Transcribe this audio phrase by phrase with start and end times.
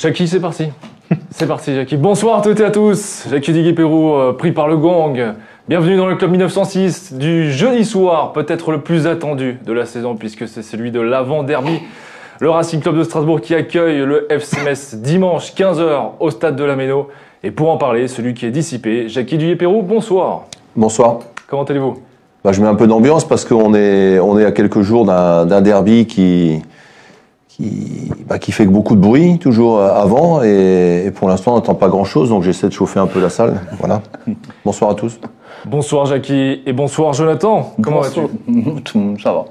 [0.00, 0.64] Jackie, c'est parti.
[1.30, 1.98] c'est parti, Jackie.
[1.98, 3.26] Bonsoir à toutes et à tous.
[3.30, 5.34] Jackie Diguet-Pérou, euh, pris par le gang.
[5.68, 10.16] Bienvenue dans le club 1906 du jeudi soir, peut-être le plus attendu de la saison
[10.16, 11.80] puisque c'est celui de l'avant-derby.
[12.40, 16.76] Le Racing Club de Strasbourg qui accueille le FCMS dimanche 15h au stade de la
[16.76, 17.08] Méno.
[17.42, 20.44] Et pour en parler, celui qui est dissipé, Jackie Diguet-Pérou, bonsoir.
[20.74, 21.18] Bonsoir.
[21.46, 21.98] Comment allez-vous?
[22.42, 25.60] Bah, je mets un peu d'ambiance parce qu'on est, on est à quelques jours d'un
[25.60, 26.62] derby qui,
[27.50, 31.74] qui, bah, qui fait beaucoup de bruit, toujours avant, et, et pour l'instant, on n'entend
[31.74, 33.60] pas grand-chose, donc j'essaie de chauffer un peu la salle.
[33.80, 34.02] Voilà.
[34.64, 35.18] Bonsoir à tous.
[35.66, 37.74] Bonsoir Jackie et bonsoir Jonathan.
[37.82, 38.20] Comment vas-tu?
[39.22, 39.44] Ça va.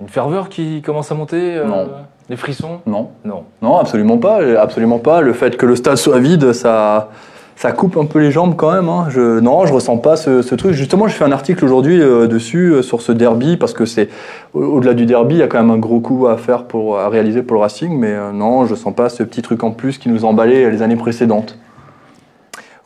[0.00, 1.88] Une ferveur qui commence à monter euh, Non.
[2.28, 2.80] Des frissons?
[2.86, 3.08] Non.
[3.24, 3.44] Non.
[3.62, 4.40] Non, absolument pas.
[4.60, 5.22] Absolument pas.
[5.22, 7.10] Le fait que le stade soit vide, ça,
[7.56, 8.88] ça coupe un peu les jambes quand même.
[8.88, 9.06] hein.
[9.08, 10.72] Je, non, je ressens pas ce, ce truc.
[10.72, 14.08] Justement, je fais un article aujourd'hui euh, dessus, euh, sur ce derby, parce que c'est
[14.54, 16.98] au- au-delà du derby, il y a quand même un gros coup à faire pour
[16.98, 17.98] à réaliser pour le Racing.
[17.98, 20.82] Mais euh, non, je sens pas ce petit truc en plus qui nous emballait les
[20.82, 21.58] années précédentes.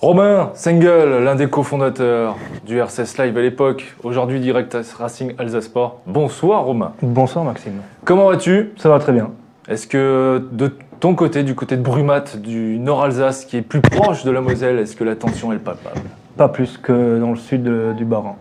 [0.00, 2.36] Romain Sengel, l'un des cofondateurs
[2.66, 6.00] du RCS Live à l'époque, aujourd'hui direct à Racing Alsace Sport.
[6.06, 6.92] Bonsoir Romain.
[7.02, 7.74] Bonsoir Maxime.
[8.06, 8.70] Comment vas-tu?
[8.78, 9.30] Ça va très bien.
[9.68, 13.80] Est-ce que de ton côté, du côté de Brumat, du Nord Alsace, qui est plus
[13.80, 16.00] proche de la Moselle, est-ce que la tension est palpable?
[16.36, 18.36] Pas plus que dans le sud de- du Bas-Rhin.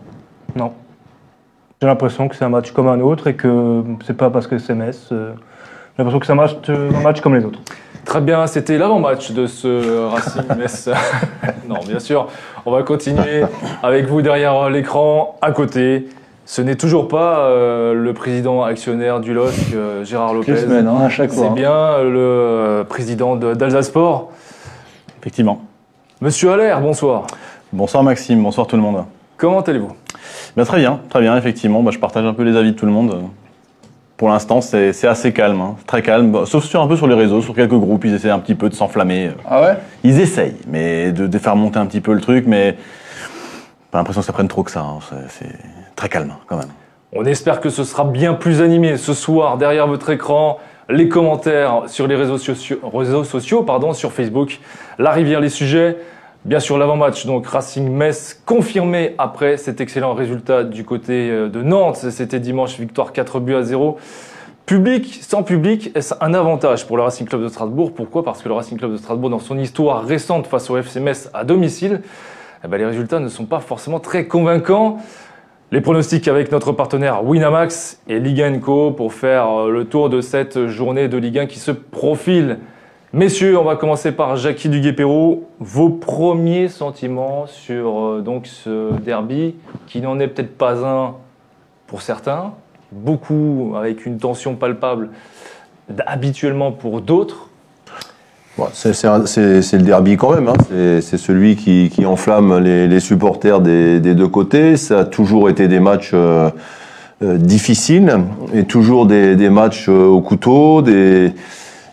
[0.56, 0.72] Non.
[1.80, 4.58] J'ai l'impression que c'est un match comme un autre et que c'est pas parce que
[4.58, 5.08] c'est Metz.
[5.12, 5.32] euh,
[5.96, 7.60] J'ai l'impression que c'est un match, euh, un match comme les autres.
[8.04, 10.88] Très bien, c'était l'avant-match de ce Racing Metz.
[11.68, 12.28] non, bien sûr,
[12.66, 13.42] on va continuer
[13.82, 16.08] avec vous derrière l'écran, à côté.
[16.52, 20.56] Ce n'est toujours pas euh, le président actionnaire du LOSC, euh, Gérard Lopez.
[20.56, 21.44] Semaines, hein, à chaque fois.
[21.46, 24.32] C'est bien le euh, président de- d'Alsace Sport.
[25.20, 25.60] Effectivement.
[26.20, 27.28] Monsieur Allaire, bonsoir.
[27.72, 29.04] Bonsoir Maxime, bonsoir tout le monde.
[29.36, 29.92] Comment allez-vous?
[30.56, 31.84] Ben, très bien, très bien, effectivement.
[31.84, 33.16] Ben, je partage un peu les avis de tout le monde.
[34.16, 35.76] Pour l'instant, c'est assez calme, hein.
[35.86, 36.46] très calme.
[36.46, 38.68] Sauf sur un peu sur les réseaux, sur quelques groupes, ils essaient un petit peu
[38.68, 39.30] de s'enflammer.
[39.48, 39.76] Ah ouais?
[40.02, 42.76] Ils essayent, mais de, de faire monter un petit peu le truc, mais
[43.92, 44.80] pas l'impression que ça prenne trop que ça.
[44.80, 44.98] hein.
[45.28, 45.46] C'est
[46.00, 46.70] très calme quand même.
[47.12, 50.58] On espère que ce sera bien plus animé ce soir derrière votre écran.
[50.88, 54.60] Les commentaires sur les réseaux sociaux, pardon, sur Facebook.
[54.98, 55.98] La rivière, les sujets.
[56.46, 61.62] Bien sûr, l'avant-match, donc Racing Metz, confirmé après cet excellent résultat du côté euh, de
[61.62, 61.96] Nantes.
[62.10, 63.98] C'était dimanche, victoire 4 buts à 0.
[64.64, 67.92] Public, sans public, est-ce un avantage pour le Racing Club de Strasbourg?
[67.92, 68.24] Pourquoi?
[68.24, 71.28] Parce que le Racing Club de Strasbourg, dans son histoire récente face au FC Metz
[71.34, 72.00] à domicile,
[72.64, 74.98] eh ben, les résultats ne sont pas forcément très convaincants.
[75.72, 80.10] Les pronostics avec notre partenaire Winamax et Ligue 1 Co pour faire euh, le tour
[80.10, 82.58] de cette journée de Ligue 1 qui se profile.
[83.12, 85.48] Messieurs, on va commencer par Jackie Duguay-Perrault.
[85.60, 89.54] Vos premiers sentiments sur euh, donc ce derby
[89.86, 91.14] qui n'en est peut-être pas un
[91.86, 92.52] pour certains,
[92.90, 95.10] beaucoup avec une tension palpable
[96.04, 97.49] habituellement pour d'autres.
[98.72, 100.48] C'est le derby quand même.
[100.48, 100.54] hein.
[101.00, 104.76] C'est- celui qui, enflamme les, supporters des, des deux côtés.
[104.76, 106.50] Ça a toujours été des matchs euh,
[107.22, 108.12] euh, difficiles
[108.54, 111.32] et toujours des, des matchs euh, au couteau, des,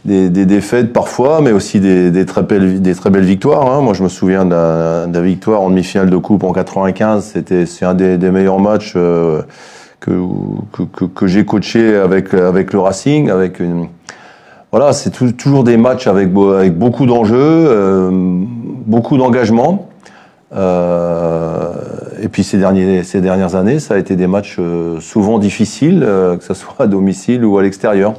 [0.05, 2.79] des, défaites parfois, mais aussi des, très, belles,
[3.21, 3.69] victoires.
[3.71, 3.81] hein.
[3.81, 7.31] Moi, je me souviens de la, victoire en demi-finale de coupe en 95.
[7.33, 8.93] C'était c'est un des, meilleurs matchs
[9.99, 13.87] que j'ai coaché avec, avec le Racing, avec une
[14.71, 19.87] voilà, c'est tou- toujours des matchs avec, beau- avec beaucoup d'enjeux, euh, beaucoup d'engagement.
[20.55, 21.73] Euh,
[22.21, 26.53] et puis ces, dernières années, ça a été des matchs euh, souvent difficiles, que ce
[26.53, 28.13] soit à domicile ou à l'extérieur.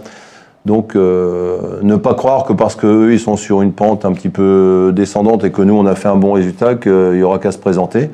[0.66, 4.92] Donc, ne pas croire que parce qu'eux, ils sont sur une pente un petit peu
[4.94, 7.58] descendante et que nous, on a fait un bon résultat, qu'il y aura qu'à se
[7.58, 8.10] présenter.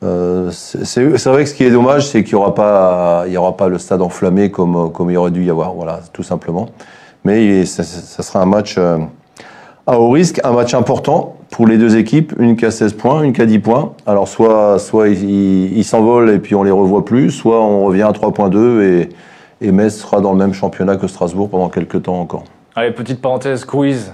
[0.00, 3.76] C'est vrai que ce qui est dommage, c'est qu'il n'y aura, pas- aura pas le
[3.78, 6.68] stade enflammé comme, comme il aurait dû y avoir, voilà, tout simplement.
[7.24, 8.98] Mais ça, ça sera un match euh,
[9.86, 13.22] à haut risque, un match important pour les deux équipes, une qui a 16 points,
[13.22, 13.92] une qui a 10 points.
[14.06, 18.12] Alors soit, soit ils s'envolent et puis on les revoit plus, soit on revient à
[18.12, 19.08] 3.2 et,
[19.60, 22.44] et Metz sera dans le même championnat que Strasbourg pendant quelques temps encore.
[22.74, 24.12] Allez, petite parenthèse, quiz.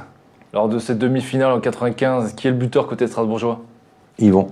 [0.53, 3.61] Lors de cette demi-finale en 95, qui est le buteur côté strasbourgeois?
[4.19, 4.49] Yvon,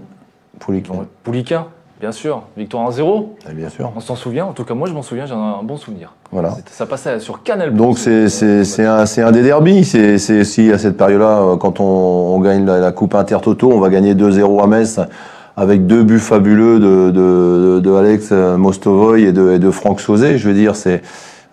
[0.59, 0.87] Poulik.
[1.25, 1.67] Pouliquin,
[2.01, 2.43] bien sûr.
[2.57, 3.27] Victoire 1-0.
[3.51, 3.93] Eh Bien sûr.
[3.97, 6.13] On s'en souvient, en tout cas moi je m'en souviens, j'en ai un bon souvenir.
[6.33, 6.57] Voilà.
[6.71, 7.75] Ça passait sur Canal.
[7.75, 9.85] Donc c'est un, un des derbies.
[9.85, 13.81] C'est aussi à cette période-là, euh, quand on, on gagne la, la Coupe Intertoto, on
[13.81, 15.01] va gagner 2-0 à Metz
[15.57, 20.01] avec deux buts fabuleux de, de, de, de Alex Mostovoy et de, et de Franck
[20.01, 20.37] Sauzet.
[20.37, 21.01] Je veux dire, c'est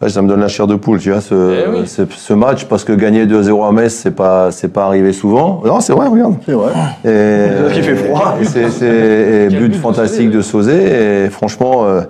[0.10, 1.34] ça me donne la chair de poule, tu vois, ce,
[1.66, 1.88] Eh oui.
[1.88, 5.62] ce, ce match, parce que gagner 2-0 à Metz, c'est pas c'est pas arrivé souvent.
[5.66, 6.36] Non, c'est vrai, regarde.
[6.46, 6.72] C'est vrai.
[7.06, 8.36] Et, qu'il fait froid.
[8.44, 11.26] c'est- c'est- et Quel but fantastique de Sauzet.
[11.26, 12.02] Et franchement, euh,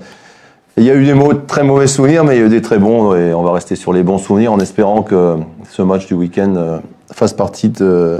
[0.75, 2.63] Il y a eu des mots- très mauvais souvenirs, mais il y a eu des
[2.63, 5.35] très bons, et on va rester sur les bons souvenirs en espérant que
[5.69, 6.79] ce match du week-end euh,
[7.11, 8.17] fasse partie de,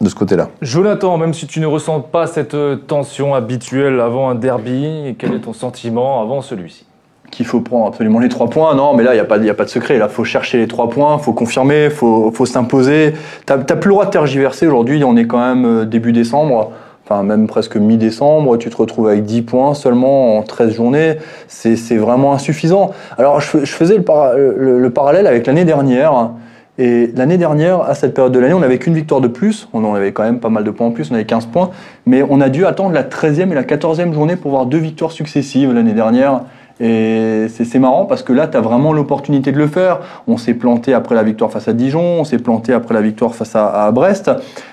[0.00, 0.50] de ce côté-là.
[0.62, 5.34] Jonathan, même si tu ne ressens pas cette euh, tension habituelle avant un derby, quel
[5.34, 6.86] est ton sentiment avant celui-ci?
[7.34, 8.74] Qu'il faut prendre absolument les trois points.
[8.74, 9.98] Non, mais là, il n'y a, pas- a pas de secret.
[9.98, 13.14] Là, faut chercher les trois points, faut confirmer, faut, faut s'imposer.
[13.46, 14.66] T'as plus le droit de tergiverser.
[14.66, 16.70] Aujourd'hui, on est quand même euh, début décembre,
[17.04, 18.56] enfin même presque mi-décembre.
[18.56, 21.16] Tu te retrouves avec 10 points seulement en 13 journées.
[21.48, 22.92] C'est vraiment insuffisant.
[23.18, 26.30] Alors, je, fais- je faisais le- le parallèle avec l'année dernière.
[26.76, 29.68] Et l'année dernière, à cette période de l'année, on n'avait qu'une victoire de plus.
[29.72, 31.70] On en avait quand même pas mal de points en plus, on avait 15 points.
[32.04, 35.12] Mais on a dû attendre la 13e et la 14e journée pour voir deux victoires
[35.12, 36.40] successives l'année dernière.
[36.80, 40.00] Et c'est c'est marrant parce que là, tu as vraiment l'opportunité de le faire.
[40.26, 43.34] On s'est planté après la victoire face à Dijon, on s'est planté après la victoire
[43.34, 44.30] face à, à Brest.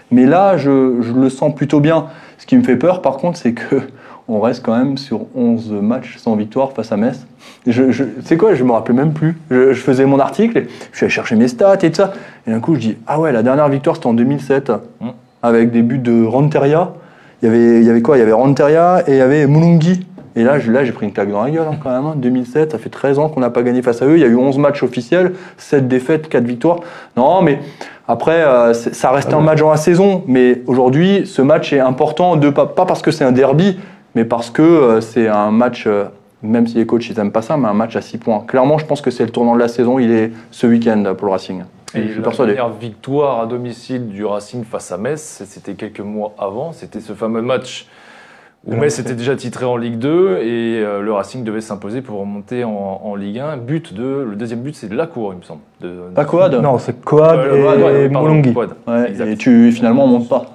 [0.10, 2.08] Mais là, je, je le sens plutôt bien.
[2.38, 3.82] Ce qui me fait peur, par contre, c'est que
[4.28, 7.26] on reste quand même sur 11 matchs sans victoire face à Metz.
[7.68, 9.38] Et Je, je, tu sais quoi, je me rappelais même plus.
[9.50, 12.14] Je, je faisais mon article, je suis allé chercher mes stats et tout ça.
[12.48, 14.72] Et d'un coup, je dis Ah ouais, la dernière victoire, c'était en 2007,
[15.44, 16.94] avec des buts de Ranteria.
[17.42, 18.18] Il y avait, il y avait quoi?
[18.18, 20.06] Il y avait Ranteria et il y avait Mulungi.
[20.36, 22.06] Et là, là, j'ai pris une claque dans la gueule hein, quand même.
[22.06, 22.14] hein.
[22.16, 24.16] 2007, ça fait 13 ans qu'on n'a pas gagné face à eux.
[24.16, 26.80] Il y a eu 11 matchs officiels, 7 défaites, 4 victoires.
[27.18, 27.60] Non, mais
[28.08, 30.24] après, euh, ça reste un match dans la saison.
[30.28, 33.78] Mais aujourd'hui, ce match est important, de, pas, pas parce que c'est un derby,
[34.16, 36.06] mais parce que euh, c'est un match, euh,
[36.42, 38.44] même si les coachs ils aiment pas ça, mais un match à 6 points.
[38.48, 40.00] Clairement, je pense que c'est le tournant de la saison.
[40.00, 41.64] Il est ce week-end pour le Racing.
[41.94, 42.54] Et je suis la persuadé.
[42.54, 46.72] dernière victoire à domicile du Racing face à Metz, c'était quelques mois avant.
[46.72, 47.86] C'était ce fameux match
[48.68, 52.64] Metz était déjà titré en Ligue 2 et euh, le Racing devait s'imposer pour remonter
[52.64, 53.58] en, en Ligue 1.
[53.58, 55.62] But de, le deuxième but, c'est de la cour, il me semble.
[55.82, 58.10] De, Pas Coad Non, c'est Coad Euh, et, ouais,
[58.88, 60.46] ouais, et tu finalement on monte pas.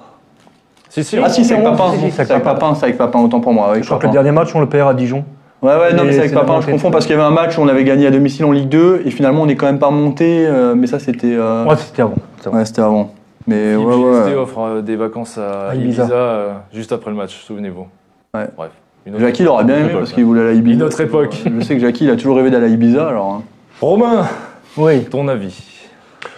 [0.89, 1.91] Si, si, Ah si, c'est avec Papin.
[1.95, 3.75] si, si, C'est c'est avec Papin, c'est avec Papin, autant pour moi.
[3.81, 5.25] Je crois que le dernier match, on le perd à Dijon.
[5.63, 7.59] Ouais, ouais, non, mais c'est avec Papin, je confonds parce qu'il y avait un match
[7.59, 9.79] où on avait gagné à domicile en Ligue 2 et finalement on n'est quand même
[9.81, 11.35] pas monté, euh, mais ça c'était.
[11.35, 12.15] euh, Ouais, c'était avant.
[12.53, 13.11] ouais, c'était avant.
[13.47, 14.35] Mais Philippe ouais, ouais.
[14.35, 16.15] offre euh, des vacances à, À Ibiza, Ibiza.
[16.17, 17.87] euh, juste après le match, souvenez-vous.
[18.35, 18.49] Ouais.
[18.57, 18.71] Bref.
[19.07, 20.85] une Jackie l'aurait bien aimé parce qu'il voulait aller à Une Ibiza.
[20.87, 21.43] autre époque.
[21.45, 23.35] Je sais que Jackie il a toujours rêvé d'aller à Ibiza alors.
[23.35, 23.43] hein.
[23.81, 24.27] Romain,
[24.77, 25.05] Oui.
[25.05, 25.63] ton avis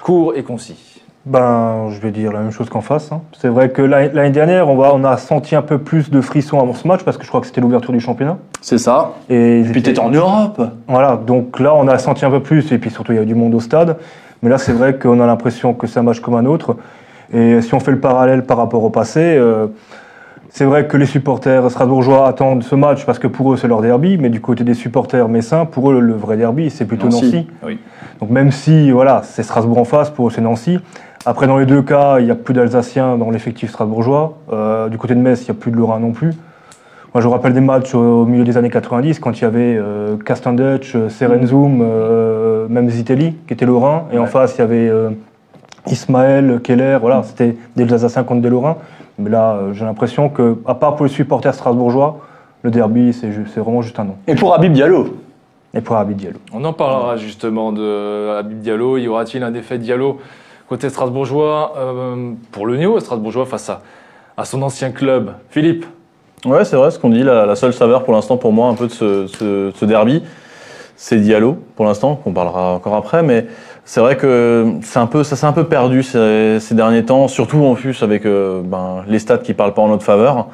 [0.03, 0.85] Court et concis.
[1.27, 3.13] Ben, je vais dire la même chose qu'en face.
[3.13, 3.21] hein.
[3.39, 6.59] C'est vrai que l'année dernière, on, va, on a senti un peu plus de frissons
[6.59, 8.39] avant ce match parce que je crois que c'était l'ouverture du championnat.
[8.63, 9.13] C'est ça.
[9.29, 10.61] Et, Et puis t'étais en Europe.
[10.87, 13.23] Voilà, donc là, on a senti un peu plus, et puis surtout, il y a
[13.23, 13.99] eu du monde au stade.
[14.43, 16.77] Mais là, c'est vrai qu'on a l'impression que c'est un match comme un autre.
[17.33, 19.67] Et si on fait le parallèle par rapport au passé, euh,
[20.51, 23.83] c'est vrai que les supporters strasbourgeois attendent ce match parce que pour eux, c'est leur
[23.83, 24.19] derby.
[24.19, 27.25] Mais du côté des supporters messins, pour eux, le vrai derby, c'est plutôt Nancy.
[27.25, 27.47] Nancy.
[27.65, 27.79] Oui.
[28.21, 30.79] Donc même si, voilà, c'est Strasbourg en face, pour eux, c'est Nancy.
[31.27, 34.39] Après, dans les deux cas, il n'y a plus d'Alsaciens dans l'effectif strasbourgeois.
[34.53, 36.33] Euh, du côté de Metz, il n'y a plus de Lorrains non plus.
[37.15, 40.17] Moi, je rappelle des matchs au milieu des années 90 quand il y avait euh,
[40.19, 44.05] Castendutch, euh, Serenzum, euh, même Zitelli qui était Lorrain.
[44.13, 44.93] Et en face, il y avait
[45.87, 46.99] Ismaël, Keller.
[47.01, 48.77] Voilà, c'était des Alsaciens contre des Lorrains.
[49.19, 52.21] Mais là, euh, j'ai l'impression que, à part pour les supporters strasbourgeois,
[52.63, 54.17] le derby, c'est vraiment juste un nom.
[54.27, 55.17] Et pour Habib Diallo.
[55.75, 56.39] Et pour Abid Diallo.
[56.53, 58.97] On en parlera justement de Habib Diallo.
[58.97, 60.19] Y aura-t-il un défait Diallo
[60.69, 63.83] côté strasbourgeois euh, pour le néo strasbourgeois face à,
[64.37, 65.33] à son ancien club?
[65.51, 65.85] Philippe
[66.47, 67.23] Ouais, c'est vrai ce qu'on dit.
[67.23, 70.23] La, la seule saveur pour l'instant pour moi un peu de ce, ce- ce derby,
[70.97, 73.23] c'est Diallo pour l'instant, qu'on parlera encore après.
[73.23, 73.47] Mais
[73.89, 77.27] c'est vrai que c'est un peu, ça s'est un peu perdu ces, ces derniers temps,
[77.27, 80.49] surtout en plus avec euh, ben, les stats qui parlent pas en notre faveur.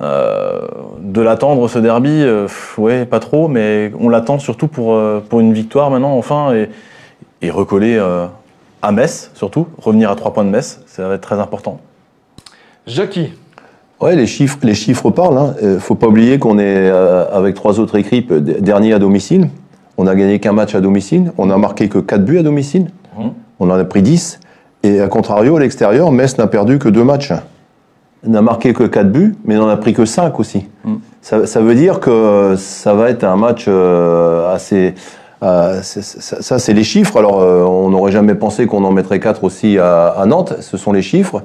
[0.00, 0.66] Euh,
[0.98, 5.22] de l'attendre ce derby, euh, pff, ouais, pas trop, mais on l'attend surtout pour, euh,
[5.26, 6.70] pour une victoire maintenant, enfin, et,
[7.40, 8.26] et recoller euh,
[8.82, 11.78] à Metz surtout, revenir à trois points de Metz, ça va être très important.
[12.88, 13.32] Jackie
[14.00, 15.38] Ouais, les chiffres, les chiffres parlent.
[15.38, 15.54] Hein.
[15.78, 19.50] Faut pas oublier qu'on est euh, avec trois autres équipes dernier à domicile.
[19.98, 21.32] On a gagné qu'un match à domicile.
[21.38, 22.86] On a marqué que 4 buts à domicile.
[23.18, 23.32] Mhm.
[23.60, 24.40] On en a pris 10.
[24.82, 27.32] Et à contrario, à l'extérieur, Metz n'a perdu que deux matchs.
[28.24, 30.66] Il n'a marqué que 4 buts, mais n'en a pris que 5 aussi.
[30.84, 31.00] Mhm.
[31.20, 34.94] Ça, ça veut dire que ça va être un match euh, assez.
[35.42, 37.16] euh, ça, ça, c'est les chiffres.
[37.18, 40.54] Alors, euh, on n'aurait jamais pensé qu'on en mettrait 4 aussi à, à Nantes.
[40.60, 41.42] Ce sont les chiffres.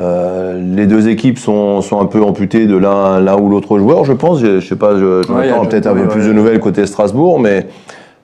[0.00, 4.12] Euh, les deux équipes sont, sont un peu amputées de l'un ou l'autre joueur, je
[4.12, 4.40] pense.
[4.40, 6.28] Je, je sais pas, je, je Ouais, peut-être un peu ouais, plus ouais.
[6.28, 7.66] de nouvelles côté Strasbourg, mais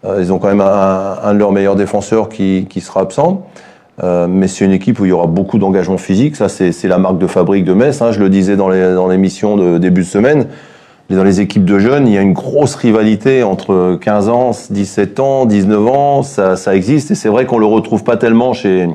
[0.04, 3.46] euh, ils ont quand même un, un de leurs meilleurs défenseurs qui, qui sera absent.
[4.02, 6.34] Euh, mais c'est une équipe où il y aura beaucoup d'engagement physique.
[6.34, 8.00] Ça, c'est la marque de fabrique de Metz.
[8.02, 8.12] hein.
[8.12, 10.46] Je le disais dans les- dans l'émission de début de semaine.
[11.10, 15.18] Dans les équipes de jeunes, il y a une grosse rivalité entre 15 ans, 17
[15.20, 16.22] ans, 19 ans.
[16.22, 18.88] Ça, ça existe et c'est vrai qu'on le retrouve pas tellement chez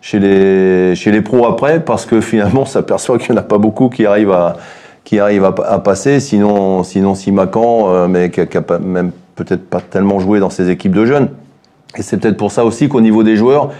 [0.00, 3.44] chez les chez les pros après parce que finalement, on s'aperçoit qu'il n'y en a
[3.44, 4.56] pas beaucoup qui arrivent à
[5.04, 6.20] qui arrive à, à passer.
[6.20, 10.38] Sinon, sinon Simacan, euh, mais qui a, qui a pas- même peut-être pas tellement joué
[10.40, 11.28] dans ces équipes de jeunes.
[11.96, 13.70] Et c'est peut-être pour ça aussi qu'au niveau des joueurs,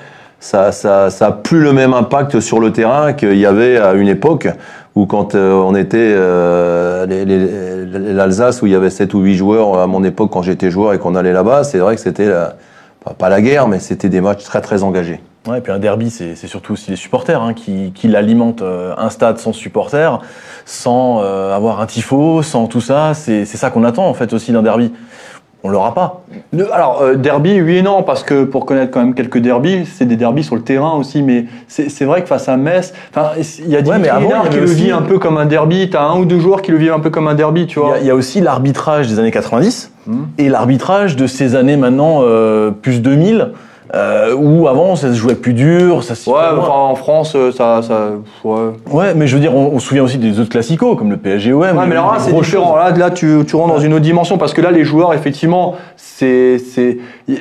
[0.40, 3.92] ça, ça, ça a plus le même impact sur le terrain qu'il y avait à
[3.92, 4.48] une époque
[4.94, 7.04] où quand euh, on était euh,
[8.14, 10.94] l'Alsace où il y avait 7 ou 8 joueurs à mon époque quand j'étais joueur
[10.94, 12.30] et qu'on allait là-bas, c'est vrai que c'était
[13.04, 15.20] pas, pas la guerre, mais c'était des matchs très très engagés.
[15.46, 18.62] Ouais, et puis un derby, c'est surtout aussi les supporters hein, qui, qui l'alimentent.
[18.62, 20.20] euh, Un stade sans supporters,
[20.66, 24.52] sans euh, avoir un tifo, sans tout ça, c'est ça qu'on attend en fait aussi
[24.52, 24.92] d'un derby.
[25.64, 26.22] On l'aura pas.
[26.72, 30.04] Alors, euh, derby, oui et non, parce que pour connaître quand même quelques derbys, c'est
[30.04, 33.76] des derbys sur le terrain aussi, mais c'est vrai que face à Metz, il y
[33.76, 34.04] a Ouais, il
[34.46, 36.70] y qui le vit un peu comme un derby, t'as un ou deux joueurs qui
[36.70, 37.96] le vivent un peu comme un derby, tu vois.
[38.00, 40.24] il y, a aussi l'arbitrage des années 90 Hmm.
[40.38, 42.22] et l'arbitrage de ces années maintenant
[42.80, 43.50] plus 2000,
[43.94, 47.50] euh, où avant ça se jouait plus dur, ça se Ouais, enfin, en France, euh,
[47.52, 47.80] ça.
[47.82, 48.10] ça
[48.44, 48.70] ouais.
[48.90, 51.16] Ouais, mais je veux dire, on, on se souvient aussi des autres classicos comme le
[51.16, 51.60] PSG-OM.
[51.60, 52.76] Ouais, mais alors là, c'est différent.
[52.76, 55.76] Là, là tu, tu rentres dans une autre dimension parce que là, les joueurs, effectivement,
[55.96, 56.58] c'est.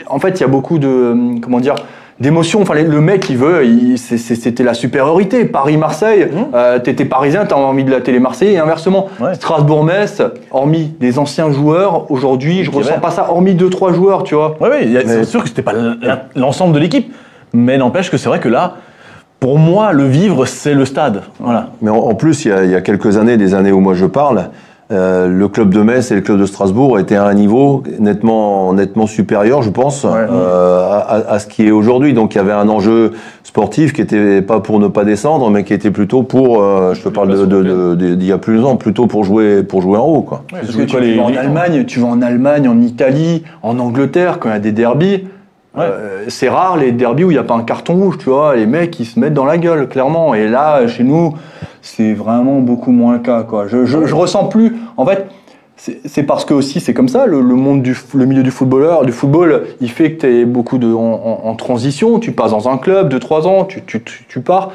[0.08, 0.88] En fait, il y a beaucoup de.
[0.88, 1.76] hum, Comment dire
[2.20, 2.62] d'émotions.
[2.62, 3.64] Enfin, le mec, il veut,
[3.98, 5.46] c'était la supériorité.
[5.46, 6.46] Paris-Marseille, Mhm.
[6.54, 9.08] euh, t'étais parisien, t'as envie de la télé Marseille et inversement.
[9.20, 9.34] Ouais.
[9.36, 10.22] Strasbourg-Metz,
[10.52, 14.56] hormis des anciens joueurs, aujourd'hui, je ressens pas ça, hormis deux, trois joueurs, tu vois.
[14.62, 15.74] Y a- c'est sûr que c'était pas
[16.36, 17.14] l'ensemble de l'équipe,
[17.54, 18.76] mais n'empêche que c'est vrai que là,
[19.40, 21.22] pour moi, le vivre, c'est le stade.
[21.40, 21.68] Voilà.
[21.84, 23.80] Mais en, en plus, il y, a, il y a quelques années, des années où
[23.80, 24.50] moi je parle,
[24.90, 28.72] euh, le club de Metz et le club de Strasbourg étaient à un niveau nettement,
[28.74, 32.14] nettement supérieur, je pense, euh, à, ce qui est aujourd'hui.
[32.14, 33.12] Donc il y avait un enjeu
[33.44, 37.02] sportif qui était pas pour ne pas descendre, mais qui était plutôt pour, euh, je
[37.04, 39.82] te parle de- de- de- de- d'il y a plus ans, plutôt pour jouer, pour
[39.82, 40.44] jouer en haut, quoi.
[40.50, 44.48] Parce que tu, vas en Allemagne, tu vas en Allemagne, en Italie, en Angleterre, quand
[44.50, 45.28] il y a des derbies,
[45.76, 45.84] Ouais.
[45.84, 48.56] euh, c'est rare les derbies où il n'y a pas un carton rouge, tu vois.
[48.56, 50.34] Les mecs, ils se mettent dans la gueule, clairement.
[50.34, 51.34] Et là, chez nous,
[51.96, 53.68] c'est vraiment beaucoup moins le cas, quoi.
[53.68, 54.76] Je, je, je ressens plus.
[54.98, 55.28] En fait,
[56.06, 59.06] c'est parce que aussi, c'est comme ça, le, le monde du le milieu du footballeur,
[59.06, 60.98] du football, il fait que tu es beaucoup de, en,
[61.44, 62.20] en- en transition.
[62.20, 64.72] Tu passes dans un club, 2-3 ans, tu, tu, tu, tu pars.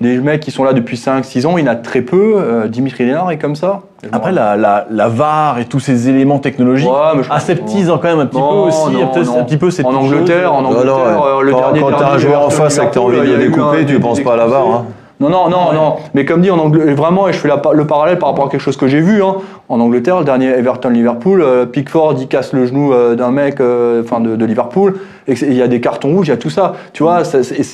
[0.00, 2.34] Les mecs qui sont là depuis 5-6 ans, il y en a très peu.
[2.36, 3.80] Euh, Dimitri Lénard est comme ça.
[4.12, 8.26] Après, la, la, la VAR et tous ces éléments technologiques Ouais, aseptisent quand même un
[8.26, 9.40] petit Non, peu aussi, non, peut-être non.
[9.40, 10.56] un petit peu cette en Angleterre, chose.
[10.58, 11.28] en Non, Angleterre, ouais.
[11.38, 13.22] euh, le Quand- dernier quand t'as un joueur en face et que t'as envie de
[13.22, 14.84] le découper, tu penses pas à la VAR, hein.
[15.18, 15.96] Non, non, non, non.
[16.14, 18.48] Mais comme dit en Angleterre, vraiment, et je fais la le parallèle par rapport à
[18.50, 19.36] quelque chose que j'ai vu, hein.
[19.68, 24.02] En Angleterre, le dernier Everton-Liverpool, euh, Pickford, il casse le genou euh, d'un mec, euh,
[24.04, 24.94] enfin de, de Liverpool,
[25.28, 26.74] et il y a des cartons rouges, il y a tout ça.
[26.92, 27.22] Tu vois,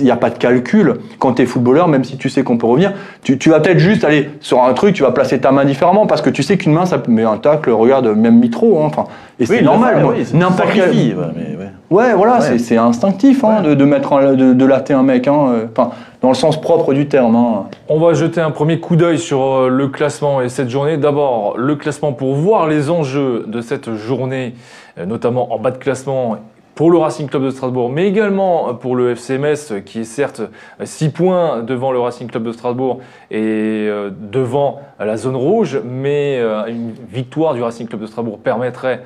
[0.01, 0.95] il n'y a pas de calcul.
[1.19, 3.79] Quand tu es footballeur, même si tu sais qu'on peut revenir, tu, tu vas peut-être
[3.79, 6.57] juste aller sur un truc, tu vas placer ta main différemment, parce que tu sais
[6.57, 7.13] qu'une main, ça peut.
[7.13, 9.05] Mais un tacle, regarde, même Mitro, hein, enfin.
[9.39, 10.89] Et Oui, c'est le normal, oui, c'est N'importe quel.
[10.91, 11.71] ouais, mais ouais.
[11.91, 12.59] Ouais, voilà, Ouais.
[12.59, 15.91] c'est- instinctif hein, de, de mettre en- de, de latter un mec, hein, euh, enfin,
[16.23, 17.37] dans le sens propre du terme.
[17.37, 17.65] Hein.
[17.91, 20.97] On va jeter un premier coup d'œil sur le classement et cette journée.
[20.97, 24.55] D'abord, le classement pour voir les enjeux de cette journée,
[24.99, 26.39] euh, notamment en bas de classement
[26.75, 30.41] pour le Racing Club de Strasbourg, mais également pour le FCMS, qui est certes
[30.83, 36.39] 6 points devant le Racing Club de Strasbourg et euh, devant la zone rouge, mais
[36.39, 39.03] euh, une victoire du Racing Club de Strasbourg permettrait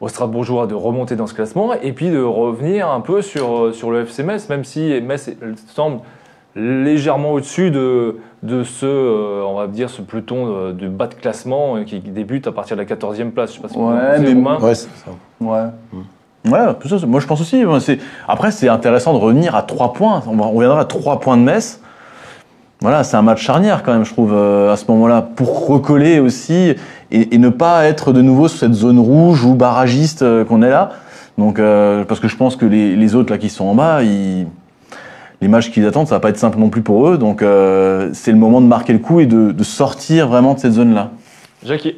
[0.00, 3.90] aux Strasbourgeois de remonter dans ce classement et puis de revenir un peu sur, sur
[3.90, 5.30] le FC Metz, même si Metz
[5.66, 6.02] semble
[6.58, 11.14] légèrement au-dessus de, de ce, euh, on va dire, ce peloton euh, de bas de
[11.14, 13.50] classement euh, qui débute à partir de la 14e place.
[13.50, 14.58] Je sais pas si Ouais, mais- Romain.
[14.60, 15.10] Ouais, c'est ça.
[15.40, 15.66] Ouais.
[16.50, 17.62] Ouais, tout ça, c'est- moi je pense aussi.
[17.80, 20.22] c'est- Après, c'est intéressant de revenir à 3 points.
[20.26, 21.80] On, reviendra à 3 points de Metz.
[22.80, 26.74] Voilà, c'est un match charnière quand même, je trouve, à ce moment-là, pour recoller aussi
[27.10, 30.70] et, et ne pas être de nouveau sur cette zone rouge ou barragiste qu'on est
[30.70, 30.90] là.
[31.38, 34.02] Donc, euh, parce que je pense que les, les autres là qui sont en bas,
[34.04, 34.46] ils-
[35.40, 37.16] les matchs qu'ils attendent, ça va pas être simple non plus pour eux.
[37.18, 40.58] Donc, euh, c'est le moment de marquer le coup et de, de sortir vraiment de
[40.58, 41.10] cette zone-là.
[41.64, 41.94] Jackie.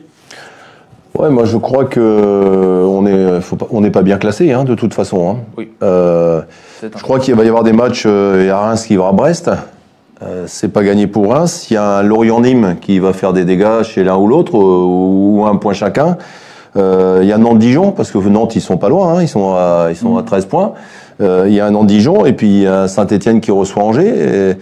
[1.19, 4.53] Ouais, moi je crois que euh, on est, faut pas- on n'est pas bien classé
[4.53, 5.29] hein, de toute façon.
[5.31, 5.37] hein.
[5.59, 5.71] Oui.
[5.83, 6.41] Euh,
[6.83, 8.05] je crois qu'il va y avoir des matchs.
[8.07, 9.51] euh, Il y a Reims qui va à Brest.
[10.23, 11.67] Euh, c'est pas gagné pour Reims.
[11.71, 14.85] Il y a un Lorient-Nîmes qui va faire des dégâts chez l'un ou l'autre, euh,
[14.85, 16.17] ou un point chacun.
[16.77, 19.55] Euh, il y a Nantes-Dijon, parce que Nantes, ils sont pas loin, hein, ils sont
[19.55, 20.75] à, ils sont à 13 points.
[21.21, 23.83] Euh, il y a un Nantes-Dijon, et puis il y a un Saint-Etienne qui reçoit
[23.83, 24.09] Angers.
[24.09, 24.55] Et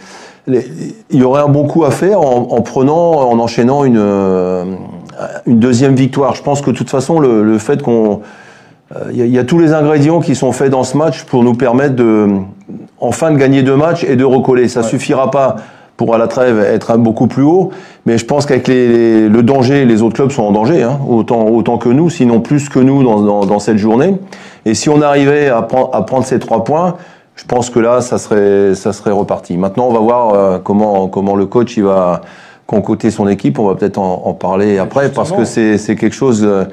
[0.50, 0.66] les-
[1.10, 4.64] il y aurait un bon coup à faire en, en prenant, en enchaînant une, euh,
[5.46, 6.34] une deuxième victoire.
[6.34, 8.20] Je pense que de toute façon, le, le fait qu'on
[8.96, 10.96] euh, Il y, a- il y a tous les ingrédients qui sont faits dans ce
[10.96, 12.26] match pour nous permettre de,
[12.98, 14.66] enfin de gagner deux matchs et de recoller.
[14.68, 15.56] Ça suffira pas
[15.98, 17.70] pour à la trêve être beaucoup plus haut,
[18.06, 20.98] mais je pense qu'avec les, les- le danger, les autres clubs sont en danger, hein,
[21.06, 24.16] autant, autant que nous, sinon plus que nous dans, dans, dans cette journée.
[24.64, 26.94] Et si on arrivait à, prendre- à prendre ces trois points,
[27.34, 29.56] je pense que là, ça serait, ça serait reparti.
[29.58, 32.22] Maintenant, on va voir euh, comment, comment le coach il va
[32.66, 33.58] concocté son équipe.
[33.58, 36.64] On va peut-être en, en parler après parce que c'est c'est quelque chose euh,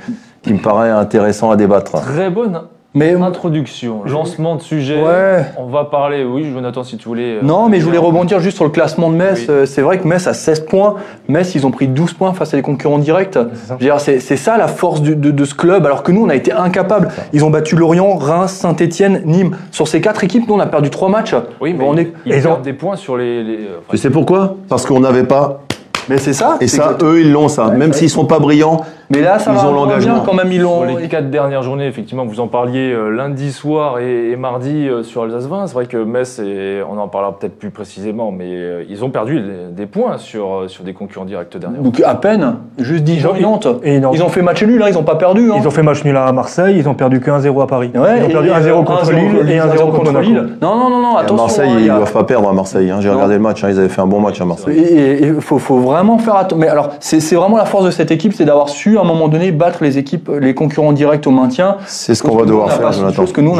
[0.43, 1.93] qui me paraît intéressant à débattre.
[2.01, 2.61] Très bonne
[2.97, 4.95] Mais introduction, lancement de sujet.
[5.03, 5.43] Ouais.
[5.57, 7.35] On va parler, oui, Jonathan, si tu voulais.
[7.35, 9.39] euh, Non, mais je voulais rebondir juste sur le classement de Metz.
[9.41, 9.45] Oui.
[9.49, 10.95] Euh, C'est vrai que Metz a 16 points.
[11.27, 13.33] Metz, ils ont pris 12 points face à des concurrents directs.
[13.33, 13.77] ça.
[13.99, 16.35] C'est c'est ça la force du- de, de ce club, alors que nous, on a
[16.35, 17.09] été incapables.
[17.33, 19.57] Ils ont battu Lorient, Reims, Saint-Etienne, Nîmes.
[19.71, 21.35] Sur ces quatre équipes, nous, on a perdu trois matchs.
[21.59, 22.13] Oui, mais on est...
[22.25, 23.43] ils Ils ont- des points sur les.
[23.43, 24.55] les- euh, enfin, Tu sais pourquoi?
[24.69, 25.59] Parce qu'on n'avait pas.
[26.07, 26.57] Mais c'est ça.
[26.61, 27.71] Et ça, que- eux, ils l'ont ça.
[27.71, 30.13] Même s'ils sont pas brillants, Mais là, ça ils va ont l'engagement.
[30.15, 30.51] bien quand même.
[30.51, 30.97] Ils Sur l'ont.
[30.97, 35.03] les quatre dernières journées, effectivement, vous en parliez euh, lundi soir et, et mardi euh,
[35.03, 35.67] sur Alsace 20.
[35.67, 39.09] C'est vrai que Metz, et on en parlera peut-être plus précisément, mais euh, ils ont
[39.09, 41.83] perdu des- des points sur, sur des concurrents directs dernièrement.
[41.85, 43.67] Donc à peine, juste Dijon et ont- Nantes.
[43.83, 44.13] et Nantes.
[44.15, 45.51] Ils ont fait match nul, hein, ils n'ont pas perdu.
[45.51, 45.55] Hein.
[45.59, 47.91] Ils ont fait match nul à Marseille, ils ont perdu que 1-0 à Paris.
[47.95, 50.19] Ouais, ils ont perdu et, 1-0 euh, contre 1-0 Lille et 1-0 contre.
[50.19, 50.49] Lille.
[50.61, 51.35] Non, non, non, non, à attention.
[51.35, 52.89] Marseille, hein, il ils ne doivent pas perdre à Marseille.
[52.89, 52.97] hein.
[53.01, 53.15] J'ai Non.
[53.15, 54.77] regardé le match, hein, ils avaient fait un bon match à Marseille.
[54.79, 56.57] Et il faut, faut vraiment faire attention.
[56.57, 59.05] Mais alors, c'est c'est vraiment la force de cette équipe, c'est d'avoir su à un
[59.05, 61.77] moment donné battre les équipes, les concurrents directs au maintien.
[61.87, 63.25] C'est ce qu'on va devoir faire, Jonathan.
[63.25, 63.53] que nous,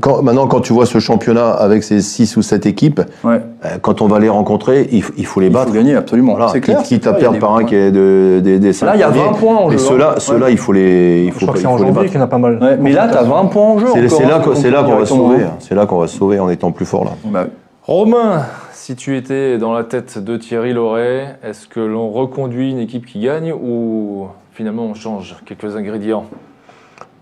[0.00, 3.40] quand- maintenant, quand tu vois ce championnat avec ces 6 ou 7 équipes, Ouais.
[3.64, 5.68] euh, quand on va les rencontrer, il, il faut les Il battre.
[5.68, 6.32] faut gagner, absolument.
[6.32, 6.82] Voilà, c'est clair.
[6.82, 9.08] Quitte, à il perdre par un qui est de, des, des Là, il y a
[9.08, 9.24] premiers.
[9.24, 10.20] 20 points en Et jeu, ceux-là, hein.
[10.20, 10.52] ceux-là, Ouais.
[10.52, 12.06] il faut les, il Je faut, crois que il c'est en faut les janvier battre.
[12.12, 12.58] qu'il y en a pas mal.
[12.62, 13.86] Ouais, mais là, tu as 20 points en jeu.
[14.08, 15.36] C'est là, hein, qu'on- c'est là qu'on va se sauver.
[15.44, 15.48] hein.
[15.52, 15.56] hein.
[15.60, 17.10] C'est là qu'on va se sauver en étant plus fort là.
[17.26, 17.46] Bah,
[17.86, 22.78] Romain, si tu étais dans la tête de Thierry Loret, est-ce que l'on reconduit une
[22.80, 24.26] équipe qui gagne ou
[24.58, 26.26] finalement on change quelques ingrédients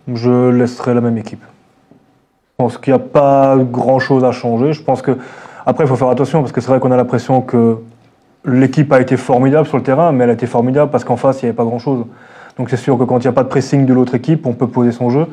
[0.09, 1.43] Je laisserai la même équipe.
[1.43, 4.73] Je pense qu'il n'y a pas grand-chose à changer.
[4.73, 5.19] Je pense que
[5.67, 7.77] après, il faut faire attention parce que c'est vrai qu'on a l'impression que
[8.47, 11.43] l'équipe a été formidable sur le terrain, mais elle a été formidable parce qu'en face,
[11.43, 12.07] il n'y avait pas grand-chose.
[12.57, 14.55] Donc c'est sûr que quand il n'y a pas de pressing de l'autre équipe, on
[14.55, 15.27] peut poser son jeu.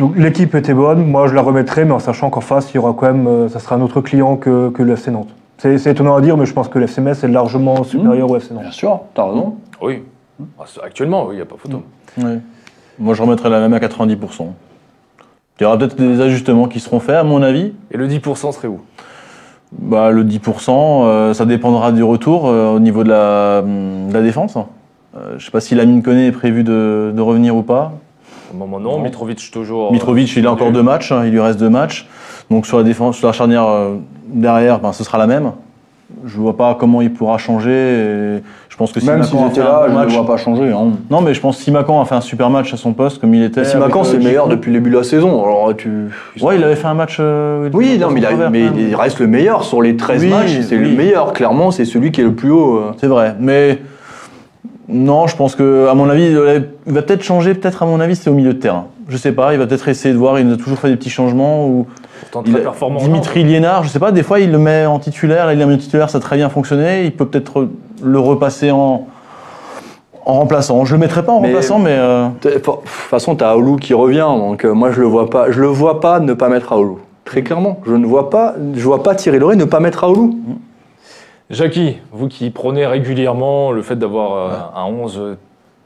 [0.00, 1.06] Donc l'équipe était bonne.
[1.06, 3.48] Moi, je la remettrai, mais en sachant qu'en face, il y aura quand même, euh,
[3.48, 5.32] ça sera un autre client que, que le FC Nantes.
[5.58, 8.36] C'est étonnant à dire, mais je pense que le FC Metz est largement supérieur au
[8.36, 8.64] FC Nantes.
[8.64, 9.54] Bien sûr, t'as raison.
[9.80, 10.02] Oui.
[10.58, 11.82] Ah, Actuellement, oui, il n'y a pas photo.
[12.16, 12.38] Ouais.
[12.98, 14.46] Moi, je remettrais la même à 90%.
[15.58, 17.72] Il y aura peut-être des ajustements qui seront faits, à mon avis.
[17.90, 18.80] Et le 10% serait où?
[19.72, 24.22] Bah, le 10%, euh, ça dépendra du retour euh, au niveau de la, de la
[24.22, 24.56] défense.
[24.56, 27.92] Euh, je ne sais pas si Lamine Koné est prévu de, de revenir ou pas.
[28.52, 29.04] Au moment non, Non.
[29.04, 29.92] Mitrovic toujours.
[29.92, 32.08] Mitrovic, il a encore deux matchs, hein, il lui reste deux matchs.
[32.50, 33.66] Donc sur la défense, sur la charnière
[34.26, 35.52] derrière, ben, ce sera la même.
[36.24, 37.70] Je vois pas comment il pourra changer.
[37.70, 40.70] et je pense que Même a étaient fait un là, je ne vois pas changer.
[40.72, 40.92] Hein.
[41.10, 43.34] Non, mais je pense que Simakan a fait un super match à son poste, comme
[43.34, 43.60] il était.
[43.60, 44.50] Mais Simakan, avec, c'est euh, le meilleur Giroud.
[44.58, 45.44] depuis le début de la saison.
[45.44, 45.90] Alors, tu...
[46.40, 47.18] Ouais, il avait fait un match.
[47.20, 48.88] euh, Oui, était non, mais, il, a- travers, mais quand même.
[48.88, 50.60] il reste le meilleur sur les 13 Oui, matchs.
[50.62, 50.90] C'est oui.
[50.92, 51.70] le meilleur, clairement.
[51.72, 52.76] C'est celui qui est le plus haut.
[52.78, 52.92] euh.
[52.98, 53.78] C'est vrai, mais
[54.88, 57.52] non, je pense que, à mon avis, il va peut-être changer.
[57.54, 58.86] Peut-être, à mon avis, c'est au milieu de terrain.
[59.08, 59.52] Je sais pas.
[59.54, 60.38] Il va peut-être essayer de voir.
[60.38, 61.66] Il a toujours fait des petits changements.
[61.66, 61.86] Ou
[62.20, 63.00] Pourtant il très a- performant.
[63.00, 64.12] Dimitri Liénard, je sais pas.
[64.12, 65.46] Des fois, il le met en titulaire.
[65.46, 66.10] Là, il l'a mis en titulaire.
[66.10, 67.04] Ça a très bien fonctionné.
[67.04, 67.68] Il peut peut-être
[68.02, 69.06] le repasser en
[70.26, 70.84] en remplaçant.
[70.84, 73.76] Je le mettrai pas en Mais- remplaçant, mais euh, De toute façon, tu as Aoulou
[73.76, 74.18] qui revient.
[74.36, 75.50] Donc, euh, moi, je le vois pas.
[75.50, 76.98] Je le vois pas ne pas mettre Aoulou.
[77.24, 77.80] Très clairement.
[77.86, 80.38] Je ne vois pas, je vois pas Thierry Loret ne pas mettre Aoulou.
[81.50, 85.18] Jackie, vous qui prenez régulièrement le fait d'avoir euh, un 11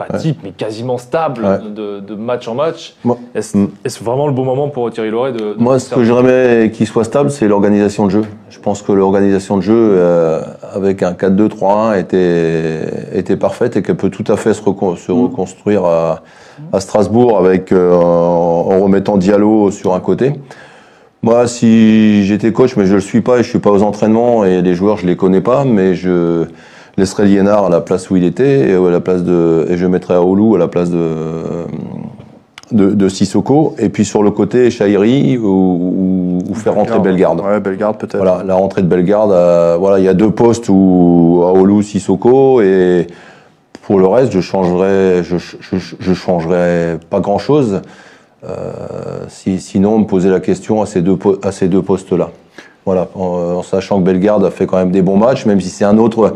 [0.07, 0.21] pas Ouais.
[0.21, 1.59] type, mais quasiment stable Ouais.
[1.75, 3.69] de, de match en match, Moi- est-ce Mm.
[4.03, 7.05] vraiment le bon moment pour Thierry Loret de, de Moi, ce que j'aimerais qu'il soit
[7.05, 8.23] stable, c'est l'organisation de jeu.
[8.51, 10.41] Je pense que l'organisation de jeu, euh,
[10.75, 15.11] avec un 4-2-3-1, était, était parfaite et qu'elle peut tout à fait se, recon- se
[15.13, 16.23] reconstruire à,
[16.73, 20.33] à Strasbourg avec, euh, en, en remettant Diallo sur un côté.
[21.25, 24.45] Moi, si j'étais coach, mais je le suis pas et je suis pas aux entraînements
[24.45, 26.47] et les joueurs, je les connais pas, mais je
[26.97, 29.87] laisserais Liénard à la place où il était et, à la place de, et je
[29.87, 31.67] mettrais Aoulou à la place de,
[32.71, 33.75] de, de Sissoko.
[33.79, 37.41] Et puis sur le côté, Chahiri ou, ou, ou faire rentrer Bellegarde.
[37.41, 38.19] Ouais, Bellegarde peut-être.
[38.19, 42.61] Voilà, la rentrée de Bellegarde, euh, voilà, il y a deux postes où Aoulou, Sissoko
[42.61, 43.07] et
[43.83, 47.81] pour le reste, je changerais, je, je, je changerais pas grand chose.
[49.29, 52.31] si, sinon, me poser la question à ces deux, à ces deux postes-là.
[52.85, 53.21] Voilà, en,
[53.59, 55.99] en sachant que Bellegarde a fait quand même des bons matchs, même si c'est un
[55.99, 56.35] autre.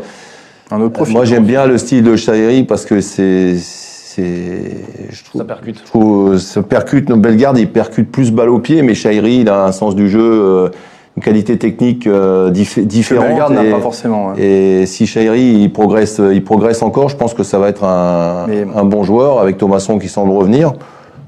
[0.71, 1.13] Un autre profil.
[1.15, 4.61] Moi, j'aime bien le style de Chahiri parce que c'est, c'est,
[5.09, 5.79] je trouve, Ça percute.
[5.79, 7.11] je trouve, ça percute.
[7.11, 10.19] Bellegarde, il percute plus balle au pied, mais Chahiri, il a un sens du jeu,
[10.21, 10.69] euh,
[11.15, 13.27] une qualité technique euh, dif- différente.
[13.27, 14.27] Bellegarde n'a et, pas forcément.
[14.33, 14.41] ouais.
[14.81, 18.45] et si Chahiri, il progresse, il progresse encore, je pense que ça va être un,
[18.47, 20.73] Mais- un bon joueur avec Thomasson qui semble revenir.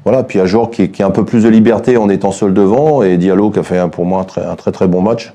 [0.05, 3.03] Voilà, puis Ajor qui, qui a un peu plus de liberté en étant seul devant
[3.03, 5.33] et Diallo qui a fait un- pour moi un très, un très très bon match.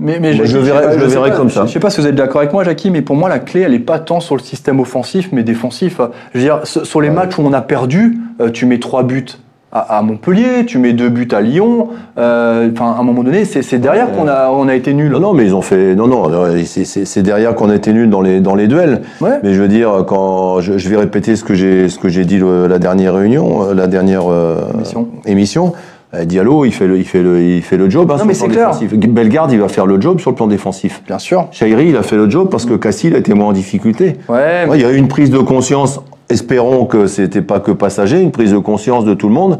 [0.00, 1.66] Mais, mais Moi, Jackie, je le le pas- comme ça.
[1.66, 3.60] Je sais pas si vous êtes d'accord avec moi, Jackie, mais pour moi, la clé,
[3.60, 6.00] elle est pas tant sur le système offensif, mais défensif.
[6.34, 9.26] Je veux dire, sur les matchs où on a perdu, euh, tu mets trois buts.
[9.72, 11.90] à, Montpellier, tu mets deux buts à Lyon.
[12.18, 15.12] Euh, Enfin, à un moment donné, c'est derrière qu'on a, on a été nul.
[15.12, 15.94] Non, non, mais ils ont fait.
[15.94, 19.02] Non, non, non, c'est- derrière qu'on a été nuls dans les, dans les duels.
[19.20, 19.38] Ouais.
[19.44, 22.24] Mais je veux dire, quand je, je vais répéter ce que j'ai ce que j'ai
[22.24, 25.08] dit le- la dernière réunion, euh, la dernière euh, Émission.
[25.24, 25.78] émission, euh,
[26.24, 28.10] Diallo, il fait le, il fait le, il fait le job.
[28.10, 28.66] hein, sur mais le plan c'est clair.
[28.70, 28.94] défensif.
[28.94, 31.02] Bellegarde, il va faire le job sur le plan défensif.
[31.06, 31.46] Bien sûr.
[31.52, 34.16] Chairi, il a fait le job parce que Cassil a été moins en difficulté.
[34.28, 34.66] Ouais.
[34.68, 36.00] Ouais, il y a eu une prise de conscience.
[36.28, 39.58] Espérons que c'était pas que passager, une prise de conscience de tout le monde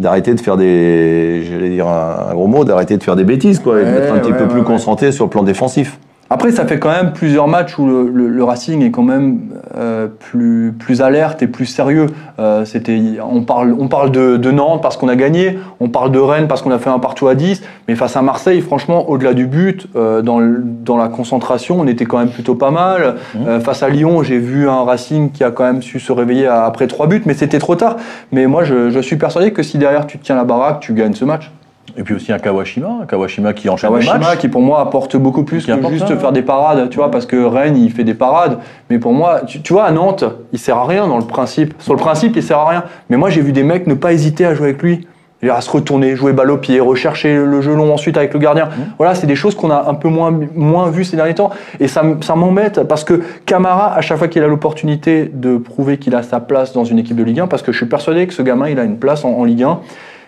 [0.00, 3.60] d'arrêter de faire des, j'allais dire un, un gros mot, d'arrêter de faire des bêtises,
[3.60, 6.00] quoi, et d'être un petit peu plus concentré sur le plan défensif.
[6.32, 9.38] Après, ça fait quand même plusieurs matchs où le, le- le Racing est quand même
[9.76, 12.06] euh, plus, plus alerte et plus sérieux.
[12.38, 16.10] Euh, c'était, on parle, on parle de, de Nantes parce qu'on a gagné, on parle
[16.10, 19.10] de Rennes parce qu'on a fait un partout à 10, mais face à Marseille, franchement,
[19.10, 23.16] au-delà du but, euh, dans, dans la concentration, on était quand même plutôt pas mal.
[23.46, 26.46] Euh, face à Lyon, j'ai vu un Racing qui a quand même su se réveiller
[26.46, 27.96] après trois buts, mais c'était trop tard.
[28.32, 31.12] Mais moi, je, je suis persuadé que si derrière tu tiens la baraque, tu gagnes
[31.14, 31.50] ce match.
[31.96, 34.38] Et puis aussi un Kawashima, un Kawashima qui enchaîne Kawashima matchs.
[34.38, 37.26] qui pour moi apporte beaucoup plus que juste ça, faire des parades, tu vois, parce
[37.26, 40.58] que Rennes il fait des parades, mais pour moi, tu, tu vois, à Nantes, il
[40.58, 41.74] sert à rien dans le principe.
[41.78, 42.84] Sur le principe, il sert à rien.
[43.10, 45.06] Mais moi, j'ai vu des mecs ne pas hésiter à jouer avec lui.
[45.50, 48.68] À se retourner, jouer balle au pied, rechercher le jeu long ensuite avec le gardien.
[48.96, 51.50] Voilà, c'est des choses qu'on a un peu moins, moins vues ces derniers temps.
[51.80, 52.04] Et ça
[52.36, 56.38] m'embête parce que Camara, à chaque fois qu'il a l'opportunité de prouver qu'il a sa
[56.38, 58.68] place dans une équipe de Ligue 1, parce que je suis persuadé que ce gamin,
[58.68, 59.80] il a une place en, en Ligue 1.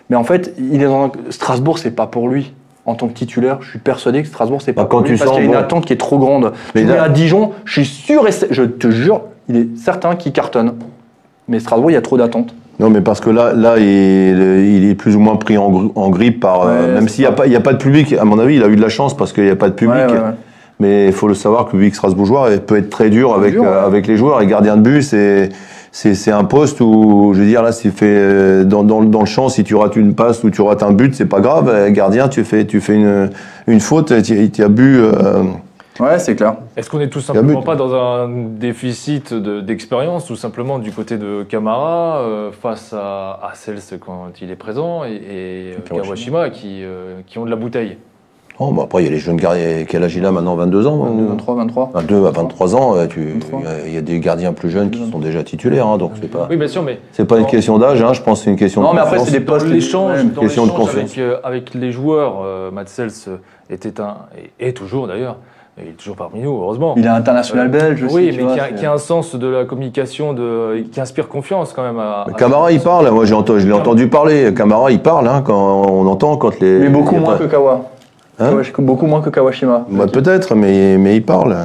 [0.09, 2.53] Mais en fait, il est dans un- Strasbourg, c'est pas pour lui.
[2.85, 5.13] En tant que titulaire, je suis persuadé que Strasbourg, c'est pas Bah, pour quand lui
[5.17, 5.57] tu parce qu'il y a une bon.
[5.57, 6.51] attente qui est trop grande.
[6.75, 10.15] Mais tu là- à Dijon, je suis sûr et je te jure, il est certain
[10.15, 10.73] qu'il cartonne.
[11.47, 12.53] Mais Strasbourg, il y a trop d'attentes.
[12.79, 16.09] Non, mais parce que là, là, il, est plus ou moins pris en, gri- en
[16.09, 16.67] grippe par.
[16.67, 18.63] euh, même s'il n'y a, pas- y a pas de public, à mon avis, il
[18.63, 19.95] a eu de la chance parce qu'il n'y a pas de public.
[19.95, 20.31] Ouais, ouais, ouais.
[20.79, 23.63] Mais il faut le savoir que le public strasbourgeois peut être très dur avec, dur,
[23.65, 24.41] euh, avec les joueurs.
[24.41, 25.49] Et gardien de but, c'est.
[25.97, 29.21] C'est c'est un poste où, je veux dire, là, c'est fait euh, dans, dans, dans
[29.21, 29.47] le champ.
[29.47, 31.69] Si tu rates une passe ou tu rates un but, c'est pas grave.
[31.69, 33.29] Euh, Gardien, tu fais, tu fais une,
[33.65, 34.97] une faute, tu tu as bu.
[34.99, 35.43] euh,
[36.01, 36.55] Ouais, c'est clair.
[36.75, 37.65] Est-ce qu'on est tout a simplement but.
[37.65, 43.39] pas dans un déficit de- d'expérience, tout simplement du côté de Camara euh, face à,
[43.41, 45.21] à Cels quand il est présent et, et,
[45.71, 46.03] euh, Kawashima.
[46.03, 47.95] Kawashima qui, euh, qui ont de la bouteille?
[48.57, 49.83] Oh, bah après, il y a les jeunes gardiens.
[49.87, 51.89] Quel âge il a maintenant 22 ans 22, ou- 23, 23.
[51.93, 53.59] 22 à 23 ans, euh, tu- il 23.
[53.61, 56.11] y a- il y, a des gardiens plus jeunes qui sont déjà titulaires, hein, donc
[56.21, 57.47] c'est pas, Oui, bien sûr, mais c'est pas une Non.
[57.49, 59.39] question d'âge, hein, je pense que c'est une question Non, de mais après, c'est des
[59.41, 59.67] postes.
[59.67, 60.95] l'échange, dans question de confiance.
[60.95, 63.11] avec, euh, avec les joueurs, euh, Matt Sels
[63.69, 64.15] était un,
[64.59, 65.35] et est toujours d'ailleurs,
[65.77, 66.93] il est toujours parmi nous, heureusement.
[66.95, 68.15] Il est international belge aussi.
[68.15, 71.01] oui, mais vois, qui, a, c'est- qui a un sens de la communication, de, qui
[71.01, 71.99] inspire confiance quand même.
[71.99, 74.53] À, Camara, il parle, moi j'ai entendu, je l'ai entendu parler.
[74.53, 76.79] Camara, il parle, hein, quand on entend quand les.
[76.79, 77.81] Mais beaucoup moins pas- que Kawa.
[78.39, 79.85] Hein Kawash- beaucoup moins que Kawashima.
[79.89, 81.55] Bah, Peut-être, mais, mais il parle.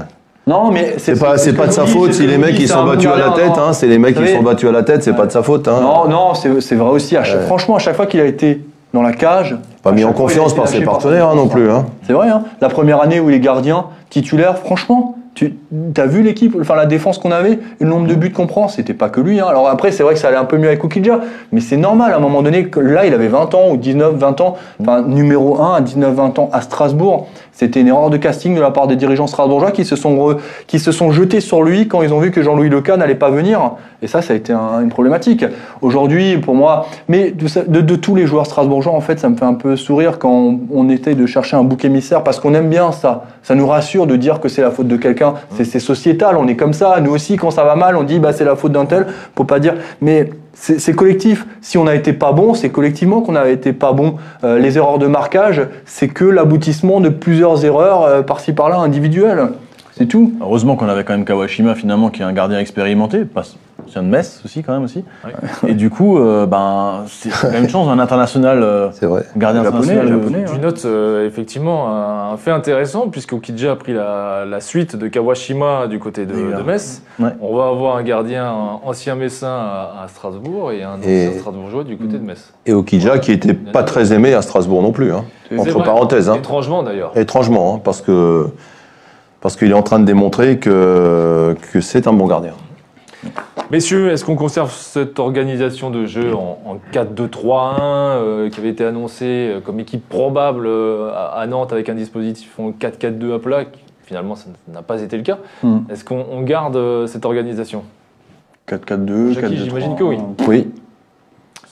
[0.46, 2.84] Non, mais C'est pas, c'est pas de sa faute si ce les mecs ils sont
[2.84, 5.14] battus à la tête, hein, c'est les mecs qui sont battus à la tête, c'est
[5.14, 5.68] pas de sa faute.
[5.68, 5.80] Hein.
[5.82, 7.16] Non, non, c'est c'est vrai aussi.
[7.16, 9.56] À chaque- Franchement, à chaque fois qu'il a été dans la cage.
[9.82, 11.28] Pas à mis chaque en fois, il a confiance été par lâché ses par partenaires
[11.28, 11.70] hein, non plus.
[11.70, 11.86] Hein.
[12.06, 12.42] C'est vrai, hein.
[12.60, 15.54] la première année où il est gardien titulaire, franchement, tu
[15.96, 18.94] as vu l'équipe, enfin la défense qu'on avait, le nombre de buts qu'on prend, c'était
[18.94, 19.40] pas que lui.
[19.40, 19.46] hein.
[19.48, 21.20] Alors après, c'est vrai que ça allait un peu mieux avec Oukidja,
[21.52, 24.16] mais c'est normal à un moment donné, que là il avait 20 ans ou 19,
[24.16, 24.56] 20 ans,
[25.06, 27.28] numéro 1 à 19, 20 ans à Strasbourg.
[27.52, 30.36] C'était une erreur de casting de la part des dirigeants strasbourgeois qui se sont, re-
[30.66, 33.30] qui se sont jetés sur lui quand ils ont vu que Jean-Louis Leca n'allait pas
[33.30, 33.72] venir.
[34.02, 35.44] Et ça, ça a été un- une problématique.
[35.82, 39.54] Aujourd'hui, pour moi, mais de, tous les joueurs strasbourgeois, en fait, ça me fait un
[39.54, 42.92] peu sourire quand on, on essaye de chercher un bouc émissaire parce qu'on aime bien
[42.92, 43.24] ça.
[43.42, 45.34] Ça nous rassure de dire que c'est la faute de quelqu'un.
[45.62, 46.98] C'est sociétal, on est comme ça.
[47.00, 49.06] Nous aussi, quand ça va mal, on dit bah, c'est la faute d'un tel.
[49.36, 49.74] Faut pas dire.
[50.00, 51.46] Mais c'est collectif.
[51.60, 54.16] Si on a été pas bon, c'est collectivement qu'on a été pas bon.
[54.44, 59.48] Euh, les erreurs de marquage, c'est que l'aboutissement de plusieurs erreurs euh, par-ci par-là individuelles.
[60.00, 60.32] C'est tout.
[60.40, 63.42] Heureusement qu'on avait quand même Kawashima finalement qui est un gardien expérimenté, pas
[63.86, 65.04] c'est un de Metz aussi quand même aussi.
[65.68, 69.24] Et du coup, euh, ben c'est quand même une chance un international euh, C'est vrai.
[69.36, 70.14] gardien Japonais, international.
[70.14, 74.46] euh, japonais, Tu notes euh, effectivement un, un fait intéressant, puisque Okidja a pris la,
[74.48, 77.02] la suite de Kawashima du côté de, euh, Metz.
[77.18, 77.30] ouais.
[77.42, 81.40] On va avoir un gardien un ancien messin à, à Strasbourg et un Et- ancien
[81.40, 82.54] Strasbourgeois du côté de Metz.
[82.64, 85.12] Et Okidja qui était pas très aimé à Strasbourg non plus.
[85.12, 85.24] Hein.
[85.58, 85.84] Entre vrai.
[85.84, 86.30] parenthèses.
[86.30, 86.36] Hein.
[86.36, 87.12] Étrangement d'ailleurs.
[87.16, 88.46] Étrangement, hein, parce que
[89.40, 92.52] parce qu'il est en train de démontrer que, que c'est un bon gardien.
[93.70, 98.84] Messieurs, est-ce qu'on conserve cette organisation de jeu en, en 4-2-3-1 euh, qui avait été
[98.84, 103.38] annoncée euh, comme équipe probable euh, à, à Nantes avec un dispositif en 4-4-2 à
[103.38, 103.64] plat
[104.04, 105.38] Finalement, ça n'a pas été le cas.
[105.62, 105.80] Hmm.
[105.88, 107.84] Est-ce qu'on on garde cette organisation?
[108.68, 109.56] 4-4-2, Jackie, 4-2-3.
[109.56, 110.18] j'imagine que oui.
[110.48, 110.68] Oui.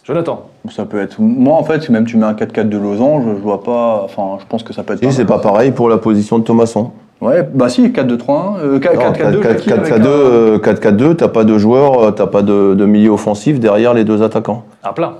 [0.04, 0.48] Jonathan?
[0.70, 1.20] Ça peut être.
[1.20, 4.02] Moi, en fait, si même tu mets un 4-4 de losange, je vois pas.
[4.04, 5.00] Enfin, je pense que ça peut être.
[5.00, 6.92] Si, c'est pas pareil pour la position de Thomasson.
[7.20, 8.58] Ouais, bah si, 4-2-3-1.
[8.62, 9.42] Euh, 4-4-2.
[9.42, 12.84] Jackie, avec 4-4-2, un- euh, 4-4-2, t'as pas de joueur, euh, t'as pas de, de
[12.86, 14.64] milieu offensif derrière les deux attaquants.
[14.84, 15.14] À plat.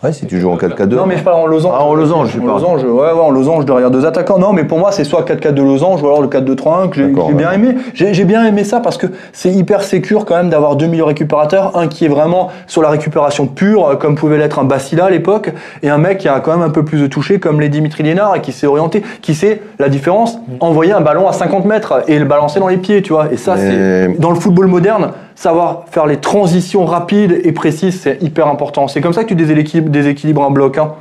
[0.00, 0.94] Ouais, si tu joues en 4-4-2.
[0.94, 1.74] Non, mais je parle en losange.
[1.76, 2.60] Ah, en losange, je En parle.
[2.60, 4.38] losange, ouais, ouais, en losange derrière deux attaquants.
[4.38, 7.34] Non, mais pour moi, c'est soit 4-4 de losange ou alors le 4-2-3-1 que j'ai
[7.34, 7.74] bien aimé.
[7.94, 11.76] J'ai bien aimé ça parce que c'est hyper sécure quand même d'avoir deux milieux récupérateurs.
[11.76, 15.10] Un qui est vraiment sur la récupération pure, euh, comme pouvait l'être un Bacilla à
[15.10, 15.50] l'époque,
[15.82, 18.04] et un mec qui a quand même un peu plus de toucher, comme les Dimitri
[18.04, 22.04] Liénard, et qui s'est orienté, qui sait la différence, envoyer un ballon à 50 mètres
[22.06, 23.32] et le balancer dans les pieds, tu vois.
[23.32, 28.20] Et ça, c'est dans le football moderne, savoir faire les transitions rapides et précises, c'est
[28.22, 28.88] hyper important.
[28.88, 30.78] C'est comme ça que tu déséquilibres, déséquilibres un bloc.
[30.78, 30.92] Hein.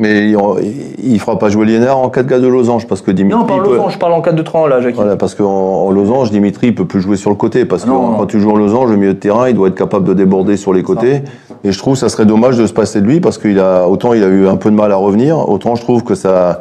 [0.00, 0.36] Mais il,
[1.04, 3.38] il fera pas jouer Liénard en 4-4 de losange parce que Dimitri.
[3.38, 4.96] Non, pas en peut- losange, je parle en 4-2-3 là, Jackie.
[4.96, 7.64] Voilà, parce qu'en en losange, Dimitri il peut plus jouer sur le côté.
[7.66, 8.16] Parce que Non, non.
[8.16, 10.56] quand tu joues en losange, le milieu de terrain, il doit être capable de déborder
[10.56, 11.22] sur les côtés.
[11.62, 13.86] Et je trouve que ça serait dommage de se passer de lui parce qu'il a
[13.88, 16.60] autant il a eu un peu de mal à revenir, autant je trouve que sa,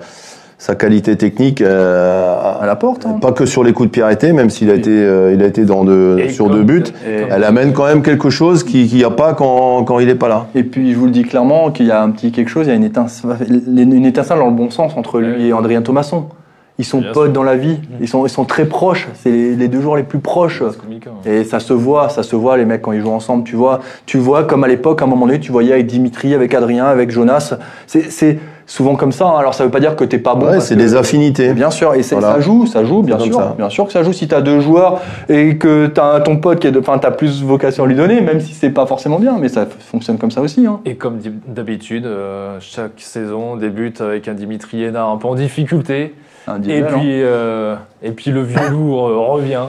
[0.64, 3.06] sa qualité technique, euh, À la porte.
[3.06, 3.18] hein.
[3.22, 5.46] pas que sur les coups de pied arrêtés, même s'il a été, euh, il a
[5.46, 9.04] été dans de, Et sur deux buts, elle amène quand même quelque chose qu'il n'y
[9.04, 10.46] a pas quand, quand il est pas là.
[10.56, 12.70] Et puis je vous le dis clairement qu'il y a un petit quelque chose, il
[12.70, 13.32] y a une étincelle,
[13.68, 16.28] une étincelle dans le bon sens entre lui et Adrien Thomasson.
[16.80, 17.34] Ils sont potes sûr.
[17.34, 20.02] dans la vie, ils sont, ils sont très proches, c'est les, les deux joueurs les
[20.04, 20.64] plus proches.
[20.82, 21.30] Comique, hein.
[21.30, 23.82] Et ça se voit, ça se voit les mecs quand ils jouent ensemble, tu vois.
[24.08, 26.86] Tu vois comme à l'époque, à un moment donné, tu voyais avec Dimitri, avec Adrien,
[26.86, 27.54] avec Jonas.
[27.86, 29.26] C'est- C'est souvent comme ça.
[29.28, 29.38] hein.
[29.40, 30.48] Alors ça veut pas dire que t'es pas bon.
[30.48, 31.54] Ouais, c'est des affinités.
[31.54, 32.36] Bien sûr, et Voilà.
[32.36, 33.36] ça joue, ça joue, bien sûr.
[33.36, 33.54] ça.
[33.58, 36.38] Bien sûr que ça joue si tu as deux joueurs et que tu as ton
[36.38, 38.70] pote qui est de, enfin, tu as plus vocation à lui donner, même si c'est
[38.70, 40.66] pas forcément bien, mais ça fonctionne comme ça aussi.
[40.66, 40.80] Hein.
[40.86, 46.14] Et comme d'habitude, euh, chaque saison débute avec un Dimitri Hénard un peu en difficulté.
[46.48, 46.86] Un Et hein.
[46.90, 49.68] puis, euh, et puis le vieux loup euh, revient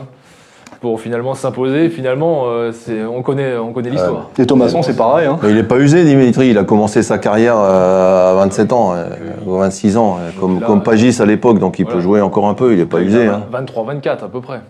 [0.84, 1.88] pour finalement s'imposer.
[1.88, 4.28] Finalement, euh, c'est- on connaît, on connaît l'histoire.
[4.38, 5.26] Et Thomasson, c'est pareil.
[5.26, 5.38] Hein.
[5.42, 6.48] Mais il n'est pas usé, Dimitri.
[6.50, 9.06] Il a commencé sa carrière euh, à 27 ans, euh,
[9.46, 11.58] ou 26 ans, euh, comme, Là, comme Pagis à l'époque.
[11.58, 11.96] Donc il voilà.
[11.96, 12.72] peut jouer encore un peu.
[12.72, 13.28] Il n'est pas usé.
[13.28, 13.44] Hein.
[13.50, 14.60] 23-24 à peu près.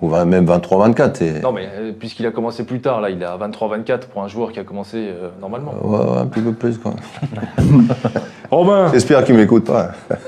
[0.00, 1.20] Ou vingt- même 23-24.
[1.20, 4.22] et- Non, mais euh, puisqu'il a commencé plus tard, là, il est à 23-24 pour
[4.22, 5.74] un joueur qui a commencé euh, normalement.
[5.82, 6.78] Ouais, ouais, un petit peu plus.
[6.78, 6.92] Quoi.
[8.50, 9.90] Robin J'espère qu'il m'écoute pas.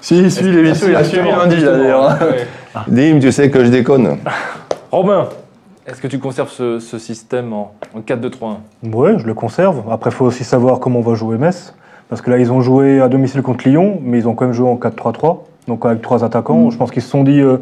[0.00, 2.10] Si, si, l'émission, il a suivi lundi, là, d'ailleurs.
[2.10, 2.18] hein.
[2.20, 2.46] Ouais.
[2.88, 4.16] Dim, tu sais que je déconne.
[4.90, 5.28] Robin,
[5.86, 9.82] est-ce que tu conserves ce, ce système en, en 4-2-3-1 Ouais, je le conserve.
[9.90, 11.74] Après, il faut aussi savoir comment on va jouer Metz.
[12.08, 14.54] Parce que là, ils ont joué à domicile contre Lyon, mais ils ont quand même
[14.54, 15.38] joué en 4-3-3.
[15.68, 16.70] Donc avec trois attaquants.
[16.70, 17.58] Je pense qu'ils se sont dit, euh,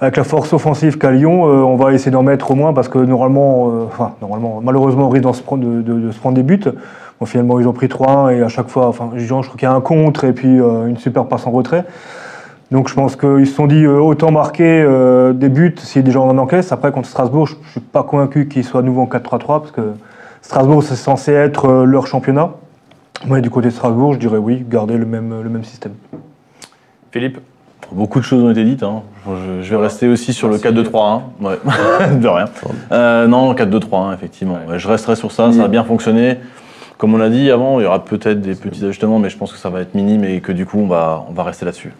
[0.00, 2.88] avec la force offensive qu'a Lyon, euh, on va essayer d'en mettre au moins parce
[2.88, 6.18] que normalement, euh, enfin, normalement, malheureusement, on risque d'en se prendre- de, de- de se
[6.18, 6.60] prendre des buts.
[7.20, 9.66] Bon, finalement, ils ont pris 3-1 et à chaque fois, enfin, je crois qu'il y
[9.66, 11.84] a un contre et puis euh, une super passe en retrait.
[12.70, 16.20] Donc je pense qu'ils se sont dit euh, autant marquer euh, des buts si déjà
[16.20, 16.70] on en encaisse.
[16.70, 19.70] Après contre Strasbourg, je ne suis pas convaincu qu'ils soient à nouveau en 4-3-3 parce
[19.70, 19.92] que
[20.42, 22.50] Strasbourg c'est censé être euh, leur championnat.
[23.26, 25.92] Moi du côté de Strasbourg, je dirais oui, garder le même, le même système.
[27.10, 27.38] Philippe?
[27.90, 28.82] Beaucoup de choses ont été dites.
[28.82, 29.02] hein.
[29.26, 31.20] Je, je vais rester aussi sur le 4-2-3-1.
[31.40, 31.58] Ouais.
[32.20, 32.44] de rien.
[32.92, 34.58] Euh, non, 4-2-3-1, effectivement.
[34.68, 36.36] Ouais, Je resterai sur ça, ça a bien fonctionné.
[36.98, 39.52] Comme on l'a dit avant, il y aura peut-être des petits ajustements, mais je pense
[39.52, 41.92] que ça va être minime et que du coup, on va, on va rester là-dessus.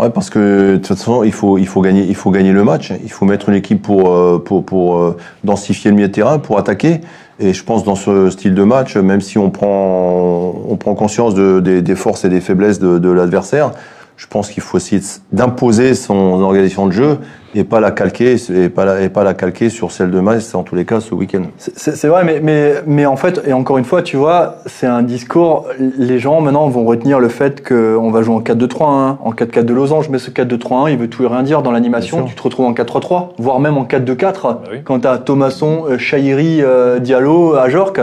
[0.00, 2.90] Ouais, parce que de toute façon, il faut, gagner, il faut gagner le match.
[3.04, 7.02] Il faut mettre une équipe pour, euh, euh, densifier le milieu de terrain, pour attaquer.
[7.38, 11.34] Et je pense dans ce style de match, même si on prend, on prend conscience
[11.34, 13.72] de- des, forces et des faiblesses de l'adversaire,
[14.20, 15.00] je pense qu'il faut essayer
[15.32, 17.16] d'imposer son organisation de jeu
[17.54, 20.54] et pas la calquer, et pas la, et pas la calquer sur celle de Metz,
[20.54, 21.44] en tous les cas, ce week-end.
[21.56, 25.02] C'est- vrai, mais, mais, mais en fait, et encore une fois, tu vois, c'est un
[25.02, 25.66] discours.
[25.96, 29.72] Les gens maintenant vont retenir le fait qu'on va jouer en 4-2-3-1, en 4-4 de
[29.72, 32.22] losange, mais ce 4-2-3-1, il veut tout et rien dire dans l'animation.
[32.24, 34.78] Tu te retrouves en 4-3-3, voire même en 4-2-4, Bah oui.
[34.84, 37.94] quand tu as Thomasson, euh, Chahiri, euh, Diallo, Ajorc.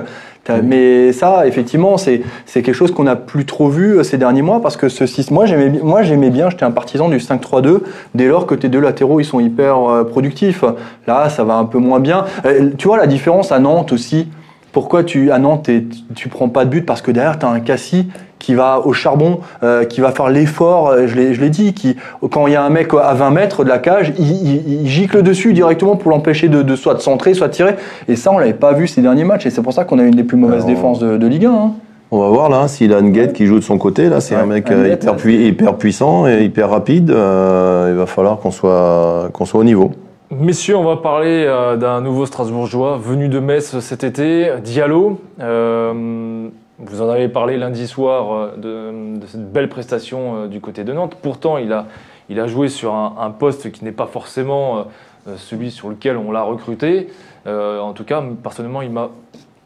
[0.63, 2.21] Mais ça, effectivement, c'est
[2.53, 5.31] quelque chose qu'on n'a plus trop vu euh, ces derniers mois parce que ce six-
[5.31, 7.81] moi j'aimais bien, j'étais un partisan du 5-3-2
[8.15, 10.63] dès lors que tes deux latéraux ils sont hyper euh, productifs.
[11.07, 12.25] Là, ça va un peu moins bien.
[12.45, 14.27] Euh, tu vois la différence à Nantes aussi?
[14.71, 17.49] Pourquoi tu à Nantes t'es- tu prends pas de but parce que derrière tu as
[17.49, 18.05] un Cassis
[18.47, 21.73] qui va au charbon, euh, qui va faire l'effort, euh, je l'ai je l'ai dit,
[21.73, 21.97] qui
[22.31, 24.87] quand il y a un mec à 20 mètres de la cage, il, il- il
[24.87, 27.75] gicle dessus directement pour l'empêcher de, de soit de centrer, soit de tirer.
[28.07, 29.47] Et ça, on l'avait pas vu ces derniers matchs.
[29.47, 31.45] Et c'est pour ça qu'on a une des plus mauvaises Alors, défenses de, de Ligue
[31.47, 31.51] 1.
[31.51, 31.71] hein.
[32.09, 34.33] On va voir là, hein, s'il a Nguet qui joue de son côté, là, c'est
[34.33, 35.17] Ouais, un mec Nguet, euh, hyper, ouais.
[35.19, 37.11] pui- hyper puissant et hyper rapide.
[37.11, 39.91] euh, il va falloir qu'on soit, qu'on soit au niveau.
[40.31, 45.19] Messieurs, on va parler euh, d'un nouveau Strasbourgeois venu de Metz cet été, Diallo.
[45.41, 46.47] Euh,
[46.79, 50.93] vous en avez parlé lundi soir euh, de, cette belle prestation euh, du côté de
[50.93, 51.17] Nantes.
[51.21, 54.85] Pourtant, il a, joué sur un, poste qui n'est pas forcément
[55.27, 57.09] euh, celui sur lequel on l'a recruté.
[57.45, 59.09] En tout cas, personnellement, il m'a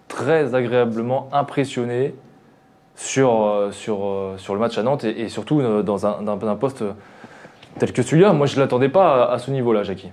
[0.08, 2.14] très agréablement impressionné
[2.96, 6.84] sur, le match à Nantes et, surtout dans un, poste
[7.80, 8.34] tel que celui-là.
[8.34, 10.12] Moi, je ne l'attendais pas à, ce niveau-là, Jackie.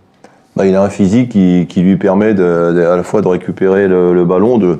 [0.57, 4.25] Bah, il a un physique qui, lui permet de, à la fois de récupérer le
[4.25, 4.79] ballon, de,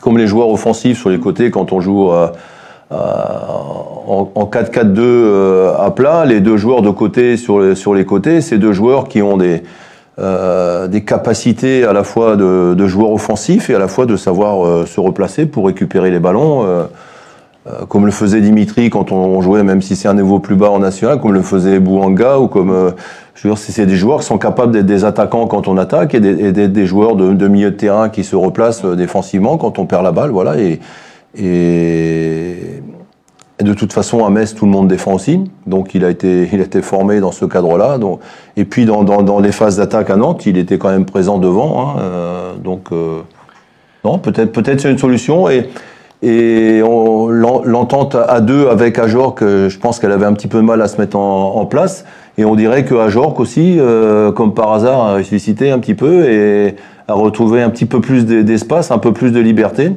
[0.00, 2.28] comme les joueurs offensifs sur les côtés, quand on joue euh,
[2.92, 7.94] euh, en, en 4-4-2 euh, à plat, les deux joueurs de côté sur les, sur
[7.94, 9.62] les côtés, c'est deux joueurs qui ont des,
[10.18, 14.86] des capacités à la fois de, de joueurs offensifs et à la fois de savoir
[14.86, 16.64] se replacer pour récupérer les ballons.
[17.68, 20.70] Euh, comme le faisait Dimitri quand on jouait, même si c'est un niveau plus bas
[20.70, 22.90] en national, comme le faisait Bouanga, ou comme, euh,
[23.34, 26.14] je veux dire, c'est des joueurs qui sont capables d'être des attaquants quand on attaque
[26.14, 29.86] et d'être des joueurs de, milieu de terrain qui se replacent euh, défensivement quand on
[29.86, 30.56] perd la balle, voilà.
[30.60, 30.78] Et,
[31.36, 32.82] et,
[33.58, 36.60] de toute façon, à Metz, tout le monde défend aussi, donc il a été, il
[36.60, 37.98] a été formé dans ce cadre-là.
[38.56, 41.96] Et puis dans, dans, les phases d'attaque à Nantes, il était quand même présent devant,
[41.98, 42.90] hein, donc
[44.04, 45.68] non, peut-être, peut-être c'est une solution et.
[46.28, 50.82] Et l'entente à deux avec Ajorc, je pense qu'elle avait un petit peu de mal
[50.82, 52.04] à se mettre en, place.
[52.36, 56.28] Et on dirait que Ajorc aussi, euh, comme par hasard, a ressuscité un petit peu
[56.28, 56.74] et
[57.06, 59.92] a retrouvé un petit peu plus d'e- d'espace, un peu plus de liberté.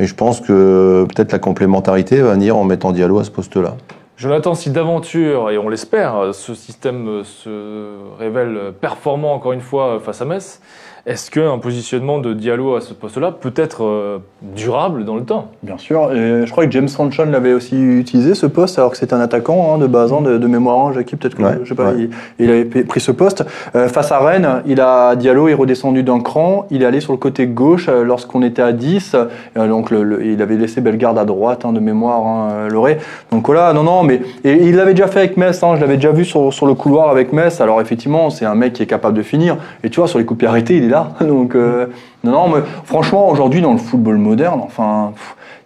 [0.00, 3.76] Et je pense que peut-être la complémentarité va venir en mettant Diallo à ce poste-là.
[4.16, 10.20] Jonathan, si d'aventure, et on l'espère, ce système se révèle performant encore une fois face
[10.20, 10.60] à Metz,
[11.06, 15.48] est-ce qu'un positionnement de Diallo à ce poste-là peut être euh, durable dans le temps?
[15.62, 18.96] Bien sûr, et je crois que James Sanchon l'avait aussi utilisé ce poste, alors que
[18.96, 21.58] c'est un attaquant hein, de base, hein, de, de mémoire, hein, Jackie, peut-être que Ouais,
[21.62, 22.08] je sais pas, ouais.
[22.38, 23.44] il, il avait pris ce poste.
[23.76, 27.12] Euh, face à Rennes, il a Diallo est redescendu d'un cran, il est allé sur
[27.12, 29.14] le côté gauche euh, lorsqu'on était à 10,
[29.58, 32.96] euh, donc le- le- il avait laissé Bellegarde à droite hein, de mémoire, Loré.
[33.30, 35.96] Donc voilà, non, non, mais et il l'avait déjà fait avec Metz, hein, je l'avais
[35.96, 38.86] déjà vu sur, sur le couloir avec Metz, alors effectivement, c'est un mec qui est
[38.86, 41.86] capable de finir, et tu vois, sur les coups arrêtés, il est donc euh,
[42.22, 45.12] non, non, mais franchement, aujourd'hui, dans le football moderne, enfin,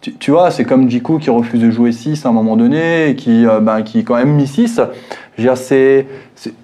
[0.00, 3.16] tu, vois, c'est comme Djikou qui refuse de jouer 6 à un moment donné, et
[3.16, 4.80] qui, euh, ben, qui quand même mis 6.
[5.36, 6.06] Je veux dire, c'est.
[6.34, 6.54] c'est-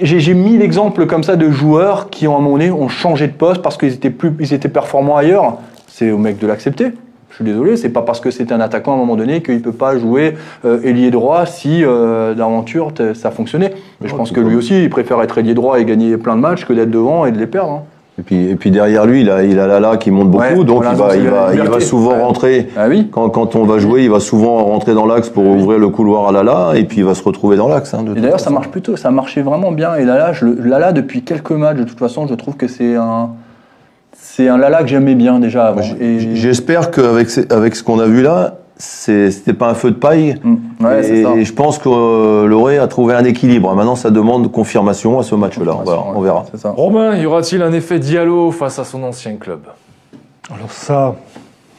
[0.00, 3.26] J'ai j'ai mis l'exemple comme ça de joueurs qui, à un moment donné, ont changé
[3.28, 5.58] de poste parce qu'ils étaient, plus, ils étaient performants ailleurs.
[5.86, 6.92] C'est au mec de l'accepter.
[7.36, 9.60] Je suis désolé, c'est pas parce que c'est un attaquant à un moment donné qu'il
[9.60, 13.72] peut pas jouer euh, ailier droit si euh, d'aventure ça fonctionnait.
[14.00, 16.36] Mais je Ouais, pense que lui aussi, il préfère être ailier droit et gagner plein
[16.36, 17.72] de matchs que d'être devant et de les perdre.
[17.72, 17.82] hein.
[18.20, 20.64] Et puis, et puis derrière lui, il a, il a Lala qui monte beaucoup, Ouais,
[20.64, 22.22] donc il, va, il, va, il va souvent Ouais.
[22.22, 22.68] rentrer.
[22.76, 25.80] Ah oui Quand, quand on va jouer, il va souvent rentrer dans l'axe pour ouvrir
[25.80, 27.92] le couloir à Lala, et puis il va se retrouver dans l'axe.
[27.94, 29.96] hein, Et d'ailleurs, ça marche plutôt, ça marchait vraiment bien.
[29.96, 33.30] Et Lala, je, Lala, depuis quelques matchs, de toute façon, je trouve que c'est un,
[34.36, 35.82] c'est un Lala que j'aimais bien déjà avant.
[36.00, 39.96] Et- J'espère qu'avec ce- avec ce qu'on a vu là, c'était pas un feu de
[39.96, 40.34] paille.
[40.42, 40.56] Mm.
[40.84, 41.30] Ouais, et, ça.
[41.36, 43.72] et je pense que euh, Loré a trouvé un équilibre.
[43.74, 45.76] Maintenant, ça demande confirmation à ce match-là.
[45.86, 46.44] On, on verra.
[46.76, 49.60] Romain, y aura-t-il un effet Diallo face à son ancien club?
[50.52, 51.14] Alors ça,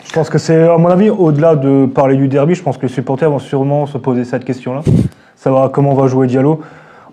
[0.05, 2.83] je pense que c'est, à mon avis, au-delà de parler du derby, je pense que
[2.83, 4.81] les supporters vont sûrement se poser cette question-là.
[5.35, 6.61] Savoir comment va jouer Diallo.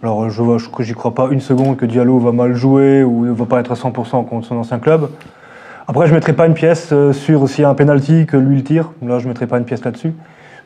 [0.03, 3.25] Alors je vois, je, j'y crois pas une seconde que Diallo va mal jouer ou
[3.27, 5.09] ne va pas être à 100% contre son ancien club.
[5.87, 8.57] Après, je mettrai pas une pièce euh, sur s'il y a un penalty que lui
[8.57, 8.91] le tire.
[9.05, 10.12] Là, je mettrai pas une pièce là-dessus.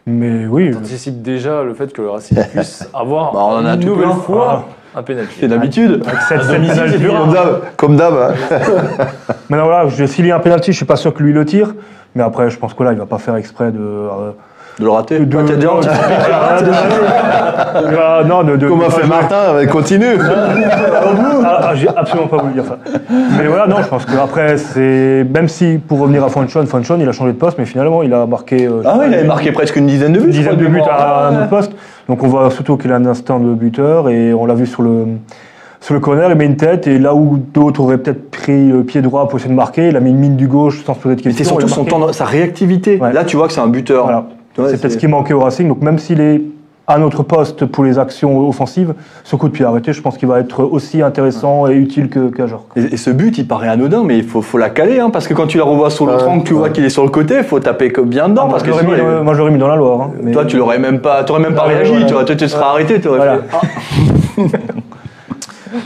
[0.07, 3.65] Mais oui, je- T'anticipes déjà le fait que le Racing puisse avoir Bah, on en
[3.67, 4.15] a une nouvelle plein.
[4.17, 5.37] fois un pénalty.
[5.41, 6.03] C'est d'habitude.
[6.05, 7.61] Comme d'hab.
[7.77, 8.15] Comme d'hab.
[8.15, 8.35] hein.
[9.51, 11.45] Maintenant voilà, je- s'il y a un penalty, je suis pas sûr que lui le
[11.45, 11.75] tire.
[12.15, 13.79] Mais après, je pense que là, il va pas faire exprès de.
[13.81, 14.31] euh,
[14.79, 15.19] De le rater.
[15.21, 15.95] de, Toi, t'as déjà anticipé.
[17.99, 20.19] Ah, non, de, de- Comme a de- fait Martin, avec continue.
[20.21, 22.79] Ah, ah, j'ai absolument pas voulu dire ça.
[23.39, 25.25] Mais voilà, non, je pense qu'après, c'est.
[25.33, 28.13] Même si, pour revenir à Fonchon, Fonchon, il a changé de poste, mais finalement, il
[28.13, 28.67] a marqué.
[28.67, 30.27] euh, Ah oui, il avait marqué presque une dizaine de buts.
[30.27, 31.73] une dizaine de buts à un autre poste.
[32.09, 34.83] Donc on voit surtout qu'il a un instinct de buteur et on l'a vu sur
[34.83, 35.07] le.
[35.81, 38.83] Sur le corner, il met une tête et là où d'autres auraient peut-être pris euh,
[38.83, 40.99] pied droit pour essayer de marquer, il a mis une mine du gauche sans se
[41.01, 41.45] poser de questions.
[41.45, 42.99] c'est surtout son temps, sa réactivité.
[43.01, 43.13] Ouais.
[43.13, 44.05] Là, tu vois que c'est un buteur.
[44.05, 44.25] Voilà.
[44.57, 45.69] Tu vois, c'est peut-être ce qui manquait au Racing.
[45.69, 46.41] Donc même s'il est
[46.89, 50.29] à notre poste pour les actions offensives, ce coup de pied arrêté, je pense qu'il
[50.29, 52.65] va être aussi intéressant et utile que qu'Ajor.
[52.75, 55.29] Et, et ce but, il paraît anodin, mais il faut, faut la caler, hein, parce
[55.29, 56.73] que quand tu la revois sur l'autre Ouais, angle, tu vois ouais.
[56.73, 58.79] qu'il est sur le côté, il faut taper que bien dedans, moi, parce je que
[58.79, 60.01] sinon, mis, euh, moi, je l'aurais mis dans la Loire.
[60.01, 62.21] hein, mais- toi, tu l'aurais même pas, t'aurais même pas Ouais, réagi, ouais, tu vois,
[62.21, 62.25] ouais.
[62.25, 63.39] toi, tu te serais arrêté, tu aurais Voilà.
[63.39, 63.43] fait.
[63.53, 64.41] ah.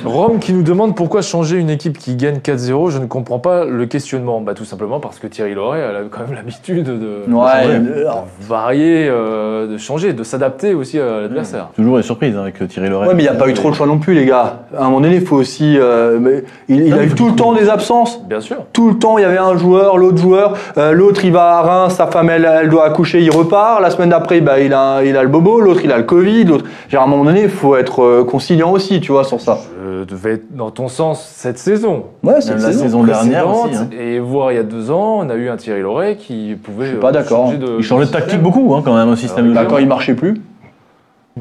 [0.05, 2.91] Rome qui nous demande pourquoi changer une équipe qui gagne 4-0.
[2.91, 4.41] Je ne comprends pas le questionnement.
[4.41, 8.11] Bah, tout simplement parce que Thierry Loret elle a quand même l'habitude de, Ouais, euh,
[8.41, 11.69] varier, euh, de changer, de s'adapter aussi à l'adversaire.
[11.75, 13.09] Toujours les surprises hein, avec Thierry Loret.
[13.09, 14.61] Ouais, mais il n'y a pas eu trop le choix non plus, les gars.
[14.77, 15.77] À un moment donné, il faut aussi.
[15.79, 18.23] euh, mais il, il a eu tout le temps des absences.
[18.27, 18.57] Bien sûr.
[18.73, 21.63] Tout le temps, il y avait un joueur, l'autre joueur, euh, l'autre il va à
[21.63, 23.81] Reims, sa femme elle, elle doit accoucher, il repart.
[23.81, 26.45] La semaine d'après, bah, il, a, il a le bobo, l'autre il a le Covid.
[26.45, 29.41] L'autre, Genre, à un moment donné, il faut être euh, conciliant aussi, tu vois, sur
[29.41, 29.59] ça.
[29.80, 32.05] Je devais être dans ton sens cette saison.
[32.23, 33.75] Ouais, Même la saison dernière aussi.
[33.77, 33.89] hein.
[33.99, 36.87] Et voir il y a deux ans, on a eu un Thierry Loret qui pouvait.
[36.87, 37.47] Je suis pas euh, d'accord.
[37.47, 39.69] changer de- Il changeait de tactique beaucoup hein, quand même au système de Bah, jeu.
[39.69, 40.41] quand il marchait plus.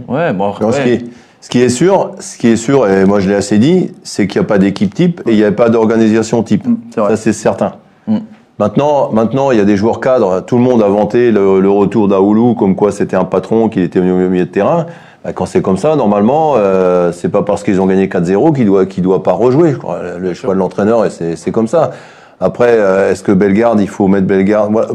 [0.07, 1.05] Ouais, bon, après, Non, ce, qui est,
[1.41, 4.27] ce qui est sûr, ce qui est sûr, et moi je l'ai assez dit, c'est
[4.27, 6.65] qu'il n'y a pas d'équipe type et il n'y a pas d'organisation type.
[6.67, 6.77] Mm.
[6.95, 7.73] Ça c'est certain.
[8.07, 8.17] Mm.
[8.59, 10.41] Maintenant, maintenant, il y a des joueurs cadres.
[10.45, 13.83] Tout le monde a vanté le, le retour d'Aoulou, comme quoi c'était un patron, qu'il
[13.83, 14.85] était au milieu de terrain.
[15.23, 18.65] Bah, quand c'est comme ça, normalement, euh, c'est pas parce qu'ils ont gagné 4-0 qu'il
[18.65, 19.71] doit, qu'il doit pas rejouer.
[19.71, 19.99] Je crois.
[20.17, 21.91] Le choix de l'entraîneur, c'est, comme ça.
[22.39, 24.71] Après, euh, est-ce que Bellegarde, il faut mettre Bellegarde?
[24.71, 24.87] Moi,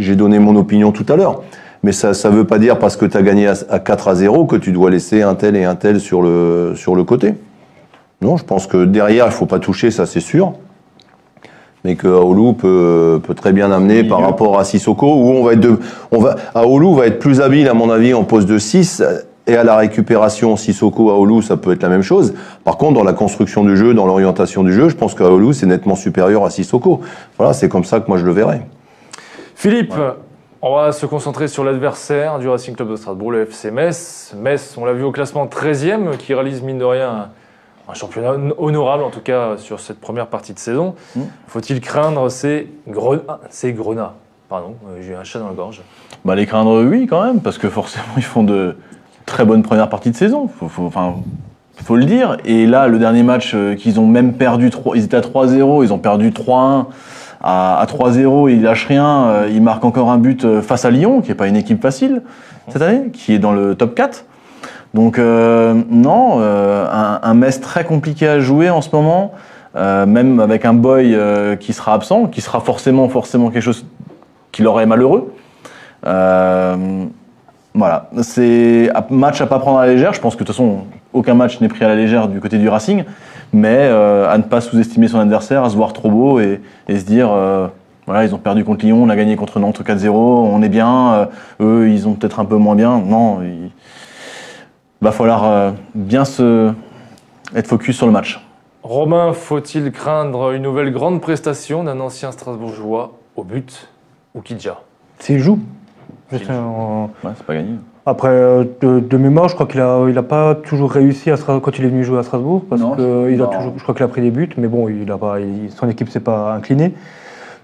[0.00, 1.42] j'ai donné mon opinion tout à l'heure.
[1.82, 4.14] Mais ça ça veut pas dire parce que tu as gagné à, à 4 à
[4.14, 7.34] 0 que tu dois laisser un tel et un tel sur le, sur le côté.
[8.20, 10.52] Non, je pense que derrière, il faut pas toucher, ça c'est sûr.
[11.84, 15.54] Mais que Aoulou peut, peut très bien amener par rapport à Sissoko, où on va
[15.54, 15.78] être de,
[16.12, 19.02] on va, Aoulou va être plus habile, à mon avis, en poste de 6,
[19.46, 22.34] et à la récupération, Sissoko, Aoulou, ça peut être la même chose.
[22.64, 25.66] Par contre, dans la construction du jeu, dans l'orientation du jeu, je pense qu'Aoulou, c'est
[25.66, 27.00] nettement supérieur à Sissoko.
[27.36, 28.66] Voilà, c'est comme ça que moi je le verrais.
[29.54, 29.94] Philippe,
[30.62, 34.34] on va se concentrer sur l'adversaire du Racing Club de Strasbourg, le FC Metz.
[34.36, 37.30] Metz, on l'a vu au classement 13e, qui réalise mine de rien
[37.88, 40.94] un championnat honorable, en tout cas sur cette première partie de saison.
[41.16, 41.22] Mm.
[41.48, 44.14] Faut-il craindre ces Grenats C'est Grenats,
[44.48, 45.82] pardon, euh, j'ai eu un chat dans la gorge.
[46.24, 48.76] Bah, les craindre, oui, quand même, parce que forcément, ils font de
[49.30, 50.48] très bonnes premières parties de saison.
[50.48, 52.36] Faut, faut, le dire.
[52.44, 55.82] Et là, le dernier match euh, qu'ils ont même perdu, 3, ils étaient à 3-0,
[55.84, 56.86] ils ont perdu 3-1
[57.42, 59.24] à, à 3-0, ils lâchent rien.
[59.28, 61.80] euh, Ils marquent encore un but euh, face à Lyon, qui n'est pas une équipe
[61.80, 62.22] facile
[62.68, 64.26] cette année, qui est dans le top 4.
[64.92, 69.32] Donc, non, un, un Metz très compliqué à jouer en ce moment.
[69.76, 71.16] Même avec un boy
[71.60, 73.86] qui sera absent, qui sera forcément, forcément quelque chose
[74.50, 75.32] qui leur est malheureux.
[77.74, 80.12] Voilà, c'est un match à pas prendre à la légère.
[80.12, 82.58] Je pense que de toute façon, aucun match n'est pris à la légère du côté
[82.58, 83.04] du Racing,
[83.52, 86.98] mais euh, à ne pas sous-estimer son adversaire, à se voir trop beau et, et
[86.98, 87.68] se dire, euh,
[88.06, 91.14] voilà, ils ont perdu contre Lyon, on a gagné contre Nantes 4-0, on est bien.
[91.14, 91.26] euh,
[91.60, 92.98] eux, ils ont peut-être un peu moins bien.
[92.98, 93.70] Non, il
[95.00, 96.72] va falloir euh, bien se
[97.54, 98.44] être focus sur le match.
[98.82, 103.88] Romain, faut-il craindre une nouvelle grande prestation d'un ancien Strasbourgeois au but
[104.34, 104.80] ou Kidja
[105.18, 105.60] S'il joue.
[106.32, 107.70] Ouais, c'est pas gagné.
[108.06, 111.36] Après, euh, de, de mémoire, je crois qu'il a, il a pas toujours réussi à
[111.36, 113.94] quand il est venu jouer à Strasbourg, parce Non, que il a toujours, je crois
[113.94, 116.54] qu'il a pris des buts, mais bon, il a pas, il- son équipe s'est pas
[116.54, 116.94] inclinée.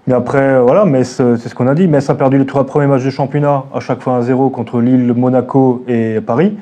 [0.05, 1.87] Mais après, euh, voilà, c'est c'est ce qu'on a dit.
[1.87, 5.13] Metz a perdu les trois premiers matchs de championnat, à chaque fois 1-0 contre Lille,
[5.13, 6.57] Monaco et Paris.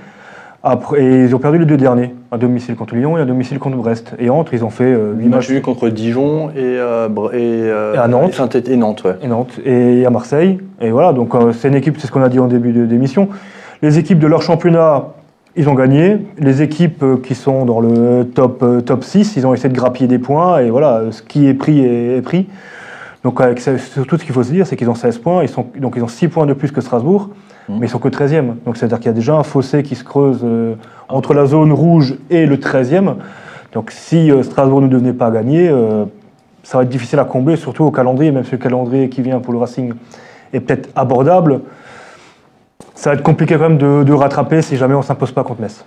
[0.67, 3.59] Après, et ils ont perdu les deux derniers, à domicile contre Lyon et à domicile
[3.59, 4.13] contre Brest.
[4.17, 7.93] Et entre, ils ont fait euh, 8 8 matchs contre Dijon et, euh, et, euh,
[7.93, 8.33] Et à Nantes.
[8.33, 9.15] Saint- et Nantes, ouais.
[9.21, 10.57] et Nantes et à Marseille.
[10.81, 12.87] Et voilà, donc euh, c'est une équipe, c'est ce qu'on a dit en début de-
[12.87, 13.29] d'émission.
[13.83, 15.03] Les équipes de leur championnat,
[15.55, 16.17] ils ont gagné.
[16.39, 19.75] Les équipes euh, qui sont dans le top, euh, top 6, ils ont essayé de
[19.77, 20.61] grappiller des points.
[20.61, 22.47] Et voilà, ce qui est pris est, est pris.
[23.23, 25.43] Donc avec, surtout, ce qu'il faut se dire, c'est qu'ils ont 16 points.
[25.43, 27.29] Ils sont, donc ils ont 6 points de plus que Strasbourg.
[27.69, 27.79] Mhm.
[27.79, 28.55] Mais ils sont que 13e.
[28.65, 30.75] Donc c'est-à-dire qu'il y a déjà un fossé qui se creuse euh,
[31.09, 33.15] entre la zone rouge et le 13e.
[33.73, 36.05] Donc si euh, Strasbourg ne devenait pas gagner, euh,
[36.63, 39.39] ça va être difficile à combler, surtout au calendrier, même si le calendrier qui vient
[39.39, 39.93] pour le Racing
[40.53, 41.61] est peut-être abordable.
[42.93, 45.61] Ça va être compliqué quand même de, de rattraper si jamais on s'impose pas contre
[45.61, 45.85] Metz.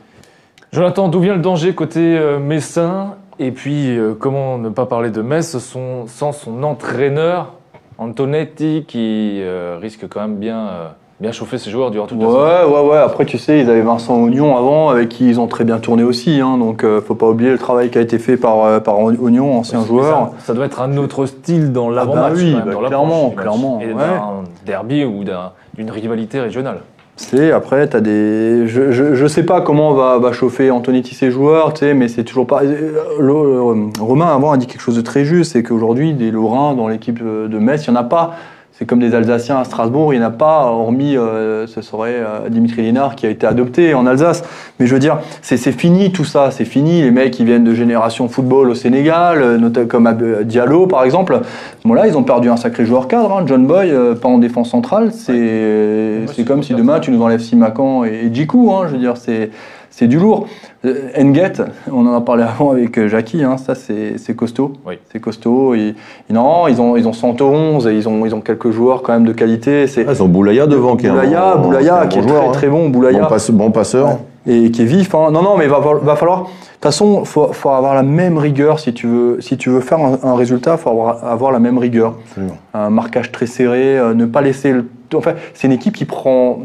[0.72, 3.14] Jonathan, d'où vient le danger côté euh, messin?
[3.38, 7.54] Et puis, euh, comment ne pas parler de Metz son- sans son entraîneur,
[7.96, 10.88] Antonetti, qui euh, risque quand même bien, euh,
[11.20, 12.96] bien chauffer ses joueurs durant toute la saison Ouais, ouais, ouais.
[12.98, 16.04] Après, tu sais, ils avaient Vincent Oignon avant, avec qui ils ont très bien tourné
[16.04, 16.40] aussi.
[16.40, 18.98] Hein, donc, euh, faut pas oublier le travail qui a été fait par, euh, par
[19.00, 20.30] Oignon, ancien joueur.
[20.38, 22.32] Ça, ça doit être un autre style dans bah l'avant-match.
[22.36, 23.36] oui, quand même, bah dans clairement, match.
[23.36, 23.94] clairement, Et ouais.
[23.94, 26.80] d'un derby ou d'un- d'une rivalité régionale.
[27.16, 28.68] C'est après, t'as des.
[28.68, 32.06] Je, je, je sais pas comment va, va chauffer Antonetti ses joueurs, tu sais, mais
[32.06, 32.62] c'est toujours pas.
[32.62, 36.30] euh, le- euh, Romain avant a dit quelque chose de très juste, c'est qu'aujourd'hui des
[36.30, 38.34] Lorrains dans l'équipe de Metz, il y en a pas.
[38.72, 42.14] C'est comme des Alsaciens à Strasbourg, il n'y en a pas, hormis euh, ce serait
[42.14, 44.44] euh, Dimitri Lénard qui a été adopté en Alsace.
[44.78, 47.02] Mais je veux dire, c'est fini tout ça, c'est fini.
[47.02, 51.02] Les mecs qui viennent de génération football au Sénégal, euh, notamment comme Ab- Diallo par
[51.02, 51.40] exemple,
[51.84, 54.38] bon là ils ont perdu un sacré joueur cadre, hein, John Boy, euh, pas en
[54.38, 55.10] défense centrale.
[55.12, 58.98] C'est je comme si demain tu nous enlèves Simakan et, et Djikou, hein, je veux
[59.00, 59.50] dire, c'est
[59.99, 60.46] c'est du lourd.
[60.84, 60.94] Euh,
[61.24, 61.55] Nguet,
[61.92, 64.74] on en a parlé avant avec euh, Jackie, hein, ça c'est costaud.
[64.86, 64.94] Oui.
[65.12, 65.74] C'est costaud.
[65.74, 65.94] Et,
[66.30, 69.12] et non, ils ont, ils ont 111 et ils ont, ils ont quelques joueurs quand
[69.12, 69.86] même de qualité.
[69.96, 72.38] Ah, ils ont Boulaya devant qui est Boulaya, Boulaya qui est est un bon très
[72.40, 72.70] joueur, très hein.
[72.70, 72.88] bon.
[72.90, 74.18] Boulaya Bon, passe- bon passeur.
[74.46, 75.12] et qui est vif.
[75.16, 75.30] hein.
[75.32, 76.42] Non, non, mais va, va falloir.
[76.44, 79.80] De toute façon, faut, faut avoir la même rigueur si tu veux, si tu veux
[79.80, 80.76] faire un, un résultat.
[80.76, 82.14] Faut avoir, avoir la même rigueur.
[82.28, 82.57] Absolument.
[82.72, 84.70] Un marquage très serré, euh, ne pas laisser.
[84.72, 84.86] Le...
[85.12, 86.61] En fait, c'est une équipe qui prend,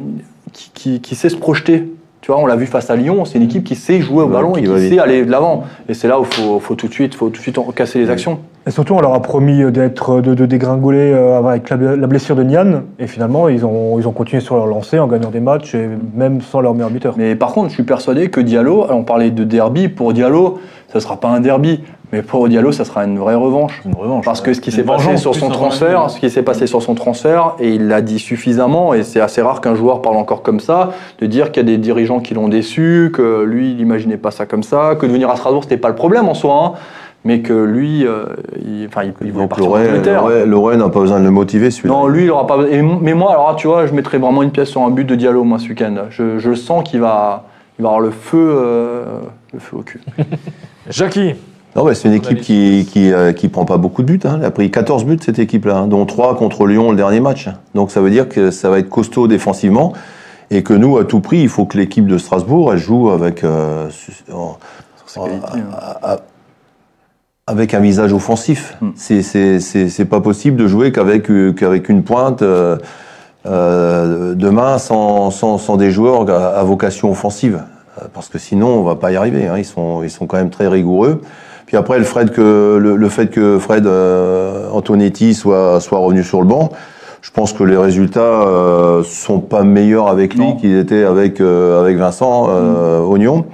[0.52, 1.92] qui, qui, qui sait se projeter.
[2.24, 3.26] Tu vois, on l'a vu face à Lyon.
[3.26, 4.94] C'est une équipe qui sait jouer au Ouais, ballon et qui qui va vite.
[4.94, 5.66] sait aller de l'avant.
[5.90, 8.00] Et c'est là où faut, faut tout de suite, faut tout de suite en- casser
[8.00, 8.40] les actions.
[8.66, 12.38] Et surtout, on leur a promis d'être, de, de dégringoler euh, avec la, la blessure
[12.38, 12.84] de Nian.
[12.98, 15.90] Et finalement, ils ont, ils ont continué sur leur lancée en gagnant des matchs, et
[16.16, 17.16] même sans leur meilleur buteur.
[17.18, 20.60] Mais par contre, je suis persuadé que Diallo, alors on parlait de derby, pour Diallo,
[20.94, 21.82] ça sera pas un derby.
[22.12, 23.82] Mais pour Diallo, ça sera une vraie revanche.
[23.84, 24.24] Une revanche.
[24.24, 26.94] Parce que ce qui s'est passé sur son transfert, ce qui s'est passé sur son
[26.94, 30.60] transfert, et il l'a dit suffisamment, et c'est assez rare qu'un joueur parle encore comme
[30.60, 34.18] ça, de dire qu'il y a des dirigeants qui l'ont déçu, que lui, il n'imaginait
[34.18, 36.54] pas ça comme ça, que de venir à Strasbourg, c'était pas le problème en soi,
[36.64, 36.72] hein,
[37.26, 38.26] mais que lui, euh,
[38.64, 39.72] il, enfin, il, il voulait partir
[40.78, 41.96] n'a pas besoin de le motiver celui-là.
[41.96, 42.60] Non, lui, il aura pas.
[42.70, 45.16] et mais moi, alors, tu vois, je mettrais vraiment une pièce sur un but de
[45.16, 45.96] Diallo, moi, ce week-end.
[46.12, 47.46] Je, sens qu'il va,
[47.80, 49.06] il va avoir le feu, euh,
[49.52, 50.00] le feu au cul.
[50.90, 51.36] Jackie,
[51.76, 54.20] Non, mais c'est une équipe qui qui, euh, qui prend pas beaucoup de buts.
[54.26, 54.38] Hein.
[54.40, 57.50] Elle a pris 14 buts cette équipe-là, hein, dont 3 contre Lyon le dernier match.
[57.74, 59.94] Donc ça veut dire que ça va être costaud défensivement
[60.52, 63.44] et que nous, à tout prix, il faut que l'équipe de Strasbourg, elle joue avec
[63.44, 64.58] euh, su- en-
[65.08, 65.76] Ses en- qualités, hein.
[66.02, 66.18] à- à-
[67.48, 68.78] avec un visage offensif.
[68.82, 68.90] Mm.
[68.96, 72.42] C'est c'est c'est c'est pas possible de jouer qu'avec euh, qu'avec une pointe.
[72.42, 72.78] euh,
[73.46, 77.62] euh, demain sans, sans, sans des joueurs à, à vocation offensive
[78.14, 79.56] parce que sinon on va pas y arriver hein.
[79.58, 81.22] ils sont ils sont quand même très rigoureux
[81.66, 86.24] puis après le Fred que le, le fait que Fred euh, Antonetti soit soit revenu
[86.24, 86.70] sur le banc
[87.22, 91.82] je pense que les résultats euh, sont pas meilleurs avec lui qu'ils étaient avec euh,
[91.82, 93.46] avec Vincent euh, Oignon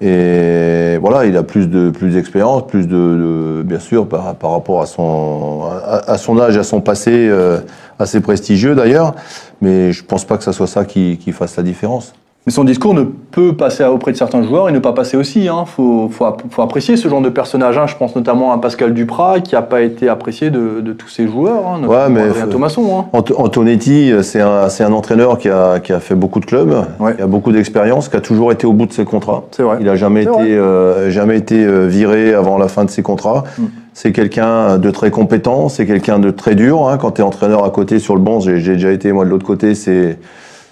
[0.00, 4.52] et voilà, il a plus de plus d'expérience, plus de, de- bien sûr par, par
[4.52, 7.58] rapport à son à, à son âge, à son passé euh,
[7.98, 9.16] assez prestigieux d'ailleurs.
[9.60, 12.12] Mais je pense pas que ça soit ça qui, qui fasse la différence.
[12.46, 15.44] Mais son discours ne peut passer auprès de certains joueurs et ne pas passer aussi.
[15.44, 17.76] Il faut, faut, app- faut apprécier ce genre de personnage.
[17.76, 17.86] hein.
[17.86, 21.26] Je pense notamment à Pascal Duprat, qui n'a pas été apprécié de, de tous ses
[21.28, 21.66] joueurs.
[21.66, 23.00] Hein, notamment mais faut- Thomasson.
[23.00, 23.04] Hein.
[23.12, 26.74] Ant- Antonetti, c'est un, c'est un entraîneur qui a, qui a fait beaucoup de clubs,
[26.98, 27.16] Ouais.
[27.16, 29.42] qui a beaucoup d'expérience, qui a toujours été au bout de ses contrats.
[29.50, 29.76] C'est vrai.
[29.82, 33.44] Il a jamais euh, jamais été euh, viré avant la fin de ses contrats.
[33.58, 33.64] Mm.
[33.92, 36.88] C'est quelqu'un de très compétent, c'est quelqu'un de très dur.
[36.88, 36.96] Hein.
[36.96, 39.30] Quand tu es entraîneur à côté sur le banc, j'ai j'ai déjà été moi de
[39.30, 40.18] l'autre côté, c'est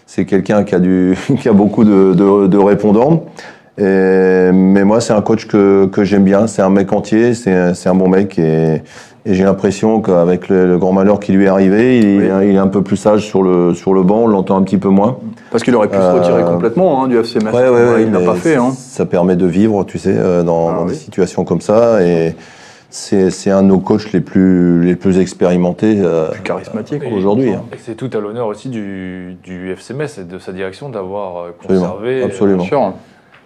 [0.07, 3.25] c'est quelqu'un qui a du qui a beaucoup de, de, de répondants.
[3.79, 6.47] Et- mais moi, c'est un coach que, que j'aime bien.
[6.47, 8.83] C'est un mec entier, c'est un- c'est un bon mec et,
[9.27, 12.25] et j'ai l'impression qu'avec le, le grand malheur qui lui est arrivé, il, Oui.
[12.25, 14.21] est- il est un peu plus sage sur le sur le banc.
[14.23, 15.19] On l'entend un petit peu moins.
[15.51, 17.53] Parce qu'il aurait pu se Euh, retirer complètement hein, du FC Metz.
[17.53, 18.57] Ouais, ouais, ouais, il ne l'a mais pas fait.
[18.57, 18.71] Hein.
[18.75, 20.91] Ça permet de vivre, tu sais, euh, dans, Ah dans oui.
[20.93, 22.03] des situations comme ça.
[22.03, 22.35] Et
[22.91, 26.01] c'est un de nos coachs les plus, les plus expérimentés.
[26.01, 27.03] euh, Plus charismatique.
[27.05, 27.63] Et- aujourd'hui, hein.
[27.79, 31.49] C'est tout à l'honneur aussi du, du FC Metz et de sa direction d'avoir euh,
[31.51, 32.65] Absolument, conservé euh, absolument.
[32.65, 32.93] Sûr.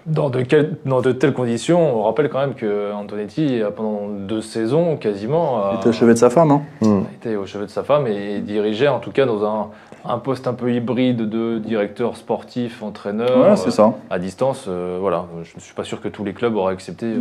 [0.07, 4.09] Dans de, quel- dans de telles conditions, on rappelle quand même que Antonetti, a pendant
[4.09, 6.51] deux saisons quasiment, a, Il était au chevet de sa femme.
[6.53, 6.63] Hein.
[6.81, 7.01] Hmm.
[7.21, 9.69] était au chevet de sa femme et dirigeait en tout cas dans un,
[10.07, 13.93] un poste un peu hybride de directeur sportif, entraîneur, ça.
[14.09, 14.65] à distance.
[14.69, 17.07] euh, voilà, je ne suis pas sûr que tous les clubs auraient accepté.
[17.07, 17.21] euh,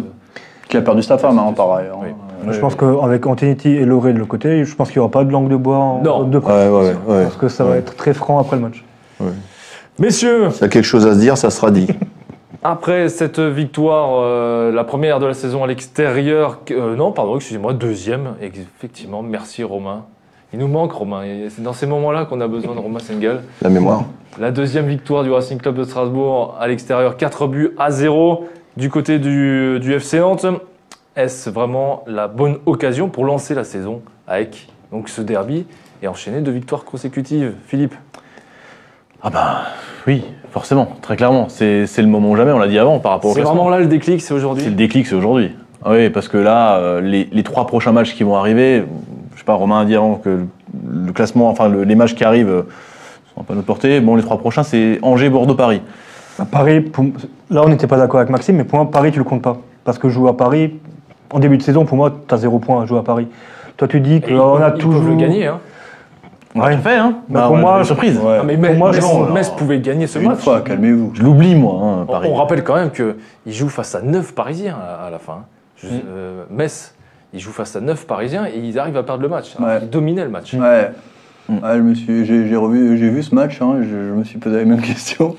[0.70, 1.88] Qui a perdu sa femme, hein, pareil.
[1.91, 1.97] hein.
[2.01, 2.09] Oui.
[2.47, 5.11] Euh, Je pense qu'avec Antonetti et Loré de l'autre côté, je pense qu'il n'y aura
[5.11, 6.24] pas de langue de bois en Non.
[6.24, 6.70] de presse.
[6.70, 7.24] Ouais, ouais, ouais, Je ouais.
[7.26, 8.86] pense que ça va être très franc après le match.
[9.97, 11.88] Messieurs, S'il y a quelque chose à se dire, ça sera dit.
[12.63, 17.72] Après cette victoire, euh, la première de la saison à l'extérieur, euh, non, pardon, excusez-moi,
[17.74, 20.03] deuxième, effectivement, merci Romain.
[20.51, 23.43] Il nous manque Romain, et c'est dans ces moments-là qu'on a besoin de Romain Sengal.
[23.61, 24.03] La mémoire.
[24.41, 28.45] La deuxième victoire du Racing Club de Strasbourg à l'extérieur, 4 buts à 0
[28.80, 30.46] du côté du, du FC Nantes.
[31.16, 35.66] Est-ce vraiment la bonne occasion pour lancer la saison avec donc, ce derby
[36.02, 37.94] et enchaîner deux victoires consécutives Philippe
[39.22, 39.46] Ah ben
[40.08, 41.50] oui, forcément, très clairement.
[41.50, 43.80] C'est le moment ou jamais, on l'a dit avant par rapport au C'est vraiment là
[43.80, 45.52] le déclic, c'est C'est le aujourd'hui déclic, c'est aujourd'hui.
[45.84, 48.84] Ah oui, parce que là, euh, les, les trois prochains matchs qui vont arriver,
[49.34, 50.46] je sais pas, Romain a dit avant que
[50.90, 52.62] le, classement, enfin le- les matchs qui arrivent euh,
[53.36, 54.00] sont pas à notre portée.
[54.00, 55.82] Bon, les trois prochains, c'est Angers, Bordeaux, Paris.
[56.40, 57.06] À Paris, pour-
[57.50, 59.58] là on n'était pas d'accord avec Maxime, mais pour moi, Paris, tu le comptes pas.
[59.84, 60.76] Parce que jouer à Paris,
[61.32, 63.28] en début de saison, pour moi, tu as zéro point à jouer à Paris.
[63.78, 65.04] Toi, tu dis ils qu'on a ils toujours.
[65.10, 65.48] le gagner.
[65.48, 65.60] Hein.
[66.56, 66.78] On Ouais.
[66.78, 68.18] fait, hein Bah, pour moi, une surprise.
[68.18, 68.40] Ouais.
[68.40, 70.40] Non, mais Pour Metz, moi, Metz- non, Metz pouvait gagner ce Une match.
[70.40, 71.12] fois, calmez-vous.
[71.14, 72.30] Je l'oublie, moi, hein, On- Paris.
[72.32, 75.44] On rappelle quand même qu'ils jouent face à 9 Parisiens à, à la fin.
[75.78, 76.96] Je- euh, Metz,
[77.34, 79.56] ils jouent face à 9 Parisiens et ils arrivent à perdre le match.
[79.60, 79.80] Ouais.
[79.80, 80.54] qu'ils dominaient le match.
[80.56, 80.90] Ouais.
[81.48, 81.54] Mm.
[81.64, 83.62] Ouais, je me suis, j'ai, j'ai revu, j'ai vu ce match.
[83.62, 85.36] hein, je, je me suis posé la même question.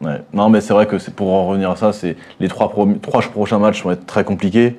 [0.00, 0.22] Ouais.
[0.32, 2.88] Non, mais c'est vrai que c'est pour en revenir à ça, c'est les trois, pro-
[3.02, 4.78] trois prochains matchs vont être très compliqués.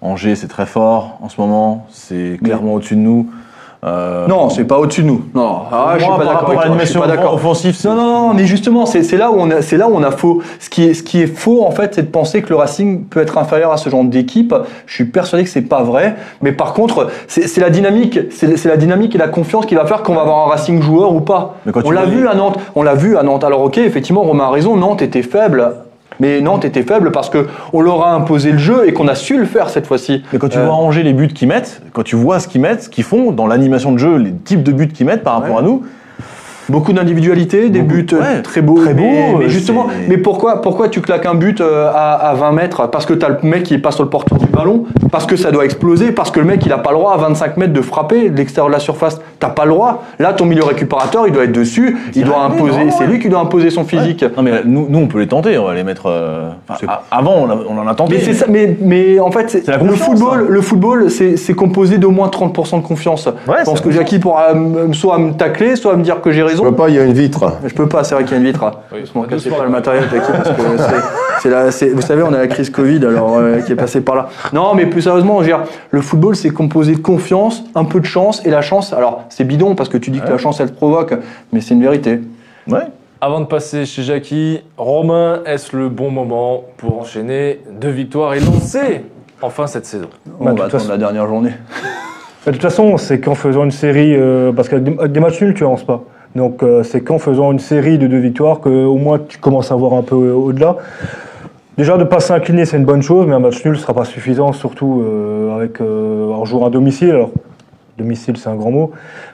[0.00, 3.30] Angers, c'est très fort en ce moment, c'est clairement au-dessus de nous.
[3.82, 5.22] Euh, Non, c'est pas au-dessus de nous.
[5.34, 6.48] Non, ah, je suis moi, pas par d'accord.
[6.48, 7.34] rapport à avec toi, je suis l'animation pas d'accord.
[7.34, 9.88] offensive, c'est- Non, non, non, mais justement, c'est c'est là où on a, c'est là
[9.88, 10.42] où on a faux.
[10.58, 13.04] Ce qui est, ce qui est faux en fait, c'est de penser que le Racing
[13.06, 14.54] peut être inférieur à ce genre d'équipe.
[14.84, 16.16] Je suis persuadé que c'est pas vrai.
[16.42, 19.74] Mais par contre, c'est c'est la dynamique, c'est c'est la dynamique et la confiance qui
[19.76, 21.54] va faire qu'on va avoir un Racing joueur ou pas.
[21.64, 22.58] Mais quand On l'a vu à Nantes.
[22.74, 23.44] On l'a vu à Nantes.
[23.44, 24.76] Alors ok, effectivement, Romain a raison.
[24.76, 25.72] Nantes était faible.
[26.20, 29.14] Mais Nantes était faible parce que on leur a imposé le jeu et qu'on a
[29.14, 30.22] su le faire cette fois-ci.
[30.32, 32.60] Mais quand tu Euh, vois Angers les buts qu'ils mettent, quand tu vois ce qu'ils
[32.60, 35.34] mettent, ce qu'ils font dans l'animation de jeu, les types de buts qu'ils mettent par
[35.34, 35.60] rapport Ouais.
[35.60, 35.82] à nous,
[36.70, 38.76] Beaucoup d'individualité, des buts euh, ouais, très beaux.
[38.80, 42.12] très mais, beaux, mais euh, justement, mais pourquoi, pourquoi tu claques un but euh, à,
[42.30, 42.86] à 20 mètres?
[42.88, 45.26] Parce que tu as le mec qui est pas sur le porteur du ballon, parce
[45.26, 47.56] que ça doit exploser, parce que le mec il a pas le droit à 25
[47.56, 49.20] mètres de frapper de l'extérieur de la surface.
[49.38, 50.04] T'as pas le droit.
[50.18, 52.90] Là, ton milieu récupérateur, il doit être dessus, il doit imposer.
[52.96, 54.24] C'est lui qui doit imposer son physique.
[54.36, 56.06] Non mais nous, nous on peut les tenter, on va les mettre.
[56.06, 56.50] euh,
[57.10, 58.14] avant on, a- on en a tenté.
[58.14, 60.46] Mais c'est ça, mais, mais en fait, la le football, hein.
[60.48, 63.26] le football, c'est composé d'au moins 30% de confiance.
[63.48, 64.48] Ouais, je pense que Jackie pourra
[64.92, 67.12] soit me tacler, soit me dire que j'ai Je peux pas, il y a une
[67.12, 67.52] vitre.
[67.66, 68.70] Je peux pas, c'est vrai qu'il y a une vitre.
[68.92, 69.22] Oui, doucement.
[69.24, 70.62] cassez pas le matériel, Jackie, parce que
[71.40, 74.14] c'est- la- vous savez, on a la crise Covid, alors euh, qui est passée par
[74.16, 74.28] là.
[74.52, 78.00] Non, mais plus sérieusement, je veux dire, le football, c'est composé de confiance, un peu
[78.00, 78.92] de chance, et la chance.
[78.92, 81.14] Alors, c'est bidon parce que tu dis que la chance, elle te provoque,
[81.52, 82.20] mais c'est une vérité.
[82.68, 82.80] Ouais.
[83.22, 88.40] Avant de passer chez Jackie, Romain, est-ce le bon moment pour enchaîner deux victoires et
[88.40, 89.02] lancer
[89.42, 90.06] enfin cette saison?
[90.40, 91.52] On Bah, va attendre façon- la dernière journée.
[92.46, 95.42] De toute façon, c'est qu'en faisant une série, euh, parce qu'avec des, avec des matchs
[95.42, 96.02] nuls, tu avances pas.
[96.34, 99.76] Donc euh, c'est qu'en faisant une série de deux victoires qu'au moins tu commences à
[99.76, 100.76] voir un peu euh, au-delà.
[101.76, 104.04] Déjà de pas s'incliner, c'est une bonne chose, mais un match nul ne sera pas
[104.04, 107.10] suffisant, surtout euh, avec en jouant à domicile.
[107.10, 107.30] Alors
[107.96, 108.92] domicile, c'est un grand mot,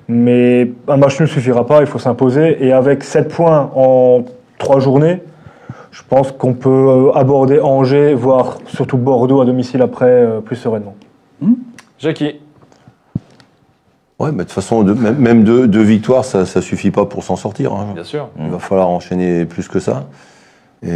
[0.08, 1.80] mais un match nul suffira pas.
[1.80, 2.64] Il faut s'imposer.
[2.64, 4.24] Et avec 7 points en
[4.58, 5.22] trois journées,
[5.90, 10.94] je pense qu'on peut aborder Angers, voire surtout Bordeaux à domicile après plus sereinement.
[11.98, 12.36] Jackie,
[14.18, 17.22] Ouais, mais de toute façon, même, même deux, deux victoires, ça, ça suffit pas pour
[17.22, 17.72] s'en sortir.
[17.74, 17.88] hein.
[17.94, 18.28] bien sûr.
[18.42, 20.04] Il va falloir enchaîner plus que ça.
[20.82, 20.90] Et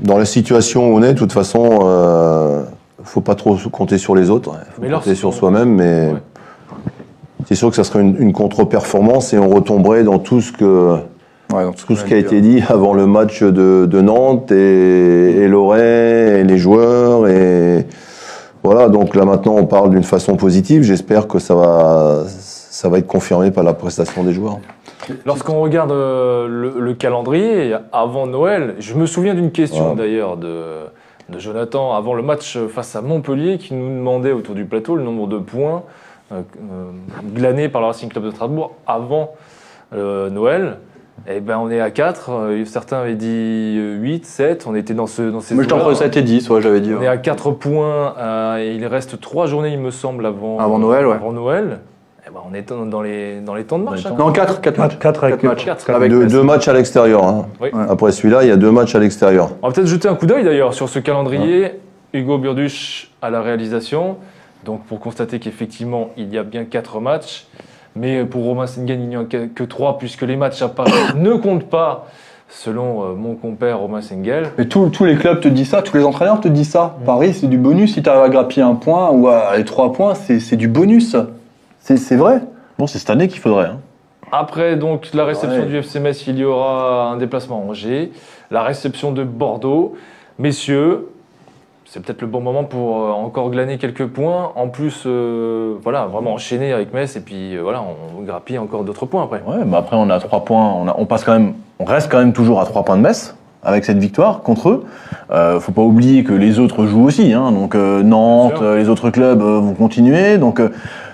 [0.00, 2.62] dans la situation où on est, de toute façon, euh,
[3.04, 4.52] faut pas trop compter sur les autres.
[4.54, 6.18] Il faut Mais compter sur soi-même, mais Ouais.
[7.46, 10.96] c'est sûr que ça serait une, une contre-performance et on retomberait dans tout ce que
[11.54, 15.30] Ouais, donc, tout ce qui a été dit avant le match de, de Nantes et,
[15.42, 17.86] et Lorraine et les joueurs et
[18.66, 18.88] voilà.
[18.88, 20.82] Donc là maintenant, on parle d'une façon positive.
[20.82, 24.58] J'espère que ça va ça va être confirmé par la prestation des joueurs.
[25.24, 30.86] Lorsqu'on regarde euh, le, le calendrier avant Noël, je me souviens d'une question d'ailleurs de,
[31.28, 35.02] de Jonathan avant le match face à Montpellier qui nous demandait autour du plateau le
[35.02, 35.84] nombre de points
[36.32, 36.42] euh,
[36.72, 36.90] euh,
[37.34, 39.34] glanés par le Racing Club de Strasbourg avant
[39.94, 40.78] euh, Noël.
[41.28, 45.22] Eh ben on est à 4, certains avaient dit 8, 7, on était dans, ce,
[45.22, 45.86] dans ces Mais je t'en eaux-là.
[45.86, 46.92] prie, ça a été 10, ouais, j'avais dit.
[46.94, 50.58] On est à 4 points euh, et il reste 3 journées il me semble avant,
[50.58, 51.14] Avant Noël, ouais.
[51.14, 51.80] Avant Noël.
[52.28, 54.04] Eh ben, on est dans dans les, dans les temps de marche.
[54.04, 54.16] les hein.
[54.18, 54.98] Non, 4, 4 matchs.
[54.98, 55.64] 4 avec Quatre matchs.
[55.64, 55.90] Quatre.
[55.90, 57.24] Avec deux, deux matchs à l'extérieur.
[57.24, 57.46] hein.
[57.60, 57.70] Oui.
[57.72, 57.84] Ouais.
[57.88, 59.50] Après celui-là, il y a deux matchs à l'extérieur.
[59.62, 61.80] On va peut-être jeter un coup d'œil d'ailleurs sur ce calendrier.
[62.12, 64.16] Hugo Burduche à la réalisation.
[64.64, 67.46] Donc pour constater qu'effectivement il y a bien 4 matchs.
[67.96, 70.92] Mais pour Romain Sengen, il n'y en a que- 3 puisque les matchs à Paris
[71.16, 72.06] ne comptent pas
[72.48, 74.50] selon euh, mon compère Romain Sengel.
[74.58, 76.96] Mais tous tous les clubs te disent ça, tous les entraîneurs te disent ça.
[77.04, 77.94] Paris, c'est du bonus.
[77.94, 80.68] Si tu arrives à grappiller un point ou à les trois points, c'est c'est du
[80.68, 81.16] bonus.
[81.80, 82.42] C'est c'est vrai.
[82.78, 83.66] Bon, c'est cette année qu'il faudrait.
[83.66, 83.80] hein.
[84.32, 85.66] Après donc la réception Ouais.
[85.66, 88.12] du FC Metz, il y aura un déplacement à Angers.
[88.50, 89.94] La réception de Bordeaux.
[90.38, 91.08] Messieurs,
[91.88, 94.50] c'est peut-être le bon moment pour euh, encore glaner quelques points.
[94.56, 97.82] En plus, euh, voilà, vraiment enchaîner avec Metz et puis euh, voilà,
[98.18, 99.40] on grappille encore d'autres points après.
[99.46, 102.10] Ouais, bah après on a trois points, on, a- on passe quand même, on reste
[102.10, 104.84] quand même toujours à trois points de Metz avec cette victoire contre eux.
[105.30, 109.10] Euh, faut pas oublier que les autres jouent aussi, hein, donc euh, Nantes, les autres
[109.10, 110.70] clubs euh, vont continuer, donc euh,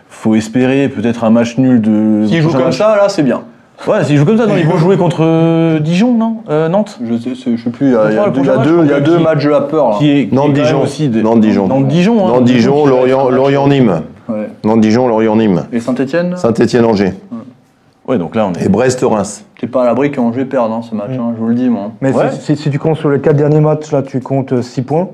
[0.09, 2.27] faut espérer peut-être un match nul de.
[2.27, 2.79] S'ils jouent comme match.
[2.79, 3.43] ça, là, c'est bien.
[3.89, 6.99] Ouais, s'ils jouent comme ça, non, ils vont jouer contre euh, Dijon, non Euh, Nantes.
[7.05, 7.87] Je sais, je sais plus.
[7.89, 9.01] Il y a, il y a Le deux, il y a deux, il y a
[9.01, 9.91] qui- deux matchs de la peur.
[9.91, 9.97] Là.
[9.99, 10.83] Qui est, qui est Nantes, quand même Dijon.
[10.83, 11.67] aussi de- Nantes, Dijon.
[11.67, 12.25] Nantes Dijon.
[12.25, 12.29] hein.
[12.29, 14.03] Nantes, Dijon, Lorient, Lorient, Nîmes.
[14.29, 14.49] Ouais.
[14.65, 15.65] Nantes, Dijon, Lorient, Nîmes.
[15.73, 17.13] Et Saint-Etienne, Saint-Étienne, Angers.
[18.07, 18.67] Ouais, donc là on est.
[18.67, 19.45] Et Brest, Reims.
[19.61, 21.93] t'es pas à l'abri qu'Angers perde hein, ce match, hein, je vous le dis, moi.
[22.01, 22.31] Mais Ouais.
[22.33, 25.09] si, si- si tu comptes sur les quatre derniers matchs, là, tu comptes 6 points.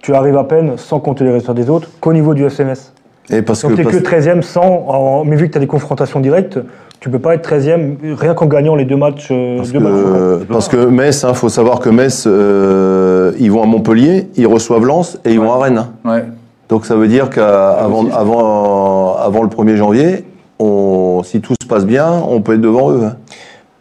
[0.00, 2.92] Tu arrives à peine, sans compter les résultats des autres, qu'au niveau du SMS.
[3.30, 4.84] Et parce Donc que, tu n'es parce- que 13e sans.
[4.88, 6.58] en- mais vu que tu as des confrontations directes,
[7.00, 9.28] tu peux pas être 13e rien qu'en gagnant les deux matchs.
[9.30, 9.92] euh, Parce deux matchs.
[9.92, 14.46] que, parce que Metz, il faut savoir que Metz, euh, ils vont à Montpellier, ils
[14.46, 15.84] reçoivent Lens et ils vont à Rennes.
[16.04, 16.24] Ouais.
[16.68, 20.24] Donc ça veut dire qu'avant avant, avant le 1er janvier,
[20.58, 23.00] on, si tout se passe bien, on peut être devant eux.
[23.04, 23.16] hein.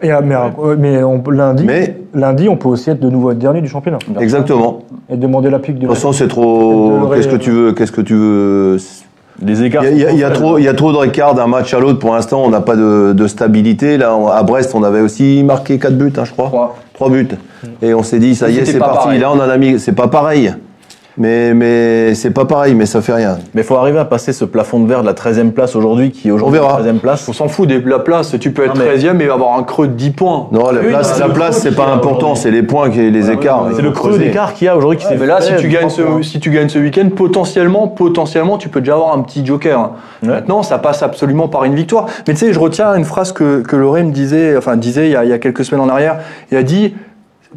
[0.04, 0.36] Et, euh, mais
[0.78, 4.82] mais on, lundi, Mais, lundi, on peut aussi être de nouveau dernier du championnat exactement.
[5.10, 5.86] et demander la pique De du.
[5.88, 7.10] toute façon, c'est De trop.
[7.14, 8.78] Qu'est-ce que tu veux Qu'est-ce que tu veux
[9.46, 9.84] Les écarts.
[9.86, 10.92] Il y a, il y a- il y a sont trop, il y a trop
[10.92, 12.00] de récart d'un match à l'autre.
[12.00, 13.98] Pour l'instant, on n'a pas de, de stabilité.
[13.98, 16.48] Là, on- à Brest, on avait aussi marqué 4 buts, hein, je crois.
[16.48, 16.76] Trois.
[16.94, 17.28] 3 buts.
[17.82, 18.98] Et on s'est dit, ça y est, c'est parti.
[19.06, 19.20] pareil.
[19.20, 19.80] Là, on en a mis.
[19.80, 20.54] C'est pas pareil.
[21.18, 23.40] Mais, mais c'est pas pareil, mais ça fait rien.
[23.56, 26.12] Mais il faut arriver à passer ce plafond de verre de la 13e place aujourd'hui,
[26.12, 26.80] qui est aujourd'hui On verra.
[26.80, 27.28] la 13e place.
[27.28, 28.36] On s'en fout de la place.
[28.40, 30.48] Tu peux être Non, mais- 13e et avoir un creux de 10 points.
[30.52, 33.32] Non, la Oui, place, non, la place, c'est pas important, c'est les points, qui, les
[33.32, 33.68] écarts.
[33.72, 35.68] C'est Il le creux d'écart qu'il y a aujourd'hui qui s'est Mais là, si tu,
[35.70, 39.46] gagnes ce, si tu gagnes ce week-end, potentiellement, potentiellement, tu peux déjà avoir un petit
[39.46, 39.92] joker.
[40.24, 40.30] Ouais.
[40.30, 42.06] Maintenant, ça passe absolument par une victoire.
[42.28, 45.12] Mais tu sais, je retiens une phrase que, que Loré me disait, enfin, disait il
[45.14, 46.18] y, a, il y a quelques semaines en arrière.
[46.52, 46.94] Il a dit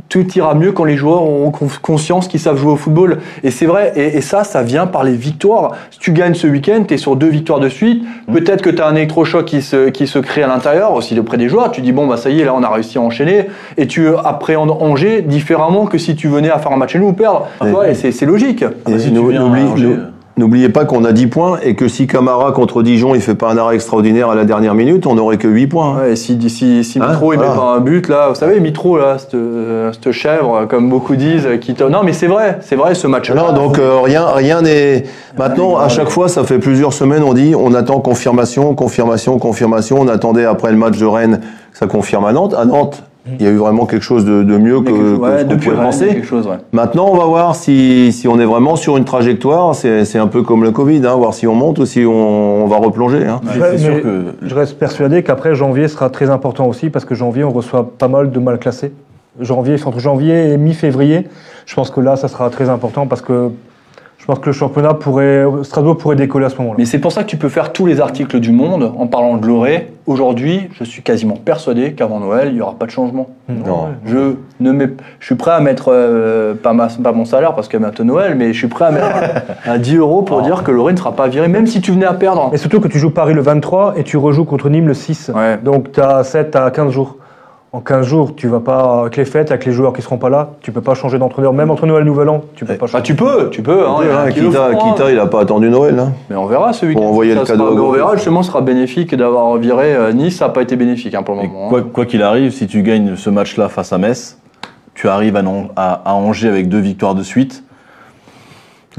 [0.09, 3.19] tout ira mieux quand les joueurs auront con- conscience qu'ils savent jouer au football.
[3.43, 5.73] Et c'est vrai, et, et ça, ça vient par les victoires.
[5.91, 8.05] Si tu gagnes ce week-end, tu es sur deux victoires de suite.
[8.33, 11.37] Peut-être que tu as un électrochoc qui se, qui se crée à l'intérieur, aussi auprès
[11.37, 11.71] des joueurs.
[11.71, 13.47] Tu dis, bon, bah ça y est, là, on a réussi à enchaîner.
[13.77, 17.09] Et tu appréhendes Angers différemment que si tu venais à faire un match chez nous
[17.09, 17.47] ou perdre.
[17.91, 18.63] Et c'est logique.
[18.63, 19.49] Et bah, si tu nou- viens à
[20.41, 23.51] N'oubliez pas qu'on a 10 points et que si Camara contre Dijon il fait pas
[23.53, 25.97] un arrêt extraordinaire à la dernière minute, on n'aurait que 8 points.
[25.97, 26.01] hein.
[26.01, 28.59] Ouais, et si, si, si Hein, Mitro il met pas un but là, vous savez
[28.59, 29.37] Mitro là, cette,
[29.93, 31.85] cette chèvre comme beaucoup disent, qui te...
[31.85, 33.31] non mais c'est vrai, c'est vrai ce match.
[33.31, 35.05] Non, donc euh, rien, rien n'est.
[35.37, 39.99] Maintenant, à chaque fois, ça fait plusieurs semaines, on dit, on attend confirmation, confirmation, confirmation.
[40.01, 41.41] On attendait après le match de Rennes
[41.73, 42.55] ça confirme à Nantes.
[42.55, 45.41] À Nantes, il y a eu vraiment quelque chose de, de mieux que, que ouais,
[45.41, 46.23] ce qu'on pouvait penser.
[46.23, 46.47] chose.
[46.47, 46.57] Ouais.
[46.73, 49.75] Maintenant, on va voir si, si on est vraiment sur une trajectoire.
[49.75, 52.65] C'est c'est un peu comme le Covid, hein, voir si on monte ou si on,
[52.65, 53.27] on va replonger.
[53.27, 53.41] Hein.
[53.61, 57.45] Ouais, sûr que Je reste persuadé qu'après janvier sera très important aussi parce que janvier
[57.45, 58.93] on reçoit pas mal de mal classés.
[59.39, 61.29] Janvier, c'est entre janvier et mi-février.
[61.67, 63.51] Je pense que là, ça sera très important parce que
[64.31, 66.77] pense que le championnat pourrait, Strasbourg pourrait décoller à ce moment-là.
[66.79, 69.37] Mais c'est pour ça que tu peux faire tous les articles du monde en parlant
[69.37, 69.93] de Loré.
[70.07, 73.29] Aujourd'hui, je suis quasiment persuadé qu'avant Noël, il n'y aura pas de changement.
[73.49, 73.89] Non.
[74.07, 77.69] Je ne mets, je suis prêt à mettre euh, pas, ma- pas mon salaire parce
[77.69, 79.07] qu'il y a bientôt Noël, mais je suis prêt à mettre
[79.67, 82.07] à 10 euros pour dire que Loré ne sera pas viré, même si tu venais
[82.07, 82.51] à perdre.
[82.53, 85.31] Et surtout que tu joues Paris le 23 et tu rejoues contre Nîmes le 6.
[85.35, 85.59] Ouais.
[85.63, 87.17] Donc tu as 7 à 15 jours.
[87.73, 90.29] En 15 jours, tu vas pas, avec les fêtes, avec les joueurs qui seront pas
[90.29, 91.53] là, tu peux pas changer d'entraîneur.
[91.53, 93.03] Même entre Noël et Nouvel An, tu peux pas Bah, changer.
[93.05, 93.87] tu peux, tu peux.
[93.87, 94.93] Hein, il a Hein, qui le Kita, hein.
[94.95, 95.97] Kita, il a pas attendu Noël.
[95.97, 96.13] Hein.
[96.29, 96.99] Mais on verra ce week-end.
[97.01, 99.95] Pour envoyer le cadeau sera- à mais on verra, justement, ce sera bénéfique d'avoir viré
[99.95, 100.39] euh, Nice.
[100.39, 101.69] Ça n'a pas été bénéfique hein, pour le moment.
[101.69, 101.85] quoi hein.
[101.93, 104.37] quoi qu'il arrive, si tu gagnes ce match-là face à Metz,
[104.95, 107.63] tu arrives à, Nan- à- à Angers avec deux victoires de suite.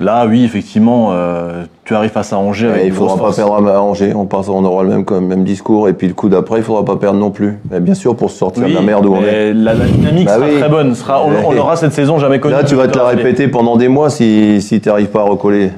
[0.01, 3.35] Là, oui, effectivement, euh, tu arrives face à Angers avec il une faudra pas force.
[3.35, 4.13] perdre à Angers.
[4.15, 5.87] On, pense, on aura le même, même discours.
[5.87, 7.59] Et puis le coup d'après, il faudra pas perdre non plus.
[7.69, 9.21] Mais bien sûr, pour se sortir Oui, de la merde où on est.
[9.21, 10.59] mais la, la dynamique Bah sera oui.
[10.59, 10.95] très bonne.
[10.95, 12.55] Sera, on, aura cette saison jamais connue.
[12.55, 15.25] Là, tu vas te la répéter pendant des mois si, si tu n'arrives pas à
[15.25, 15.69] recoller.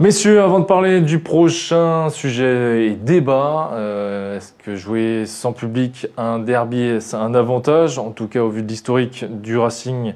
[0.00, 6.08] Messieurs, avant de parler du prochain sujet et débat, euh, est-ce que jouer sans public
[6.16, 7.98] un derby, c'est un avantage?
[7.98, 10.14] En tout cas, au vu de l'historique du Racing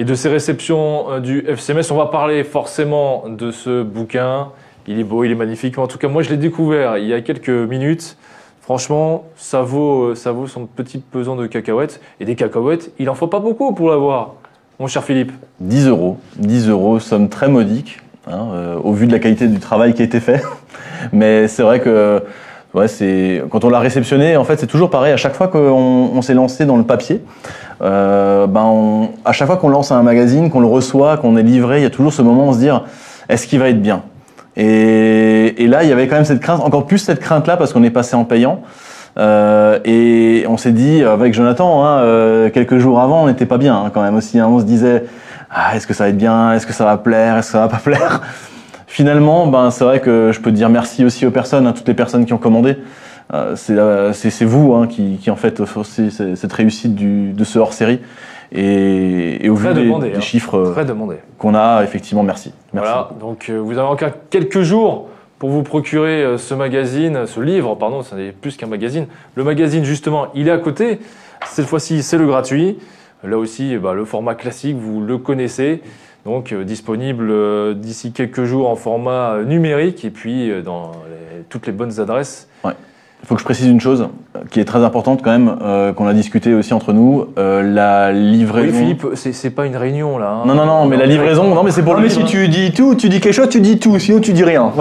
[0.00, 4.48] et de ses réceptions euh, du FCMS, on va parler forcément de ce bouquin.
[4.86, 5.76] Il est beau, il est magnifique.
[5.76, 8.16] En tout cas, moi, je l'ai découvert il y a quelques minutes.
[8.62, 12.00] Franchement, ça vaut, euh, ça vaut son petit pesant de cacahuètes.
[12.18, 14.36] Et des cacahuètes, il en faut pas beaucoup pour l'avoir,
[14.78, 15.32] mon cher Philippe.
[15.60, 16.16] 10 euros.
[16.38, 20.00] 10 euros, somme très modique, hein, euh, au vu de la qualité du travail qui
[20.00, 20.42] a été fait.
[21.12, 22.22] Mais c'est vrai que
[22.72, 22.86] ouais,
[23.50, 25.12] quand on l'a réceptionné, en fait, c'est toujours pareil.
[25.12, 25.60] À chaque fois qu'on
[26.14, 27.20] on s'est lancé dans le papier,
[27.82, 31.42] euh, ben on- à chaque fois qu'on lance un magazine, qu'on le reçoit, qu'on est
[31.42, 32.68] livré, il y a toujours ce moment où on se dit
[33.28, 34.02] est-ce qu'il va être bien?
[34.56, 37.72] Et, et là, il y avait quand même cette crainte, encore plus cette crainte-là, parce
[37.72, 38.60] qu'on est passé en payant.
[39.18, 43.58] Euh, et on s'est dit avec Jonathan, hein, euh, quelques jours avant, on n'était pas
[43.58, 44.38] bien hein, quand même aussi.
[44.38, 44.46] hein.
[44.48, 45.04] on se disait,
[45.50, 47.60] ah, est-ce que ça va être bien, est-ce que ça va plaire, est-ce que ça
[47.60, 48.20] va pas plaire?
[48.86, 51.94] Finalement, ben c'est vrai que je peux dire merci aussi aux personnes, à toutes les
[51.94, 52.76] personnes qui ont commandé.
[53.32, 57.44] Euh, c'est euh, c'est- vous hein, qui, qui en fait c'est- cette réussite du, de
[57.44, 58.00] ce hors-série.
[58.52, 60.20] Et, et au vu Très des, demandé, des hein.
[60.20, 60.72] chiffres euh,
[61.38, 62.52] qu'on a, effectivement, merci.
[62.72, 62.88] merci.
[62.90, 65.08] Voilà, donc vous avez encore quelques jours
[65.38, 69.06] pour vous procurer ce magazine, ce livre, pardon, ce n'est plus qu'un magazine.
[69.36, 70.98] Le magazine, justement, il est à côté.
[71.46, 72.78] Cette fois-ci, c'est le gratuit.
[73.22, 75.82] Là aussi, eh ben, le format classique, vous le connaissez.
[76.26, 81.42] Donc, euh, disponible euh, d'ici quelques jours en format numérique et puis euh, dans les-
[81.48, 82.48] toutes les bonnes adresses.
[83.22, 84.08] Il faut que je précise une chose
[84.50, 88.12] qui est très importante quand même, euh, qu'on a discuté aussi entre nous, euh, la
[88.12, 88.72] livraison.
[88.72, 90.30] Oui, Philippe, c'est pas une réunion là.
[90.30, 90.42] hein.
[90.46, 92.48] Non, non, non, mais la livraison, non, mais c'est pour Non, le mais si tu
[92.48, 94.72] dis tout, tu dis quelque chose, tu dis tout, sinon tu dis rien.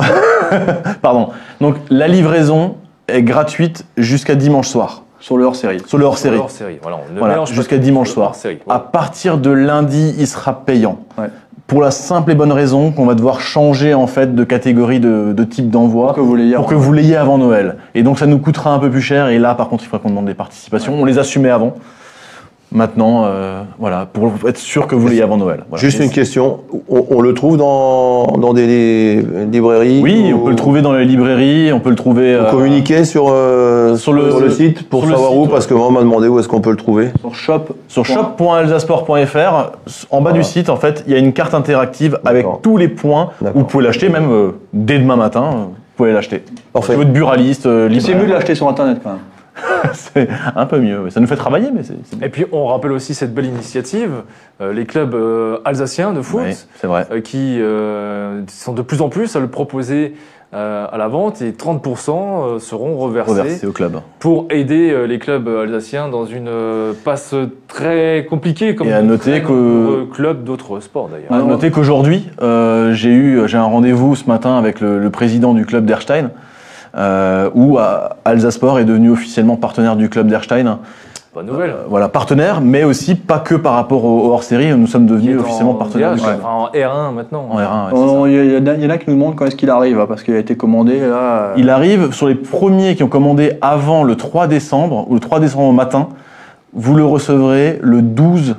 [1.02, 1.30] Pardon.
[1.62, 2.76] Donc, la livraison
[3.08, 5.82] est gratuite jusqu'à dimanche soir, Sur le hors-série.
[5.86, 6.38] sur le hors-série.
[6.38, 6.80] Hors série.
[6.82, 8.34] Voilà, on ne Voilà, mélange pas jusqu'à dimanche soir.
[8.70, 11.00] À partir de lundi, il sera payant.
[11.18, 11.28] Ouais.
[11.68, 15.34] Pour la simple et bonne raison qu'on va devoir changer en fait de catégorie de,
[15.34, 17.78] de type d'envoi pour que vous l'ayez avant Noël.
[17.94, 19.28] Et donc ça nous coûtera un peu plus cher.
[19.28, 20.94] Et là, par contre, il faudra qu'on demande des participations.
[21.00, 21.76] On les assumait avant.
[22.72, 25.64] Maintenant, euh, voilà, pour être sûr que vous l'ayez avant Noël.
[25.70, 25.82] Voilà.
[25.82, 26.60] Juste une question.
[26.90, 30.94] On, on le trouve dans, dans des li- librairies Oui, on peut le trouver dans
[30.94, 32.38] les librairies, on peut le trouver.
[32.38, 35.50] Vous euh, communiquez sur, euh, sur le- sur le site pour savoir site, où ouais.
[35.50, 37.10] Parce que moi, on m'a demandé où est-ce qu'on peut le trouver.
[37.22, 37.62] Sur shop.
[37.88, 39.38] Sur shop.alsasport.fr,
[40.12, 40.32] en bas Voilà.
[40.38, 43.30] du site, en fait, il y a une carte interactive avec tous les points.
[43.42, 43.60] D'accord.
[43.62, 45.50] Vous pouvez l'acheter même euh, dès demain matin.
[45.52, 46.44] Vous pouvez l'acheter.
[46.72, 46.94] Parfait.
[46.94, 49.20] Si votre buraliste, euh, C'est mieux de l'acheter sur internet quand même.
[49.94, 51.10] c'est un peu mieux.
[51.10, 51.96] Ça nous fait travailler, mais c'est.
[52.26, 54.12] Et puis on rappelle aussi cette belle initiative,
[54.62, 56.42] euh, les clubs euh, alsaciens de foot,
[56.88, 57.06] vrai.
[57.12, 57.60] euh, qui
[58.48, 60.16] sont de plus en plus à le proposer
[60.52, 64.00] à la vente et 30% euh, seront reversés Reversé au club.
[64.18, 66.50] pour aider les clubs alsaciens dans une
[67.06, 67.36] passe
[67.68, 71.32] très compliquée comme Et à noter que- clubs d'autres sports d'ailleurs.
[71.32, 75.68] À noter qu'aujourd'hui, j'ai eu j'ai un rendez-vous ce matin avec le, le président du
[75.68, 76.32] club d'Erstein,
[76.96, 80.78] où euh, Alsasport est devenu officiellement partenaire du club d'Erstein.
[81.34, 81.70] Pas de nouvelle.
[81.70, 85.38] Euh, voilà, partenaire, mais aussi pas que par rapport au, au hors-série, nous sommes devenus
[85.38, 86.40] en officiellement partenaires du club.
[86.44, 87.46] en R1 maintenant.
[87.52, 88.30] En R1, ouais, c'est Oh, ça.
[88.32, 90.00] Il y, en a- il y en a qui nous demandent quand est-ce qu'il arrive,
[90.00, 91.52] hein, parce qu'il a été commandé là.
[91.56, 95.40] Il arrive sur les premiers qui ont commandé avant le 3 décembre, ou le 3
[95.40, 96.08] décembre au matin,
[96.74, 98.56] vous le recevrez le 12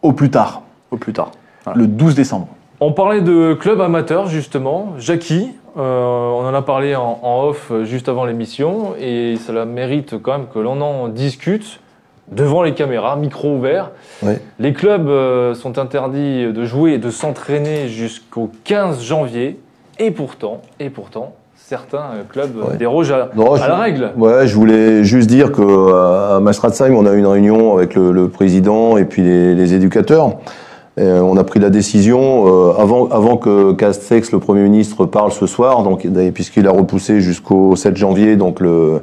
[0.00, 1.30] au plus tard, au plus tard.
[1.74, 2.48] le 12 décembre.
[2.80, 7.70] On parlait de club amateur justement, Jackie, euh, on en a parlé en, en off
[7.70, 11.80] euh, juste avant l'émission et cela mérite quand même que l'on en discute
[12.30, 13.90] devant les caméras, micro ouvert.
[14.22, 14.32] Oui.
[14.58, 19.58] Les clubs euh, sont interdits de jouer et de s'entraîner jusqu'au 15 janvier
[19.98, 22.76] et pourtant, et pourtant, certains clubs Ouais.
[22.76, 24.12] dérogent à, Non, à je- la règle.
[24.16, 28.28] Ouais, je voulais juste dire qu'à Mastratzheim, on a eu une réunion avec le, le
[28.28, 30.36] président et puis les, les éducateurs.
[30.96, 35.32] Et on a pris la décision euh, avant, avant que Castex, le Premier ministre, parle
[35.32, 35.84] ce soir,
[36.32, 39.00] puisqu'il a repoussé jusqu'au 7 janvier donc le,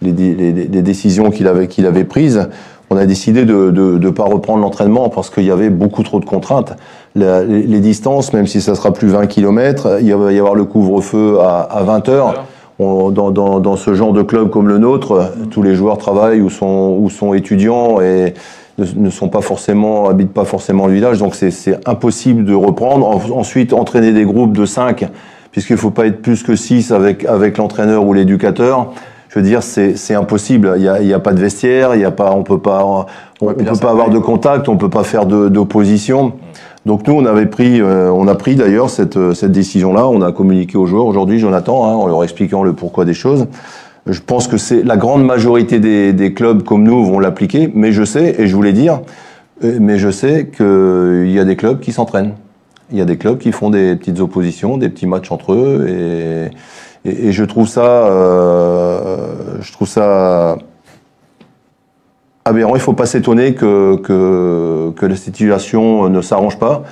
[0.00, 2.48] les, les- décisions qu'il avait, qu'il avait prises.
[2.88, 6.24] On a décidé de ne pas reprendre l'entraînement parce qu'il y avait beaucoup trop de
[6.24, 6.74] contraintes.
[7.16, 11.38] Les, distances, même si ça sera plus 20 km, il va y avoir le couvre-feu
[11.40, 12.44] à, à 20 heures.
[12.78, 16.50] Dans, dans, dans ce genre de club comme le nôtre, tous les joueurs travaillent ou
[16.50, 18.34] sont, ou sont étudiants et
[18.78, 22.54] ne, ne sont pas forcément, habitent pas forcément le village, donc c'est- c'est impossible de
[22.54, 23.06] reprendre.
[23.06, 25.06] En- ensuite, entraîner des groupes de 5,
[25.52, 28.92] puisqu'il faut pas être plus que 6 avec, avec l'entraîneur ou l'éducateur.
[29.28, 30.74] Je veux dire, c'est c'est impossible.
[30.76, 32.58] Il y a, il y a pas de vestiaire, il y a pas, on peut
[32.58, 33.04] pas, on,
[33.44, 36.32] Ouais, peut pas avoir de contact, on peut pas faire de- d'opposition.
[36.86, 40.06] Donc nous, on avait pris, euh, on a pris d'ailleurs cette, euh, cette décision-là.
[40.06, 43.46] On a communiqué aux joueurs aujourd'hui, Jonathan, hein, en leur expliquant le pourquoi des choses.
[44.06, 48.04] Je pense que c'est la grande majorité des, clubs comme nous vont l'appliquer, mais je
[48.04, 49.00] sais, et je voulais dire,
[49.64, 52.34] euh, mais je sais qu'il y a des clubs qui s'entraînent.
[52.92, 55.86] Il y a des clubs qui font des petites oppositions, des petits matchs entre eux,
[55.88, 56.50] et,
[57.04, 60.56] je trouve ça, euh, je trouve ça
[62.44, 62.74] aberrant.
[62.74, 66.82] Il ne faut pas s'étonner que, que la situation ne s'arrange pas.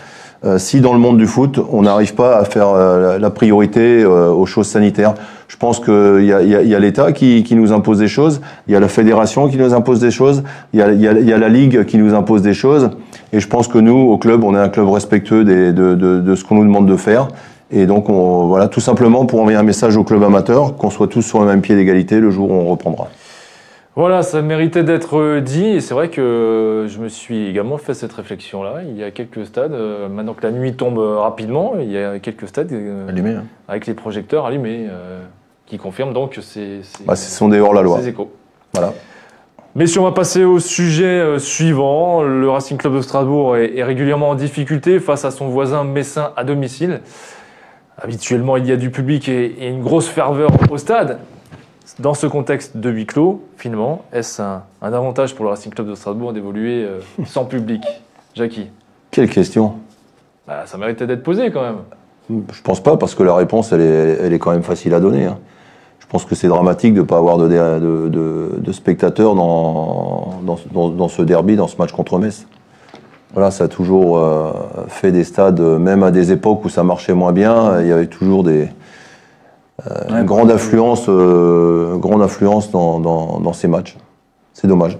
[0.44, 4.02] Euh, si dans le monde du foot, on n'arrive pas à faire euh, la, priorité
[4.02, 5.14] euh, aux choses sanitaires,
[5.48, 8.80] je pense qu'il y a, l'État qui, qui nous impose des choses, il y a
[8.80, 10.42] la fédération qui nous impose des choses,
[10.74, 12.90] il y a, y a, la Ligue qui nous impose des choses.
[13.32, 16.44] Et je pense que nous, au club, on est un club respectueux de, de, ce
[16.44, 17.28] qu'on nous demande de faire.
[17.70, 21.08] Et donc, on, voilà, tout simplement pour envoyer un message au club amateur, qu'on soit
[21.08, 23.08] tous sur le même pied d'égalité le jour où on reprendra.
[23.96, 28.12] Voilà, ça méritait d'être dit et c'est vrai que je me suis également fait cette
[28.12, 28.82] réflexion-là.
[28.88, 32.18] Il y a quelques stades, euh, maintenant que la nuit tombe rapidement, il y a
[32.18, 33.30] quelques stades euh, Allumé.
[33.34, 33.44] hein.
[33.68, 35.20] avec les projecteurs allumés euh,
[35.66, 38.00] qui confirment donc ces, ces- Bah, ce sont des hors-la-loi.
[38.00, 38.32] ces échos.
[38.72, 38.92] Voilà.
[39.76, 42.22] Messieurs, on va passer au sujet suivant.
[42.24, 46.42] Le Racing Club de Strasbourg est, régulièrement en difficulté face à son voisin messin à
[46.42, 47.00] domicile.
[48.00, 51.18] Habituellement, il y a du public et une grosse ferveur au stade.
[51.98, 55.88] Dans ce contexte de huis clos, finalement, est-ce un, un avantage pour le Racing Club
[55.88, 57.82] de Strasbourg d'évoluer euh, sans public?
[58.34, 58.68] Jackie?
[59.10, 59.74] Quelle question?
[60.48, 61.76] Bah, Ça méritait d'être posé quand même.
[62.30, 65.00] Je pense pas, parce que la réponse, elle est, elle est quand même facile à
[65.00, 65.26] donner.
[65.26, 65.38] hein.
[66.00, 70.40] Je pense que c'est dramatique de ne pas avoir de, de, de- de spectateurs dans,
[70.42, 72.46] dans, dans- dans ce derby, dans ce match contre Metz.
[73.34, 74.52] Voilà, ça a toujours euh,
[74.88, 78.06] fait des stades, même à des époques où ça marchait moins bien, il y avait
[78.06, 78.68] toujours des,
[79.86, 83.96] euh, une grande affluence, euh, grande influence dans, dans, dans ces matchs.
[84.52, 84.98] C'est dommage.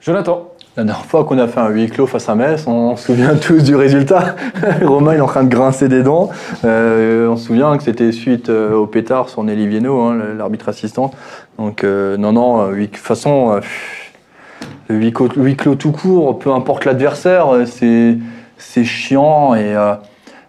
[0.00, 3.06] Jonathan, La dernière fois qu'on a fait un huis clos face à Metz, on se
[3.06, 4.34] souvient tous du résultat.
[4.82, 6.30] Romain il est en train de grincer des dents.
[6.64, 10.68] Euh, on se souvient que c'était suite euh, au pétard sur Nelly Viennot, hein, l'arbitre
[10.70, 11.12] assistant.
[11.58, 13.60] Donc euh, non, non, euh, de toute façon, euh,
[14.88, 18.16] le huis clos, le huis clos tout court, peu importe l'adversaire, c'est
[18.56, 19.54] c'est chiant.
[19.54, 19.94] Et, euh,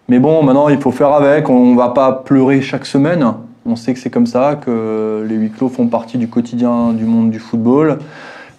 [0.08, 1.48] mais bon, maintenant il faut faire avec.
[1.48, 3.26] On va pas pleurer chaque semaine.
[3.66, 7.04] On sait que c'est comme ça, que les huis clos font partie du quotidien du
[7.04, 7.98] monde du football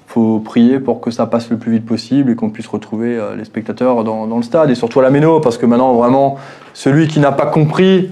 [0.08, 3.36] faut prier pour que ça passe le plus vite possible et qu'on puisse retrouver euh,
[3.36, 6.38] les spectateurs dans, dans le stade et surtout à la Méno parce que maintenant vraiment
[6.74, 8.12] celui qui n'a pas compris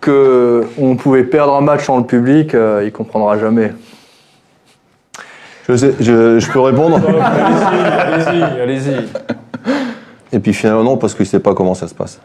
[0.00, 3.72] que on pouvait perdre un match sans le public, euh, il comprendra jamais.
[5.68, 6.96] Je, sais- je, je peux répondre?
[7.20, 9.06] Allez-y, allez-y, allez-y.
[10.32, 12.20] Et puis finalement, non, parce que je sais pas comment ça se passe.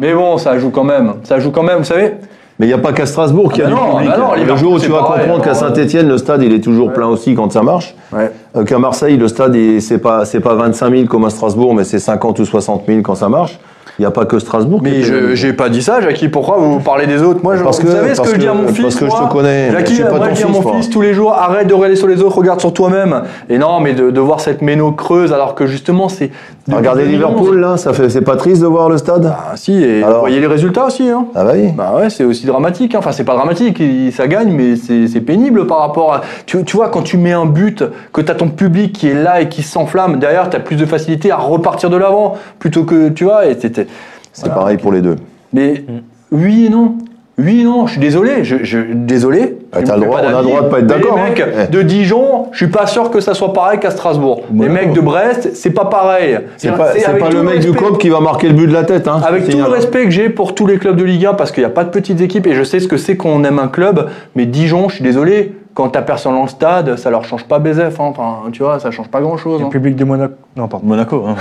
[0.00, 1.14] Mais bon, ça joue quand même.
[1.24, 2.14] Ça joue quand même, vous savez.
[2.60, 4.10] Mais il n'y a pas qu'à Strasbourg qu'il y a Ah du non, public.
[4.10, 6.52] bah non, le jour où tu vas pareil, comprendre qu'à alors, Saint-Etienne, le stade, il
[6.52, 7.96] est toujours plein aussi quand ça marche.
[8.12, 8.30] Ouais.
[8.56, 11.82] Euh, qu'à Marseille, le stade, c'est pas, c'est pas 25 000 comme à Strasbourg, mais
[11.82, 13.58] c'est 50 ou 60 000 quand ça marche.
[13.98, 14.80] Il n'y a pas que Strasbourg.
[14.82, 16.28] qui Mais je j'ai pas dit ça, Jackie.
[16.28, 17.40] Pourquoi vous parlez des autres?
[17.44, 18.82] Moi, je, Parce vous que- savez ce parce que je dis à que- mon fils
[18.82, 20.72] parce que je te connais, Jackie, je suis pas moi, ton je dis à mon
[20.74, 23.22] fils tous les jours arrête de regarder sur les autres, regarde sur toi-même.
[23.48, 26.30] Et non, mais de, de voir cette méno creuse, alors que justement, c'est.
[26.72, 27.34] Regardez depuis 2011.
[27.34, 29.26] Liverpool, là, ça fait, c'est pas triste de voir le stade?
[29.26, 31.08] Ah, si, et Alors vous voyez les résultats aussi.
[31.08, 31.26] Hein.
[31.34, 31.68] Ah bah oui.
[31.76, 32.94] Bah ouais, c'est aussi dramatique.
[32.94, 32.98] hein.
[33.00, 36.22] Enfin, c'est pas dramatique, ça gagne, mais c'est c'est pénible par rapport à.
[36.46, 39.14] Tu, tu vois, quand tu mets un but, que tu as ton public qui est
[39.22, 42.84] là et qui s'enflamme, derrière, tu as plus de facilité à repartir de l'avant plutôt
[42.84, 43.10] que.
[43.10, 43.86] Tu vois, et c'était.
[44.32, 45.16] C'est pareil pour les deux.
[45.52, 45.84] Mais
[46.32, 46.94] oui et non.
[47.36, 48.44] Oui non, je suis désolé.
[48.44, 49.58] Je, je, désolé.
[49.72, 51.66] Ah, le droit- on a le droit de pas être d'accord, Les mecs hein.
[51.68, 51.72] Eh.
[51.72, 54.42] de Dijon, je suis pas sûr que ça soit pareil qu'à Strasbourg.
[54.54, 56.38] Les mecs de Brest, c'est pas pareil.
[56.56, 56.92] C'est pas,
[57.30, 59.08] le mec du COP qui va marquer le but de la tête.
[59.08, 59.72] Hein, avec tout le signale.
[59.72, 61.82] respect que j'ai pour tous les clubs de Ligue 1, parce qu'il n'y a pas
[61.82, 64.88] de petites équipes, et je sais ce que c'est qu'on aime un club, mais Dijon,
[64.88, 68.12] je suis désolé, quand t'as personne dans le stade, ça leur change pas BZF, hein.
[68.16, 69.60] enfin, tu vois, ça change pas grand chose.
[69.60, 70.34] Le public de Monaco.
[70.56, 70.86] Non, pardon.
[70.86, 71.24] Monaco.
[71.26, 71.34] hein.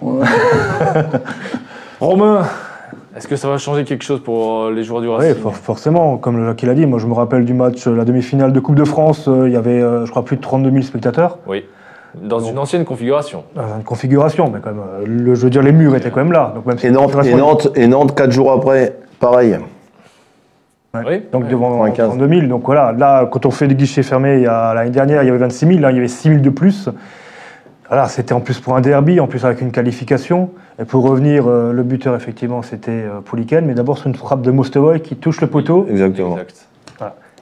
[2.00, 2.42] Romain,
[3.16, 5.54] est-ce que ça va changer quelque chose pour euh, les joueurs du Oui, Racing for-
[5.56, 8.60] forcément, comme Jacques l'a dit, moi je me rappelle du match, euh, la demi-finale de
[8.60, 11.38] Coupe de France, euh, il y avait, euh, je crois, plus de 32 000 spectateurs.
[11.46, 11.64] Oui.
[12.20, 13.44] Dans une ancienne configuration.
[13.54, 16.22] Dans une configuration, mais quand même, euh, le, je veux dire, les murs étaient quand
[16.24, 16.52] même là.
[16.54, 19.58] Donc même si Et Nantes, et Nantes, et Nantes, 4 jours après, pareil.
[20.92, 21.02] Ouais.
[21.06, 21.22] Oui.
[21.32, 21.50] Donc Ouais.
[21.50, 22.08] devant 95.
[22.08, 22.46] 32 000.
[22.48, 25.26] Donc voilà, là, quand on fait des guichets fermés, il y a- l'année dernière, il
[25.26, 26.88] y avait 26 000, là, il y avait 6 000 de plus.
[27.90, 30.50] Voilà, c'était en plus pour un derby, en plus avec une qualification.
[30.80, 34.42] Et pour revenir, euh, le buteur, effectivement, c'était euh, Pouliken, mais d'abord, c'est une frappe
[34.42, 35.86] de Mostovoy qui touche le poteau.
[35.90, 36.34] Exactement.
[36.38, 36.66] Exact.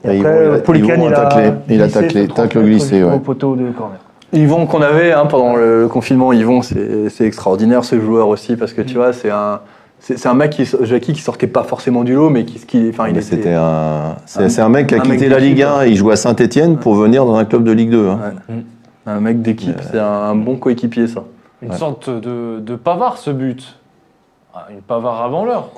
[0.05, 2.21] Et Et après, Yvon, il a- euh, Pouliken, il a taclé, il a glissé taclé,
[2.27, 3.19] tacle 30 mètres glissé, ouais.
[3.19, 3.99] poteau de corner.
[4.33, 8.73] Yvon qu'on avait hein, pendant le confinement, Yvon, c'est c'est extraordinaire ce joueur aussi, parce
[8.73, 9.59] que tu vois, c'est un.
[10.01, 13.07] C'est un mec qui, Jackie, qui sortait pas forcément du lot, mais qui, qui enfin,
[13.09, 13.35] il Mais était.
[13.35, 16.77] C'était un, c'est un- mec qui a quitté la Ligue 1, il jouait à Saint-Etienne
[16.77, 18.07] pour venir dans un club de Ligue 2.
[18.07, 18.19] hein.
[18.47, 18.55] Ouais.
[19.09, 21.23] Un mec d'équipe, c'est un bon coéquipier, ça.
[21.61, 21.77] Une Ouais.
[21.77, 23.75] sorte de, de pavard, ce but.
[24.53, 25.69] Ah, Une pavard avant l'heure.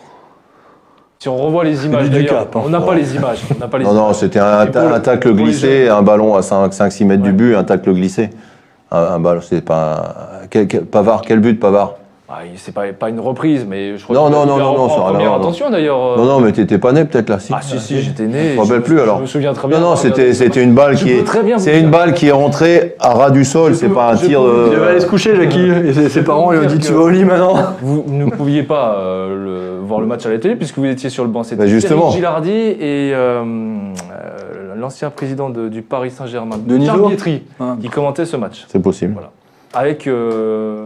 [1.19, 2.61] Si on revoit les images du d'ailleurs, cap, hein.
[2.65, 3.41] on n'a pas les images.
[3.55, 4.15] On n'a pas les Non, non, images.
[4.15, 7.29] c'était un, ta- un tacle glissé, un ballon à 5-6 mètres Ouais.
[7.29, 8.32] du but, un tacle glissé.
[8.91, 10.39] Un, un ballon, c'est pas.
[10.43, 11.93] un- quel- quel- Pavard, quel but, Pavard?
[12.34, 14.88] Ah, c'est pas, pas une reprise, mais je crois Non, qu'il non, non, non, non,
[14.89, 15.45] ça en a rien à première voir, non.
[15.47, 15.97] intention d'ailleurs.
[16.01, 16.15] euh.
[16.15, 17.51] Non, non, mais t'étais pas né peut-être là, si.
[17.53, 18.51] Ah si, si, j'étais né.
[18.51, 19.17] Je me rappelle plus, alors.
[19.17, 19.79] Je me souviens très bien.
[19.82, 22.13] Non, non, c'était, c'était une balle Je qui est, très bien vous c'est une balle
[22.13, 24.41] qui est rentrée à ras du sol, c'est pas un tir.
[24.41, 26.93] euh, Il devait aller se coucher, Jackie, et ses, parents lui ont dit Tu que-
[26.97, 30.55] vas au lit maintenant Vous ne pouviez pas euh, voir le match à la télé
[30.55, 31.43] puisque vous étiez sur le banc.
[31.43, 32.03] C'était Bah, justement.
[32.11, 37.75] Thierry Gilardi et euh, euh, l'ancien président de- du Paris Saint-Germain, Denis Pietri, Ah.
[37.82, 38.65] qui commentait ce match.
[38.69, 39.11] C'est possible.
[39.13, 39.32] Voilà.
[39.73, 40.86] Avec euh,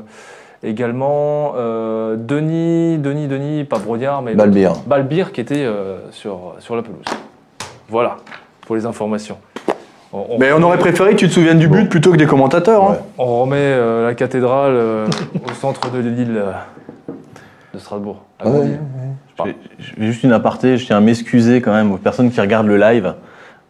[0.63, 4.73] également euh, Denis, Denis, Denis, pas Brognard, mais Balbir.
[4.87, 7.05] Balbir qui était euh, sur, sur la pelouse.
[7.89, 8.17] Voilà,
[8.65, 9.37] pour les informations.
[10.13, 12.25] On, on- Mais on aurait préféré que tu te souviennes du but plutôt que des
[12.25, 12.89] commentateurs.
[12.91, 12.97] hein.
[13.17, 15.07] On remet euh, la cathédrale euh,
[15.49, 16.41] au centre de l'île
[17.73, 18.21] de Strasbourg.
[18.39, 18.77] à Ouais.
[19.79, 22.77] Je juste une aparté, je tiens à m'excuser quand même aux personnes qui regardent le
[22.77, 23.13] live.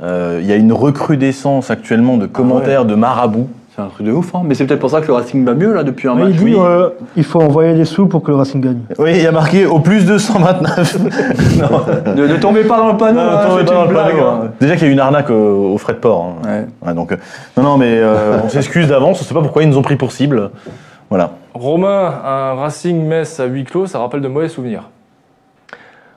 [0.01, 3.49] Euh, Il y a une recrudescence actuellement de commentaires de marabouts.
[3.76, 4.41] C'est un truc de ouf, hein.
[4.45, 6.32] mais c'est peut-être pour ça que le Racing va mieux là depuis un Mais match.
[6.36, 6.55] il dit oui.
[6.57, 8.80] euh, il faut envoyer des sous pour que le Racing gagne.
[8.97, 10.97] Oui, il y a marqué au plus de 129.
[11.59, 14.11] non, Ne, ne tombez pas dans le panneau, non, hein, tombez pas dans le blague,
[14.13, 14.41] panneau, hein.
[14.45, 14.51] hein.
[14.61, 16.36] Déjà qu'il y a eu une arnaque au, au frais de port.
[16.45, 16.47] hein.
[16.47, 16.88] Ouais.
[16.88, 17.17] Ouais, donc, euh,
[17.57, 19.97] non, non, mais euh, on s'excuse d'avance, on sait pas pourquoi ils nous ont pris
[19.97, 20.51] pour cible.
[21.09, 21.32] Voilà.
[21.53, 24.84] Romain, un Racing Metz à huis clos, ça rappelle de mauvais souvenirs.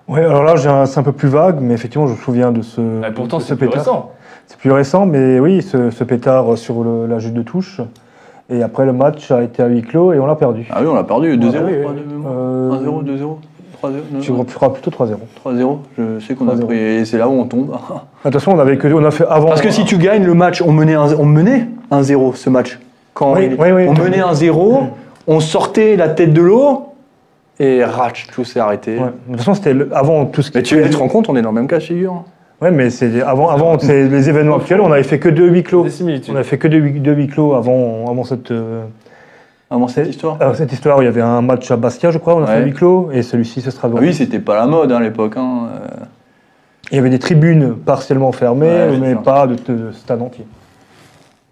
[0.07, 2.51] Ouais, alors là, j'ai un- c'est un peu plus vague, mais effectivement, je me souviens
[2.53, 2.81] de ce.
[3.07, 3.83] Et pourtant, ce c'est plus pétard.
[3.85, 4.13] récent.
[4.49, 7.81] C'est plus récent, mais oui, ce, ce pétard sur le- la jute de touche.
[8.51, 10.67] Et après, le match a été à huis clos et on l'a perdu.
[10.71, 11.53] Ah oui, on l'a perdu 2-0.
[11.55, 11.75] Ah oui, oui.
[11.77, 12.33] je crois, de mémoire.
[12.35, 13.37] Euh, 1-0, 2-0,
[13.83, 14.21] 3-0.
[14.23, 15.17] Tu feras plutôt 3-0.
[15.45, 15.79] 3-0.
[15.99, 16.65] Je sais qu'on a 3-0.
[16.67, 16.79] pris.
[16.79, 17.67] Et c'est là où on tombe.
[18.25, 19.49] De toute façon, on avait que on a fait avant.
[19.49, 22.79] Parce que si tu gagnes le match, on menait un- on menait 1-0 ce match.
[23.13, 23.87] Quand Oui, il- oui, oui.
[23.87, 24.81] on menait 1-0,
[25.27, 26.87] on sortait la tête de l'eau
[27.61, 28.93] et ratch, tout s'est arrêté.
[28.99, 29.05] Ouais.
[29.27, 30.57] De toute façon, c'était avant tout ce qui.
[30.57, 32.25] Mais tu, te rends compte, on est dans le même cas de figure.
[32.61, 34.81] Ouais, mais c'est avant, avant c'est les événements actuels.
[34.81, 35.85] On avait fait que deux huis clos.
[35.85, 36.35] Des similitudes.
[36.35, 38.51] On a fait que deux, huis- deux huis clos avant, avant cette.
[38.51, 38.83] euh,
[39.71, 40.37] Avant cette histoire.
[40.41, 42.63] alors, cette histoire, il y avait un match à Bastia, je crois, on a fait
[42.65, 45.35] huis clos, et celui-ci, ce sera Ah oui, c'était pas la mode hein, à l'époque.
[45.37, 45.69] hein.
[45.73, 46.05] Euh,
[46.91, 50.45] Il y avait des tribunes partiellement fermées, Ouais, mais pas de, de stade entier.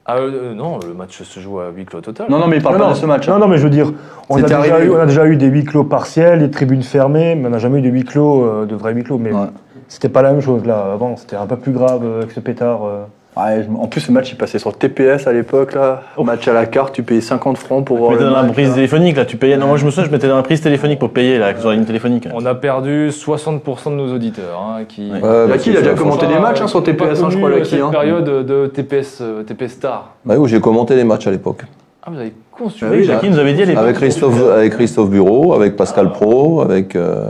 [0.06, 2.26] Ah euh, non, le match se joue à huis clos total.
[2.30, 2.92] Non, non, mais il parle Non, pas non.
[2.92, 3.28] de ce match.
[3.28, 3.38] Non, hein.
[3.40, 3.92] non, mais je veux dire,
[4.28, 7.34] on a, déjà eu, on a déjà eu des huis clos partiels, des tribunes fermées,
[7.36, 9.18] mais on n'a jamais eu de huis clos, euh, de vrais huis clos.
[9.18, 9.46] Mais Ouais.
[9.88, 10.90] C'était pas la même chose là.
[10.92, 12.84] Avant, c'était un peu plus grave euh, avec ce pétard.
[12.84, 13.02] euh.
[13.38, 15.74] Ouais, en plus, ce match, il passait sur TPS à l'époque.
[15.74, 16.00] là.
[16.24, 18.70] Match à la carte, tu payais 50 francs pour Tu mettais le dans la prise
[18.70, 18.74] là.
[18.76, 19.58] téléphonique, là, tu payais.
[19.58, 21.68] Non, moi je me souviens, je mettais dans la prise téléphonique pour payer, là, sur
[21.68, 22.26] la ligne téléphonique.
[22.32, 25.10] On a perdu 60% de nos auditeurs hein, qui.
[25.10, 25.48] Ouais.
[25.50, 27.58] Yaki, il a bah, déjà commenté des matchs hein, sur TPS, hein, je crois, euh,
[27.58, 27.70] Yaki.
[27.72, 27.90] cette hein.
[27.90, 30.14] période de TPS, euh, TPS Star.
[30.24, 31.64] Ouais, où j'ai commenté les matchs à l'époque.
[32.02, 32.84] Ah, vous avez conçu.
[32.86, 36.62] Ah oui, Jackie nous avait dit, est Avec Christophe, avec Christophe Bureau, avec Pascal Pro,
[36.62, 37.26] avec, euh,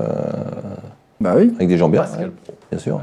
[1.21, 2.55] Bah oui, avec des gens bien, Pascal Pro.
[2.71, 3.01] bien sûr.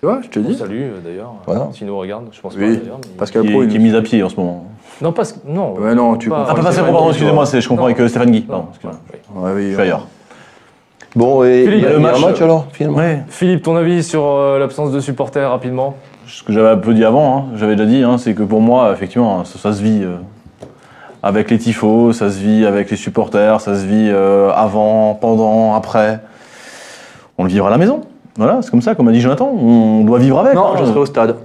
[0.00, 0.54] tu vois, je te dis.
[0.56, 1.34] salue euh, d'ailleurs.
[1.46, 1.68] Voilà.
[1.72, 2.74] S'il nous regarde, je pense Oui.
[2.76, 2.98] pas d'ailleurs.
[3.02, 4.64] mais- Pascal qui, Pro, il qui est mise à pied en ce moment.
[5.00, 5.22] Non, pas.
[5.46, 5.74] Non.
[5.74, 7.84] Ouais, non, tu Pas- confonds Ah, pas Pascal Pro, pardon, excusez-moi, je Non.
[7.84, 8.40] avec euh, Stéphane Guy.
[8.40, 9.00] Non, Pardon, excusez-moi.
[9.12, 9.18] oui.
[9.32, 9.42] toi.
[9.42, 9.82] Ouais, oui, Je suis ouais.
[9.82, 10.06] ailleurs.
[11.14, 12.98] Bon, et il Philippe, y a, le il y a un match, match alors, finalement
[12.98, 13.22] Ouais.
[13.28, 15.94] Philippe, ton avis sur euh, l'absence de supporters rapidement?
[16.26, 18.60] Ce que j'avais un peu dit avant, hein, j'avais déjà dit, hein, c'est que pour
[18.60, 20.16] moi, effectivement, ça, ça se vit euh,
[21.22, 25.74] avec les tifos, ça se vit avec les supporters, ça se vit euh, avant, pendant,
[25.74, 26.20] après.
[27.38, 28.00] On le vivra à la maison.
[28.36, 30.54] Voilà, c'est comme ça, comme a dit Jonathan, on doit vivre avec.
[30.54, 30.76] Non, hein.
[30.80, 31.36] je serai au stade.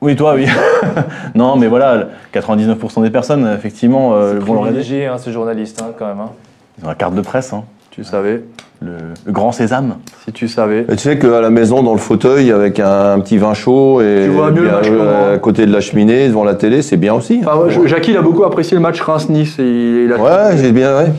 [0.00, 0.46] Oui, toi, oui.
[1.34, 5.92] non, mais voilà, 99% des personnes, effectivement, euh, vont le privilégié, hein, ce journaliste, hein,
[5.98, 6.20] quand même.
[6.20, 6.30] hein.
[6.78, 8.42] Ils ont la carte de presse, hein, Tu savais.
[8.80, 8.92] le,
[9.26, 9.96] le grand sésame.
[10.24, 10.86] Si tu savais.
[10.88, 14.22] Et tu sais qu'à la maison, dans le fauteuil, avec un, petit vin chaud et
[14.24, 16.96] Tu vois mieux le match euh, à côté de la cheminée, devant la télé, c'est
[16.96, 17.42] bien aussi.
[17.44, 17.50] hein.
[17.52, 19.58] Enfin, je- Jackie, il a beaucoup apprécié le match Reims-Nice.
[19.58, 21.12] Ouais, j'ai bien, ouais.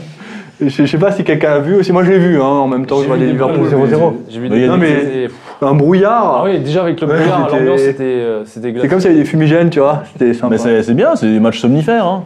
[0.62, 1.92] Je, je sais pas si quelqu'un a vu aussi.
[1.92, 3.68] Moi, je l'ai vu hein, en même temps que je des Liverpool.
[3.68, 4.12] balles, 0-0.
[4.28, 5.28] J'ai vu des Non, mais-
[5.60, 6.38] Un brouillard.
[6.40, 9.10] Ah oui, déjà avec le Ouais, brouillard, c'était- l'ambiance c'était euh, c'était C'est comme s'il
[9.10, 10.02] y avait des fumigènes, tu vois.
[10.12, 10.48] C'était sympa.
[10.50, 12.04] Mais c'est c'est bien, c'est des matchs somnifères.
[12.06, 12.24] Hein.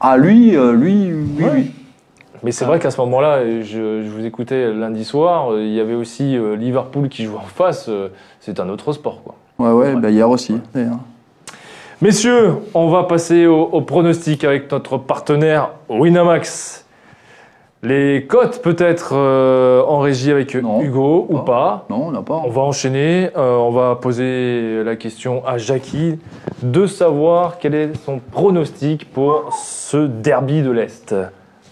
[0.00, 1.70] Ah, lui, euh, lui, oui, oui.
[2.42, 3.62] Mais c'est vrai qu'à ce moment-là, je,
[4.02, 7.46] je vous écoutais lundi soir, euh, il y avait aussi euh, Liverpool qui jouait en
[7.46, 7.86] face.
[7.88, 8.08] euh,
[8.40, 9.34] C'est un autre sport, quoi.
[9.58, 10.56] Ouais, ouais, bah, hier aussi.
[10.74, 10.98] d'ailleurs.
[12.02, 16.83] Messieurs, on va passer au, au pronostic avec notre partenaire Winamax.
[17.84, 20.80] Les cotes peut-être euh, en régie avec Non.
[20.80, 21.84] Hugo ou Pas?
[21.90, 22.40] Non, on n'a pas.
[22.42, 23.28] On va enchaîner.
[23.36, 26.18] euh, on va poser la question à Jackie
[26.62, 31.14] de savoir quel est son pronostic pour ce derby de l'Est.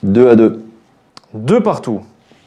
[0.03, 0.63] 2 à 2.
[1.33, 2.03] Deux partout.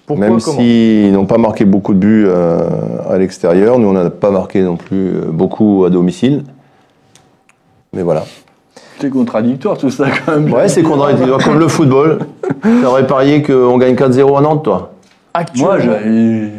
[0.05, 2.69] Pourquoi Même s'ils n'ont pas marqué beaucoup de buts euh,
[3.09, 6.43] à l'extérieur, nous on n'a pas marqué non plus beaucoup à domicile.
[7.93, 8.25] Mais voilà.
[8.99, 10.51] C'est contradictoire tout ça quand même.
[10.51, 12.19] Ouais, c'est contradictoire, comme le football.
[12.81, 14.93] T'aurais parié qu'on gagne 4-0 à Nantes, toi
[15.33, 16.51] Actuellement, Moi, j'ai.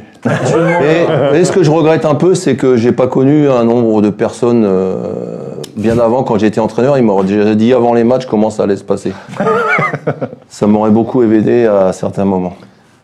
[1.34, 4.02] Et, et ce que je regrette un peu, c'est que j'ai pas connu un nombre
[4.02, 8.26] de personnes euh, bien avant, quand j'étais entraîneur, ils m'auraient déjà dit avant les matchs
[8.26, 9.12] comment ça allait se passer.
[10.48, 12.56] ça m'aurait beaucoup aidé à certains moments.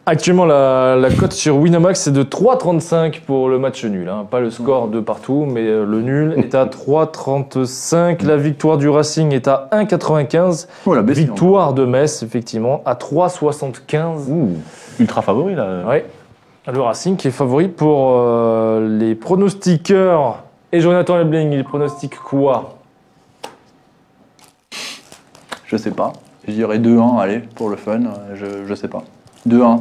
[0.05, 4.09] Actuellement, la, la cote sur Winamax, c'est de 3,35 pour le match nul.
[4.09, 4.27] hein.
[4.29, 8.25] Pas le score de partout, mais euh, le nul est à 3,35.
[8.27, 10.67] La victoire du Racing est à 1,95.
[10.87, 14.29] Oh, la bestie, Victoire de Metz, effectivement, à 3,75.
[14.29, 14.49] Ouh,
[14.99, 15.85] ultra favori là.
[15.87, 16.05] Ouais.
[16.67, 20.43] Le Racing qui est favori pour euh, les pronostiqueurs.
[20.73, 22.79] Et Jonathan Lebling, il pronostique quoi?
[25.67, 26.13] Je sais pas.
[26.49, 28.01] Je dirais 2-1, allez, pour le fun.
[28.35, 29.05] Je, je sais pas.
[29.49, 29.81] 2-1.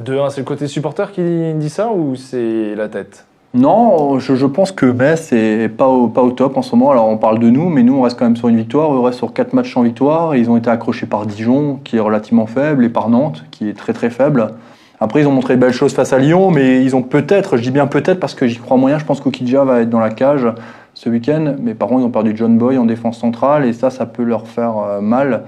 [0.00, 1.22] 2-1, c'est le côté supporter qui
[1.54, 3.26] dit ça ou c'est la tête?
[3.54, 6.90] Non, je, je pense que Metz est pas au, pas au top en ce moment.
[6.90, 8.88] Alors on parle de nous, mais nous on reste quand même sur une victoire.
[8.88, 10.34] On reste sur 4 matchs sans victoire.
[10.34, 13.76] Ils ont été accrochés par Dijon, qui est relativement faible, et par Nantes, qui est
[13.76, 14.54] très très faible.
[15.00, 17.62] Après, ils ont montré de belles choses face à Lyon, mais ils ont peut-être, je
[17.62, 20.10] dis bien peut-être parce que j'y crois moyen, je pense qu'Okidja va être dans la
[20.10, 20.46] cage
[20.94, 21.56] ce week-end.
[21.60, 24.22] Mais par contre, ils ont perdu John Boy en défense centrale, et ça, ça peut
[24.22, 25.42] leur faire euh, mal.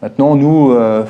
[0.00, 1.04] Maintenant, nous, euh,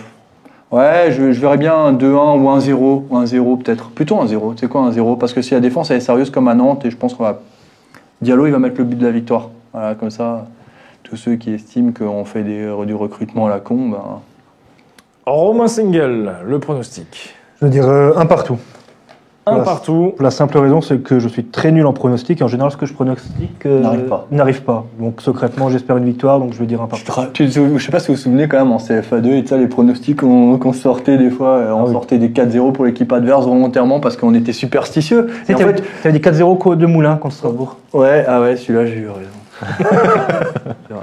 [0.72, 3.90] ouais, je, je verrais bien un 2-1 ou un 0, ou un 0 peut-être.
[3.90, 6.00] Plutôt un 0, tu sais quoi, un 0 Parce que si la défense elle est
[6.00, 7.40] sérieuse comme à Nantes, et je pense qu'on va.
[8.20, 9.50] Diallo, il va mettre le but de la victoire.
[9.72, 10.46] Voilà, comme ça,
[11.02, 14.20] tous ceux qui estiment qu'on fait des, du recrutement à la con, ben,
[15.26, 17.34] Romain Single, le pronostic.
[17.60, 18.58] Je veux dire euh, un partout.
[19.44, 19.64] Un Voilà.
[19.64, 20.12] partout.
[20.16, 22.40] Pour la simple raison, c'est que je suis très nul en pronostic.
[22.40, 24.26] Et en général, ce que je pronostique euh, N'arrive pas.
[24.30, 24.84] n'arrive pas.
[25.00, 27.04] Donc secrètement, j'espère une victoire, donc je veux dire un partout.
[27.34, 30.18] je sais pas si vous vous souvenez quand même en CFA2 et ça, les pronostics
[30.20, 31.92] qu'on sortait des fois, euh, on Ah oui.
[31.92, 35.26] sortait des 4-0 pour l'équipe adverse volontairement parce qu'on était superstitieux.
[35.28, 37.78] En Tu fait, avais dit 4-0 co- de Moulin contre Strasbourg.
[37.94, 39.82] ouais, ah ouais, celui-là j'ai eu raison.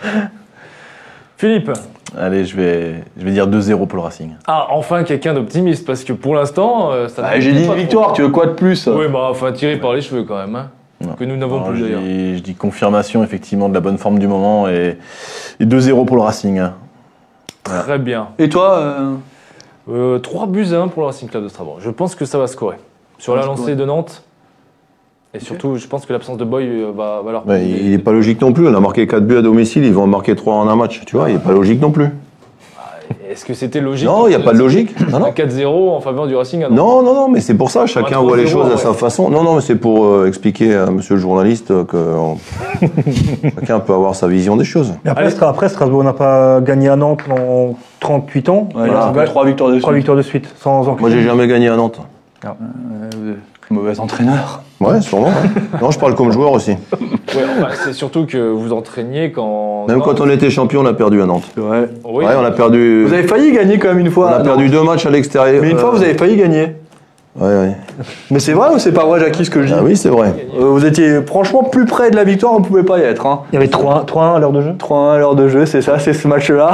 [1.38, 1.72] Philippe.
[2.18, 4.32] Allez, je vais, je vais dire 2-0 pour le Racing.
[4.48, 7.76] Ah, enfin quelqu'un d'optimiste, parce que pour l'instant, euh, ça ne j'ai dit une trop.
[7.76, 10.56] victoire, tu veux quoi de plus Oui, bah, enfin, tiré par les cheveux quand même.
[10.56, 10.70] hein.
[11.18, 12.02] Que nous n'avons plus je, d'ailleurs.
[12.02, 14.98] dis, je dis confirmation effectivement de la bonne forme du moment et,
[15.60, 16.58] et 2-0 pour le Racing.
[16.60, 16.74] hein.
[17.64, 18.30] Très bien.
[18.40, 19.14] Et toi euh,
[19.90, 21.78] Euh, 3 buts à 1 pour le Racing Club de Strasbourg.
[21.80, 22.78] Je pense que ça va scorer.
[23.18, 23.76] Sur Ça la lancée scorer.
[23.76, 24.24] de Nantes,
[25.34, 27.44] Et surtout, je pense que l'absence de Boy euh, va, va leur.
[27.46, 28.68] Mais il n'est pas logique non plus.
[28.68, 31.02] On a marqué 4 buts à domicile, ils vont en marquer 3 en un match.
[31.06, 32.08] Tu vois, il n'est pas logique non plus.
[33.30, 35.00] Est-ce que c'était logique Non, il n'y a pas de logique.
[35.10, 35.26] Non, Un non.
[35.32, 35.66] 4-0
[35.96, 36.70] en faveur du Racing à.
[36.70, 39.30] Non, non, non, mais c'est pour ça, chacun voit les 3-0, choses à sa façon.
[39.30, 42.38] Non, non, mais c'est pour euh, expliquer à monsieur le journaliste que on-
[43.60, 44.94] chacun peut avoir sa vision des choses.
[45.06, 45.36] Mais après, Allez.
[45.44, 48.70] Après, Strasbourg n'a pas gagné à Nantes en 38 ans.
[48.76, 49.98] Ouais, Et ils là, ont fait trois victoires de trois suite.
[49.98, 51.02] victoires de suite, sans enquête.
[51.02, 52.00] Moi, j'ai jamais gagné à Nantes.
[52.46, 52.50] Euh,
[53.70, 54.64] mauvais entraîneur.
[54.80, 55.28] Ouais, sûrement.
[55.28, 55.80] ouais.
[55.82, 56.72] Non, je parle comme joueur aussi.
[56.72, 56.78] Ouais,
[57.60, 59.86] enfin, c'est surtout que vous entraîniez quand.
[59.88, 61.44] Même quand on était champion, on a perdu à Nantes.
[61.58, 61.90] Vrai.
[62.06, 62.26] Oui.
[62.26, 63.04] Ouais, on a perdu.
[63.06, 64.30] Vous avez failli gagner quand même une On fois.
[64.32, 64.44] a Non.
[64.46, 65.62] perdu deux matchs à l'extérieur.
[65.62, 66.68] Mais une fois, Euh, vous avez failli gagner.
[67.40, 67.72] Ouais, ouais.
[68.32, 70.10] Mais c'est vrai ou c'est pas vrai, Jackie, ce que je dis Ah oui, c'est
[70.10, 70.34] vrai.
[70.60, 73.26] Euh, Vous étiez franchement plus près de la victoire, on pouvait pas y être.
[73.26, 73.42] Hein.
[73.52, 74.72] Il y avait 3-1 3-1 à l'heure de jeu?
[74.78, 76.72] 3-1 à l'heure de jeu, c'est ça, c'est ce match-là.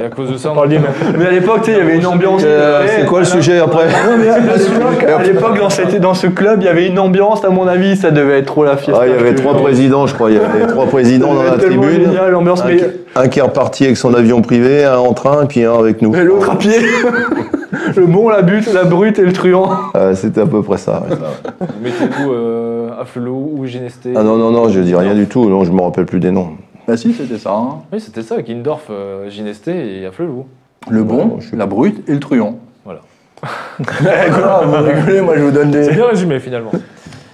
[0.00, 0.86] Et à cause de ça, on parle du même.
[1.18, 2.42] Mais à l'époque, tu sais, il y avait une ambiance.
[2.44, 2.90] Euh, Ouais.
[2.98, 6.26] c'est quoi le sujet après Non, mais à l'époque, à l'époque, dans, cette- dans ce
[6.26, 9.02] club, il y avait une ambiance, à mon avis, ça devait être trop la fiesta.
[9.04, 10.30] Ah, Il y avait trois présidents, je crois.
[10.30, 12.06] Il y avait trois présidents dans la tribune.
[12.06, 12.84] génial, l'ambiance, Un mais, qui,
[13.14, 16.02] un qui est reparti avec son avion privé, un en train, et puis un avec
[16.02, 16.10] nous.
[16.10, 16.72] mais l'autre à pied.
[17.96, 19.70] le bon, la butte, la brute et le truand.
[19.94, 21.02] Euh, C'était à peu près ça.
[21.08, 21.16] ouais.
[21.60, 22.90] vous mettez-vous euh,
[23.30, 24.12] ou Genesté.
[24.16, 25.48] Ah non, non, non, je dis rien du tout.
[25.48, 26.50] Non, je me rappelle plus des noms.
[26.86, 27.52] Bah si, c'était ça.
[27.52, 27.78] hein.
[27.92, 30.46] Oui, c'était ça, Kindorf, euh, Ginesté et Afflelou.
[30.88, 32.58] Le bon, la brute et le truand.
[32.84, 33.00] Voilà.
[33.80, 35.94] Eh, quoi, vous rigolez, moi je vous donne C'est des...
[35.94, 36.70] bien résumé finalement.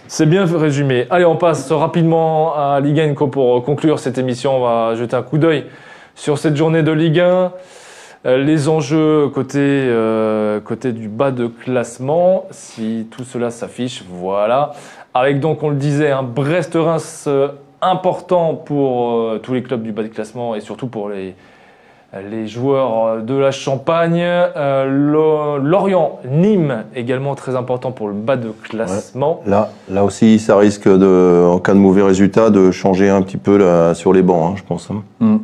[0.09, 1.07] C'est bien résumé.
[1.11, 4.57] Allez, on passe rapidement à Ligue 1 Co, pour conclure cette émission.
[4.57, 5.65] On va jeter un coup d'œil
[6.15, 7.53] sur cette journée de Ligue 1.
[8.25, 14.73] Euh, Les enjeux côté, euh, côté du bas de classement, si tout cela s'affiche, voilà.
[15.15, 17.49] Avec donc, on le disait, un Brest-Reims euh,
[17.81, 21.35] important pour euh, tous les clubs du bas de classement et surtout pour les,
[22.31, 24.21] les joueurs de la Champagne.
[24.23, 29.43] Euh, Lo- Lorient, Nîmes également très important pour le bas de classement.
[29.47, 33.37] Là, là aussi, ça risque, de, en cas de mauvais résultat, de changer un petit
[33.37, 33.59] peu
[33.95, 34.89] sur les bancs, hein, je pense.
[35.21, 35.41] hein.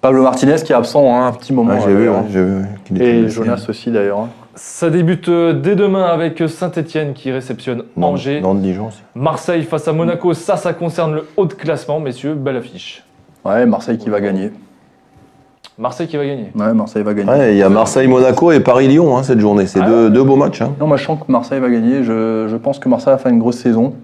[0.00, 1.74] Pablo Martinez qui est absent hein, un petit moment.
[1.74, 2.16] Ouais, j'ai vu, d'ailleurs.
[2.22, 3.28] ouais, j'ai vu qu'il était Et.
[3.28, 4.18] Jonas aussi d'ailleurs.
[4.20, 4.28] hein.
[4.54, 8.40] Ça débute euh, dès demain avec Saint-Etienne qui réceptionne Angers.
[8.40, 9.00] Nantes, Dijon aussi.
[9.14, 13.04] Marseille face à Monaco, ça, ça concerne le haut de classement, messieurs, belle affiche.
[13.44, 14.50] Ouais, Marseille qui va gagner.
[15.78, 16.50] Marseille qui va gagner.
[16.54, 17.30] Ouais, Marseille va gagner.
[17.30, 19.66] Ouais, il y a Marseille-Monaco et Paris-Lyon hein, cette journée.
[19.66, 20.60] C'est Ah deux, deux beaux matchs.
[20.60, 20.74] hein.
[20.78, 22.02] Non, moi je sens que Marseille va gagner.
[22.04, 23.94] Je, je pense que Marseille va faire une grosse saison.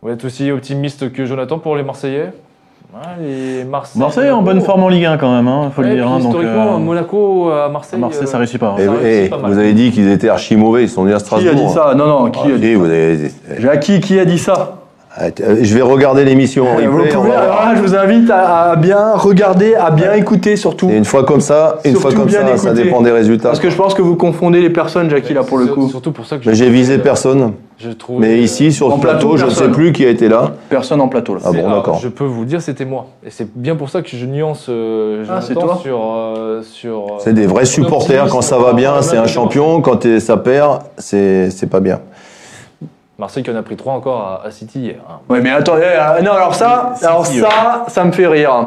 [0.00, 2.32] Vous êtes aussi optimiste que Jonathan pour les Marseillais?
[2.94, 5.88] Ouais, Marseille, Marseille est en bonne forme en Ligue 1 quand même, hein, faut Ouais,
[5.88, 6.06] le dire.
[6.06, 7.98] hein, donc, historiquement, euh, Monaco à Marseille.
[7.98, 8.68] Marseille, ça euh, réussit pas.
[8.68, 8.74] hein.
[8.78, 9.50] Et, Ça, et c'est pas mal.
[9.52, 11.52] vous avez dit qu'ils étaient archi mauvais, ils sont venus à Qui Strasbourg.
[11.52, 11.94] a dit ça?
[11.94, 14.81] Non, non, qui Ah, a dit si, vous avez- Jackie, qui a dit ça?
[15.18, 17.14] Je vais regarder l'émission en Vous replay.
[17.14, 17.52] on pouvez- va voir.
[17.60, 20.88] alors là, je vous invite à, à bien regarder, à bien écouter surtout.
[20.90, 23.48] Et une fois comme ça, une fois comme ça, ça dépend des résultats.
[23.50, 25.88] Parce que je pense que vous confondez les personnes, Jackie, là pour le coup.
[25.88, 27.52] Surtout pour ça que j'ai visé personne.
[27.78, 28.20] je trouve.
[28.20, 30.52] Mais ici, sur le plateau, plateau, je ne sais plus qui a été là.
[30.70, 31.40] Personne en plateau là.
[31.44, 31.98] Ah bon, d'accord.
[32.02, 33.06] Je peux vous dire, c'était moi.
[33.26, 35.98] Et c'est bien pour ça que je nuance euh, Ah, c'est toi sur.
[36.00, 38.28] euh, sur euh, C'est des vrais supporters.
[38.28, 39.80] Quand ça va bien, c'est un champion.
[39.82, 42.00] Quand ça perd, c'est c'est pas bien.
[43.22, 44.96] Marseille qui en a pris trois encore à, à City hier.
[45.08, 45.20] hein.
[45.28, 47.38] Ouais, mais attendez, euh, non, alors ça, City, alors ouais.
[47.38, 48.66] ça, ça me fait rire.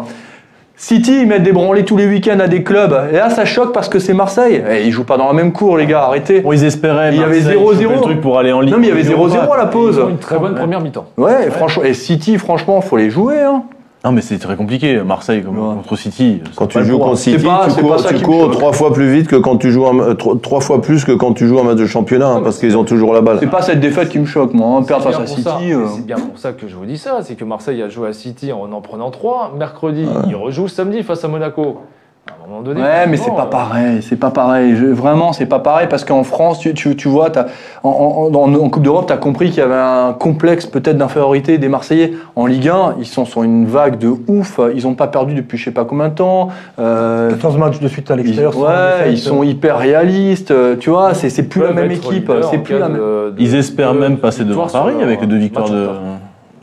[0.78, 2.94] City, ils mettent des branlées tous les week-ends à des clubs.
[3.12, 4.64] Et là, ça choque parce que c'est Marseille.
[4.70, 6.40] Et ils jouent pas dans la même cour, les gars, arrêtez.
[6.40, 7.14] Bon, ils espéraient.
[7.14, 7.82] Il y avait Marseille 0-0.
[7.84, 8.74] choper le truc pour aller en Ligue.
[8.74, 9.56] Non, mais il y avait Ils ont 0-0 pas.
[9.56, 9.98] à la pause.
[9.98, 11.06] Ils ont une très bonne première mi-temps.
[11.18, 13.42] Ouais, franchement, et City, franchement, faut les jouer.
[13.42, 13.64] Hein.
[14.06, 15.02] Non, mais c'est très compliqué.
[15.02, 15.76] Marseille comme- Ouais.
[15.78, 16.40] contre City.
[16.46, 19.12] c'est Quand tu joues contre City, C'est pas- tu cours, tu cours trois fois plus
[19.12, 21.60] vite que quand tu joues un, euh, trois, trois fois plus que quand tu joues
[21.60, 23.38] un match de championnat, hein, parce qu'ils ont toujours la balle.
[23.40, 24.78] C'est pas cette défaite qui me choque, moi.
[24.78, 24.84] hein.
[24.84, 25.58] Perdre C'est face à bien pour ça.
[25.60, 25.74] City.
[25.74, 25.86] euh.
[25.96, 27.18] C'est bien pour ça que je vous dis ça.
[27.24, 29.52] C'est que Marseille a joué à City en en prenant trois.
[29.58, 31.80] Mercredi, il rejoue samedi face à Monaco.
[32.46, 32.80] À un moment donné.
[32.80, 34.76] Ouais, mais c'est pas euh, pareil, c'est pas pareil.
[34.76, 37.30] Je- vraiment, c'est pas pareil parce qu'en France, tu, tu, tu vois,
[37.82, 40.96] en, en, en- en Coupe d'Europe, tu as compris qu'il y avait un complexe peut-être
[40.98, 42.14] d'infériorité des Marseillais.
[42.36, 44.60] En Ligue 1, ils sont sur une vague de ouf.
[44.76, 46.50] Ils ont pas perdu depuis je sais pas combien de temps.
[46.78, 48.56] Euh, 14 matchs de suite à l'extérieur.
[48.60, 48.68] ouais,
[49.00, 49.14] défaite.
[49.14, 50.52] ils sont hyper réalistes.
[50.52, 52.32] euh, Tu vois, c'est plus la même équipe.
[52.52, 53.02] C'est plus la même.
[53.40, 55.88] Ils espèrent de même passer devant Paris avec deux victoires de.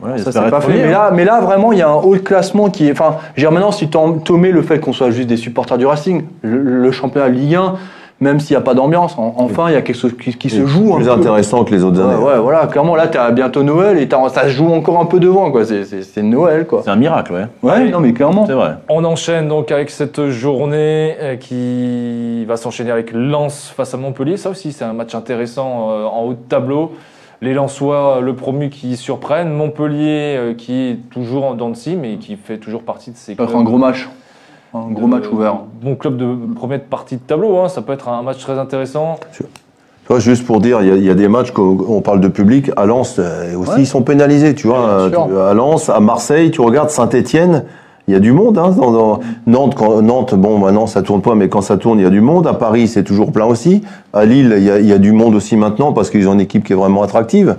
[0.03, 0.73] Voilà, Ça c'est pas fait.
[0.73, 2.91] Mais là, mais là, vraiment, il y a un haut de classement qui est.
[2.91, 5.77] Enfin, je veux dire, maintenant, si tu mets le fait qu'on soit juste des supporters
[5.77, 7.75] du Racing, le, le championnat Ligue 1,
[8.19, 10.49] même s'il n'y a pas d'ambiance, en- enfin, il y a quelque chose qui, qui
[10.49, 10.93] se joue.
[10.93, 11.11] un plus peu.
[11.11, 12.23] intéressant que les autres Ouais, années.
[12.23, 15.19] ouais, voilà, clairement, là, t'as bientôt Noël et t'as- ça se joue encore un peu
[15.19, 15.63] devant, quoi.
[15.65, 16.81] C'est Noël, quoi.
[16.85, 17.47] C'est un miracle, ouais.
[17.61, 18.45] Ouais, non, mais clairement.
[18.45, 18.75] C'est vrai.
[18.89, 24.37] On enchaîne donc avec cette journée euh, qui va s'enchaîner avec Lens face à Montpellier.
[24.37, 26.91] Ça aussi, c'est un match intéressant euh, en haut de tableau.
[27.43, 29.51] Les Lensois, le promu qui surprennent.
[29.51, 33.17] Montpellier euh, qui est toujours en dents de scie, mais qui fait toujours partie de
[33.17, 34.09] ces Ça être un gros match.
[34.73, 35.57] Un gros de- match ouvert.
[35.81, 37.57] Bon club de première partie de tableau.
[37.59, 37.67] hein.
[37.67, 39.19] Ça peut être un match très intéressant.
[40.19, 42.27] Juste pour dire, il y a- il y, a des matchs qu'on on parle de
[42.27, 42.71] public.
[42.77, 43.75] À Lens, euh, aussi, Ouais.
[43.79, 44.53] ils sont pénalisés.
[44.55, 47.65] Tu vois, Ouais, Euh, à Lens, à Marseille, tu regardes Saint-Etienne,
[48.07, 48.57] il y a du monde.
[48.57, 51.99] Hein, dans, dans- Nantes, quand, Nantes, bon, maintenant ça tourne pas, mais quand ça tourne,
[51.99, 52.47] il y a du monde.
[52.47, 53.81] À Paris, c'est toujours plein aussi.
[54.13, 56.33] À Lille, il y a, il y a du monde aussi maintenant parce qu'ils ont
[56.33, 57.55] une équipe qui est vraiment attractive.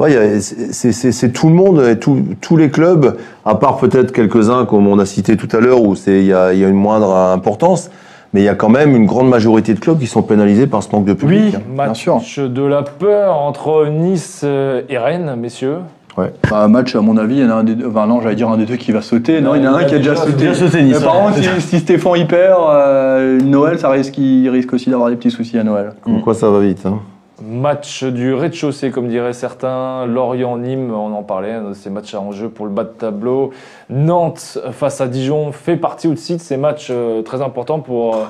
[0.00, 4.98] C'est- tout le monde, et tout- tous les clubs, à part peut-être quelques-uns comme on
[4.98, 7.90] a cité tout à l'heure où il y a, il y a une moindre importance.
[8.34, 10.82] Mais il y a quand même une grande majorité de clubs qui sont pénalisés par
[10.82, 11.54] ce manque de public.
[11.54, 11.60] hein.
[11.76, 12.48] Match sûr.
[12.48, 15.76] de la peur entre Nice euh, et Rennes, messieurs.
[16.16, 17.86] Bah, match, à mon avis, il y en a un des deux.
[17.88, 19.40] Enfin, non, j'allais dire un des deux qui va sauter.
[19.40, 20.32] Non, il y en a un qui a déjà sauté.
[20.32, 21.32] déjà sauté, Nice, Mais par ouais.
[21.32, 25.16] contre, si, si Stéphane y perd, euh, Noël, ça risque, il risque aussi d'avoir des
[25.16, 25.92] petits soucis à Noël.
[26.02, 26.84] Comme quoi ça va vite.
[26.84, 27.00] Hein.
[27.44, 30.06] Match du rez-de-chaussée, comme diraient certains.
[30.06, 33.50] Lorient-Nîmes, on en parlait, hein, ces matchs à enjeu pour le bas de tableau.
[33.90, 38.24] Nantes face à Dijon fait partie aussi de ces matchs euh, très importants pour euh,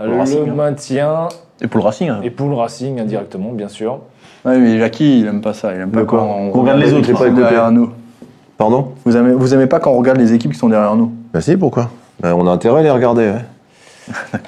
[0.00, 0.54] le le, Racing, hein.
[0.54, 1.28] maintien
[1.62, 2.20] Et pour le Racing, hein.
[2.22, 4.00] et pour le Racing indirectement, bien sûr.
[4.44, 5.74] Ouais, mais Jackie, il aime pas ça.
[5.74, 7.16] Il aime pas quand on regarde les autres, qui hein.
[7.16, 7.90] sont derrière nous.
[8.56, 8.92] Pardon?
[9.04, 11.12] Vous aimez, vous aimez pas quand on regarde les équipes qui sont derrière nous?
[11.32, 11.90] Ben si, pourquoi?
[12.22, 13.30] Ben, On a intérêt à les regarder.
[13.30, 14.40] ouais.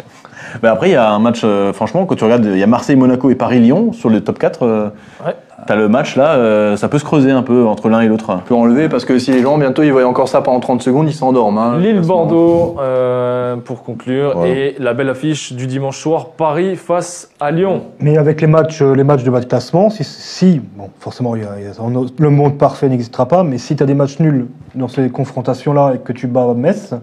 [0.63, 2.67] Mais après, il y a un match, euh, franchement, quand tu regardes, il y a
[2.67, 4.63] Marseille, Monaco et Paris-Lyon sur le top 4.
[4.65, 4.89] euh,
[5.25, 5.35] Ouais.
[5.67, 8.27] T'as le match là, euh, ça peut se creuser un peu entre l'un et l'autre.
[8.31, 10.83] On peut enlever parce que si les gens, bientôt, ils voient encore ça pendant 30
[10.83, 11.59] secondes, ils s'endorment.
[11.59, 11.79] hein.
[11.79, 14.51] Lille-Bordeaux, euh, pour conclure, Ouais.
[14.51, 17.83] et la belle affiche du dimanche soir, Paris face à Lyon.
[18.01, 21.37] Mais avec les matchs, euh, les matchs de bas de classement, si, si bon, forcément,
[21.37, 23.87] il y a- il y a- le monde parfait n'existera pas, mais si tu as
[23.87, 26.95] des matchs nuls dans ces confrontations-là et que tu bats Metz,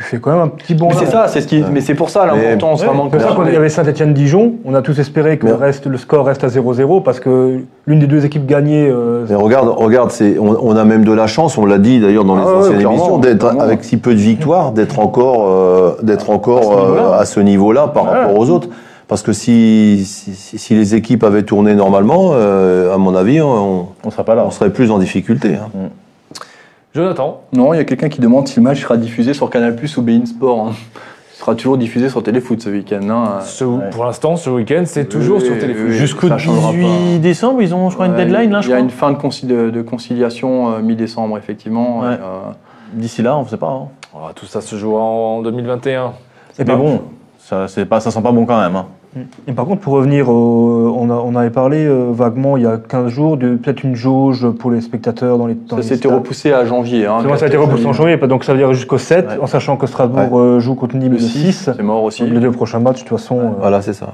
[0.00, 0.88] tu fais quand même un petit bond.
[0.88, 3.50] Mais c'est ça, c'est ce qui, mais c'est pour ça l'importance vraiment C'est pour ça
[3.52, 6.48] y avait Saint-Etienne-Dijon, on a tous espéré que Mais- le, reste, le score reste à
[6.48, 8.88] 0-0 parce que l'une des deux équipes gagnait.
[8.90, 12.00] euh, Mais regarde, regarde, c'est, on, on a même de la chance, on l'a dit
[12.00, 15.46] d'ailleurs dans les Ah ouais, anciennes émissions, d'être avec si peu de victoires, d'être encore,
[15.50, 17.02] euh, d'être encore À ce niveau-là.
[17.02, 18.10] euh, à ce niveau-là par Ouais.
[18.20, 18.68] rapport aux autres.
[19.06, 24.10] Parce que si, si, les équipes avaient tourné normalement, euh, à mon avis, on, On
[24.10, 24.44] sera pas là.
[24.46, 25.56] on serait plus en difficulté.
[25.56, 25.68] hein.
[26.94, 29.76] Jonathan, Non, il y a quelqu'un qui demande si le match sera diffusé sur Canal
[29.76, 30.68] Plus ou Bein Sport.
[30.68, 30.72] hein.
[31.34, 33.08] Il sera toujours diffusé sur Téléfoot ce week-end.
[33.08, 33.40] hein.
[33.42, 35.92] ce- pour l'instant, ce week-end, c'est toujours Oui, sur oui.
[35.92, 38.74] Jusqu'au ça changera 18 décembre, ils ont, je crois, une deadline là, je Il y
[38.74, 38.84] a crois.
[38.84, 42.00] une fin de, conci- de- de conciliation euh, mi-décembre, effectivement.
[42.00, 42.08] Ouais.
[42.14, 42.50] et, euh,
[42.92, 43.68] D'ici là, on ne sait pas.
[43.68, 43.88] hein.
[44.14, 46.12] Ah, tout ça se joue en 2021.
[46.58, 47.02] Mais bon,
[47.38, 48.82] ça, pas, ça sent pas bon quand même.
[49.16, 49.20] Hein.
[49.46, 52.66] Et par contre, pour revenir, au- on, a- on avait parlé euh, vaguement il y
[52.66, 56.08] a 15 jours de peut-être une jauge pour les spectateurs dans les dans ça s'était
[56.08, 57.06] repoussé à janvier.
[57.06, 59.38] Hein, ça a été repoussé en janvier, donc ça veut dire jusqu'au 7, Ouais.
[59.42, 61.52] en sachant que Strasbourg euh, joue contre Nîmes Le le 6.
[61.52, 62.24] 6, c'est mort aussi.
[62.24, 63.38] Les deux prochains matchs, de toute façon.
[63.38, 64.06] euh, Voilà, c'est ça.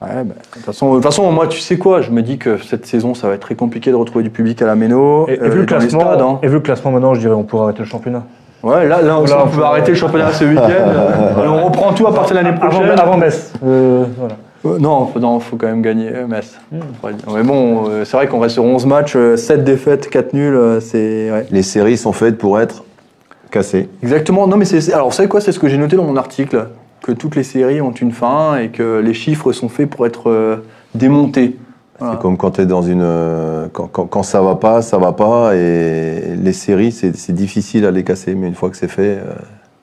[0.00, 2.36] Ouais, bah, de toute façon, de toute façon, moi, tu sais quoi Je me dis
[2.36, 5.26] que cette saison, ça va être très compliqué de retrouver du public à la Méno.
[5.28, 6.38] Et, et euh, vu le classement, stades, hein.
[6.42, 8.24] et vu le classement maintenant, je dirais on pourrait arrêter le championnat.
[8.62, 11.42] Ouais, là, là, Là, on peut arrêter le championnat ce week-end.
[11.46, 12.98] on reprend tout à partir de l'année Avant, prochaine.
[12.98, 13.52] avant Metz.
[13.64, 14.34] euh, voilà.
[14.64, 16.56] Euh, Non, faut, non, faut quand même gagner euh, Metz.
[16.70, 16.82] Dire.
[17.34, 20.54] Mais bon, euh, c'est vrai qu'on reste sur 11 matchs, euh, 7 défaites, 4 nuls,
[20.54, 21.30] euh, c'est...
[21.32, 21.46] ouais.
[21.50, 22.84] Les séries sont faites pour être
[23.50, 23.88] cassées.
[24.02, 24.46] Exactement.
[24.46, 24.80] Non, mais c'est...
[24.80, 26.66] c'est- Alors, vous savez quoi C'est ce que j'ai noté dans mon article.
[27.02, 30.30] Que toutes les séries ont une fin et que les chiffres sont faits pour être
[30.30, 30.56] euh,
[30.94, 31.56] démontés.
[32.02, 32.12] Voilà.
[32.16, 33.00] C'est comme quand tu dans une.
[33.02, 35.54] euh, Quand, quand, quand ça va pas, ça va pas.
[35.56, 38.34] Et les séries, c'est c'est difficile à les casser.
[38.34, 39.32] Mais une fois que c'est fait, euh,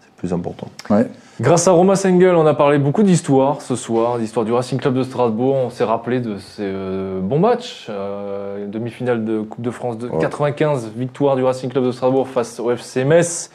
[0.02, 0.68] c'est plus important.
[0.90, 1.08] Ouais.
[1.42, 4.94] Grâce à Romain Sengel, on a parlé beaucoup d'histoire ce soir, d'histoire du Racing Club
[4.94, 5.56] de Strasbourg.
[5.56, 7.88] On s'est rappelé de ces euh, bons matchs.
[7.90, 10.20] Euh, demi-finale de Coupe de France de Ouais.
[10.20, 13.50] 95, victoire du Racing Club de Strasbourg face au FC Metz.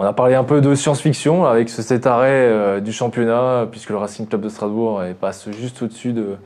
[0.00, 3.90] On a parlé un peu de science-fiction avec ce- cet arrêt euh, du championnat, puisque
[3.90, 6.36] le Racing Club de Strasbourg passe juste au-dessus de,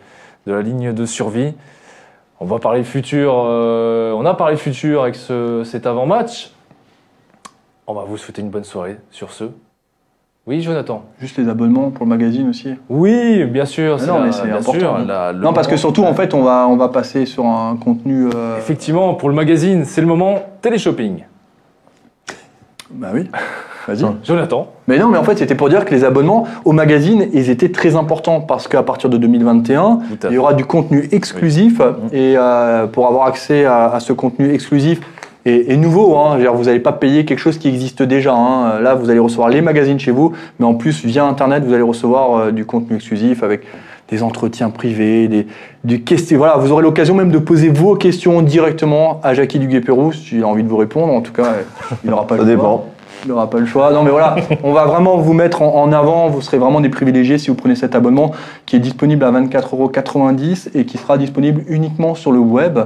[0.46, 1.54] de la ligne de survie.
[2.40, 3.32] On va parler futur.
[3.46, 6.50] euh, on a parlé futur avec ce- cet avant-match.
[7.86, 9.44] On va vous souhaiter une bonne soirée sur ce.
[10.44, 11.04] Oui, Jonathan.
[11.20, 12.74] Juste les abonnements pour le magazine aussi.
[12.88, 13.98] Oui, bien sûr.
[14.00, 14.72] Mais non, la- mais c'est important.
[14.80, 17.46] sûr, la- le Non, parce que surtout, en fait, on va, on va passer sur
[17.46, 18.28] un contenu...
[18.34, 21.24] euh, Effectivement, pour le magazine, c'est le moment téléshopping.
[22.90, 23.30] Bah oui,
[23.86, 24.04] vas-y.
[24.24, 24.68] Jonathan.
[24.88, 27.70] Mais non, mais en fait, c'était pour dire que les abonnements au magazine, ils étaient
[27.70, 31.80] très importants parce qu'à partir de 2021, Tout à il y aura du contenu exclusif
[32.12, 35.00] et euh, pour avoir accès à, à ce contenu exclusif
[35.44, 38.32] et, et nouveau, hein, vous n'allez pas payer quelque chose qui existe déjà.
[38.32, 38.78] hein.
[38.80, 41.82] Là, vous allez recevoir les magazines chez vous, mais en plus, via Internet, vous allez
[41.82, 43.62] recevoir euh, du contenu exclusif avec
[44.08, 45.46] des entretiens privés, des,
[45.84, 46.38] du question.
[46.38, 50.46] Voilà, vous aurez l'occasion même de poser vos questions directement à Jackie Duguay-Pérou, s'il a
[50.46, 51.12] envie de vous répondre.
[51.12, 51.46] En tout cas,
[52.04, 52.86] il n'aura pas Ça dépend.
[53.24, 53.92] Il n'aura pas le choix.
[53.92, 56.28] Non, mais voilà, on va vraiment vous mettre en, avant.
[56.28, 58.32] Vous serez vraiment des privilégiés si vous prenez cet abonnement
[58.66, 62.80] qui est disponible à 24,90€ et qui sera disponible uniquement sur le web.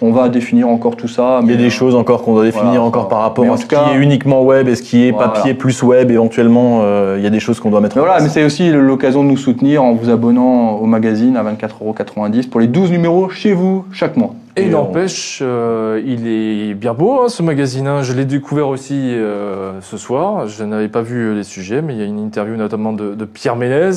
[0.00, 1.40] On va définir encore tout ça.
[1.42, 3.42] Il y a mais, des euh, choses encore qu'on doit définir voilà, encore par rapport
[3.44, 5.28] mais en à ce cas- qui est uniquement web et ce qui est Voilà.
[5.30, 6.80] papier plus web éventuellement.
[6.82, 8.70] euh, il y a des choses qu'on doit mettre Mais en voilà, mais c'est aussi
[8.70, 13.28] l'occasion de nous soutenir en vous abonnant au magazine à 24,90€ pour les 12 numéros
[13.28, 14.34] chez vous chaque mois.
[14.56, 17.86] Et, Et n'empêche, euh, il est bien beau hein, ce magazine.
[17.88, 18.02] hein.
[18.02, 20.46] Je l'ai découvert aussi euh, ce soir.
[20.48, 23.24] Je n'avais pas vu les sujets, mais il y a une interview notamment de, de
[23.24, 23.90] Pierre Ménez,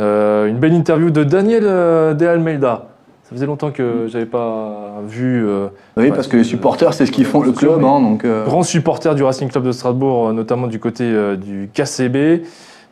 [0.00, 2.86] euh, une belle interview de Daniel euh, De Almeida.
[3.28, 5.44] Ça faisait longtemps que j'avais pas vu.
[5.44, 5.66] euh,
[5.96, 7.82] Oui, Ouais, parce que les supporters, c'est ce qu'ils font le club.
[7.84, 11.34] hein, donc, euh, grand supporter du Racing Club de Strasbourg, euh, notamment du côté euh,
[11.36, 12.42] du KCB.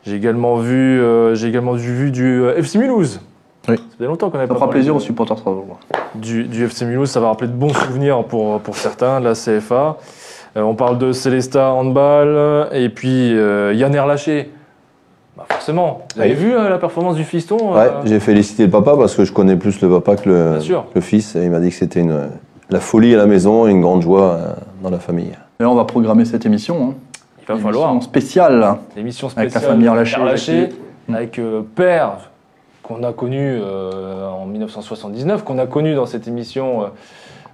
[0.05, 3.21] J'ai également vu, euh, j'ai également vu, vu du euh, FC Mulhouse.
[3.69, 3.77] Oui.
[3.77, 5.79] Ça faisait longtemps qu'on avait ça pas fera parlé plaisir de- aux supporters strasbourgeois.
[6.15, 7.09] du, du FC Mulhouse.
[7.09, 9.97] Ça va rappeler de bons souvenirs pour, pour certains, de la CFA.
[10.57, 14.51] Euh, on parle de Célesta Handball et puis euh, Yann Erlaché.
[15.37, 16.03] Bah forcément.
[16.15, 16.35] Vous avez Oui.
[16.35, 19.33] vu euh, la performance du fiston Ouais, euh, j'ai félicité le papa parce que je
[19.33, 21.35] connais plus le papa que le, fils.
[21.35, 22.29] Et il m'a dit que c'était une,
[22.69, 25.31] la folie à la maison et une grande joie euh, dans la famille.
[25.59, 26.75] Et là, on va programmer cette émission.
[26.91, 26.93] Hein.
[27.41, 28.03] Il va Émission falloir.
[28.03, 28.59] spéciale.
[28.59, 28.79] là.
[28.95, 30.73] L'émission Avec la spéciale famille Jackie.
[31.13, 32.31] avec euh, Père,
[32.81, 36.85] qu'on a connu euh, en 1979, qu'on a connu dans cette émission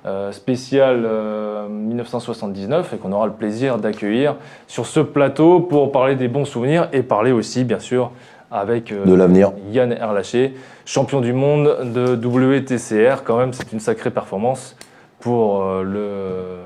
[0.06, 4.36] euh, euh, spéciale euh, 1979 et qu'on aura le plaisir d'accueillir
[4.68, 8.12] sur ce plateau pour parler des bons souvenirs et parler aussi, bien sûr,
[8.52, 9.52] avec euh, De l'avenir.
[9.72, 10.56] Yann Erlaché,
[10.86, 13.24] champion du monde de WTCR.
[13.24, 14.76] Quand même, c'est une sacrée performance
[15.20, 16.58] pour le,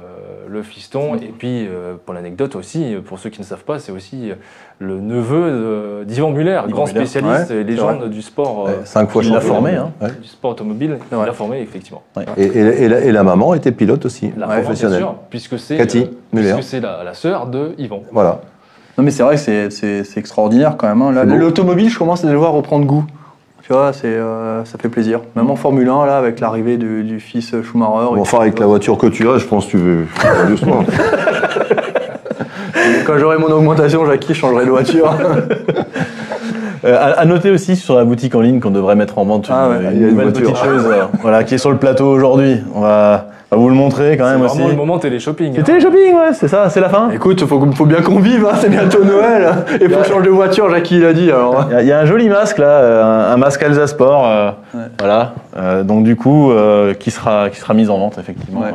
[0.47, 1.15] le fiston.
[1.15, 4.31] Et puis, euh, pour l'anecdote aussi, pour ceux qui ne savent pas, c'est aussi
[4.79, 8.67] le neveu d'Yvan Muller, Yvan grand Muller, spécialiste ouais, et légende du sport.
[8.67, 9.41] euh, Ouais, cinq fois champion.
[9.41, 9.91] formé, hein.
[10.01, 10.09] Ouais.
[10.21, 12.03] du sport automobile, il l'a formé effectivement.
[12.37, 14.99] Et, et- et la, et la maman était pilote aussi, La professionnelle.
[14.99, 16.53] bien sûr, puisque c'est Cathy euh, Muller.
[16.53, 18.01] puisque c'est la, la sœur de Yvan.
[18.11, 18.41] Voilà.
[18.97, 21.01] Non, mais c'est vrai que c'est- extraordinaire quand même.
[21.01, 21.23] hein.
[21.25, 23.03] L'automobile, je commence à le voir reprendre goût.
[23.65, 25.21] Tu vois, c'est, euh, ça fait plaisir.
[25.35, 28.13] Même en Formule 1, là, avec l'arrivée du, du fils Schumacher.
[28.13, 30.05] Bon, enfin, avec la voiture que tu as, je pense que tu veux
[30.47, 30.83] doucement.
[33.07, 35.11] Quand j'aurai mon augmentation, Jackie changerai de voiture.
[36.83, 39.47] Euh, à, à noter aussi sur la boutique en ligne qu'on devrait mettre en vente
[39.49, 40.51] Ah une, ouais, une il y a une nouvelle voiture.
[40.51, 42.57] petite chose euh, voilà, qui est sur le plateau aujourd'hui.
[42.75, 44.55] On va, va vous le montrer quand C'est même aussi.
[44.57, 45.53] vraiment le moment télé-shopping.
[45.53, 45.63] C'est hein.
[45.63, 47.09] télé-shopping, ouais, c'est ça, c'est la fin.
[47.11, 49.49] Écoute, faut, faut bien qu'on vive, hein, c'est bientôt Noël.
[49.81, 51.29] Et faut changer de voiture, Jackie l'a dit.
[51.31, 51.65] Alors.
[51.69, 53.87] Il y, a- il y a un joli masque là, euh, un, un masque Alsa
[53.87, 54.83] Sport, euh, Ouais.
[54.99, 55.33] voilà.
[55.57, 58.61] Euh, donc du coup, euh, qui sera qui sera mis en vente effectivement.
[58.61, 58.73] Ouais.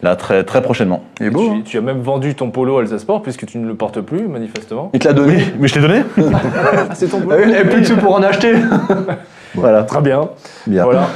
[0.00, 1.02] Là très très prochainement.
[1.20, 1.40] Et beau.
[1.48, 1.62] tu, hein.
[1.64, 4.90] tu as même vendu ton polo Alsace Sport puisque tu ne le portes plus, manifestement.
[4.94, 5.42] Il te l'a donné.
[5.58, 6.02] Mais je t'ai donné.
[6.18, 8.52] Ah, c'est ton oui, Il n'avait plus de sous pour en acheter.
[9.54, 9.82] voilà.
[9.82, 10.28] Très bien.
[10.68, 10.84] Bien.
[10.84, 11.08] Voilà.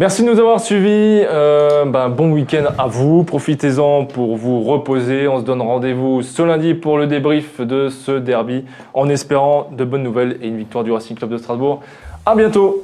[0.00, 1.26] Merci de nous avoir suivis.
[1.28, 3.22] Euh, bah, bon week-end à vous.
[3.22, 5.28] Profitez-en pour vous reposer.
[5.28, 8.64] On se donne rendez-vous ce lundi pour le débrief de ce derby
[8.94, 11.82] en espérant de bonnes nouvelles et une victoire du Racing Club de Strasbourg.
[12.24, 12.82] À bientôt.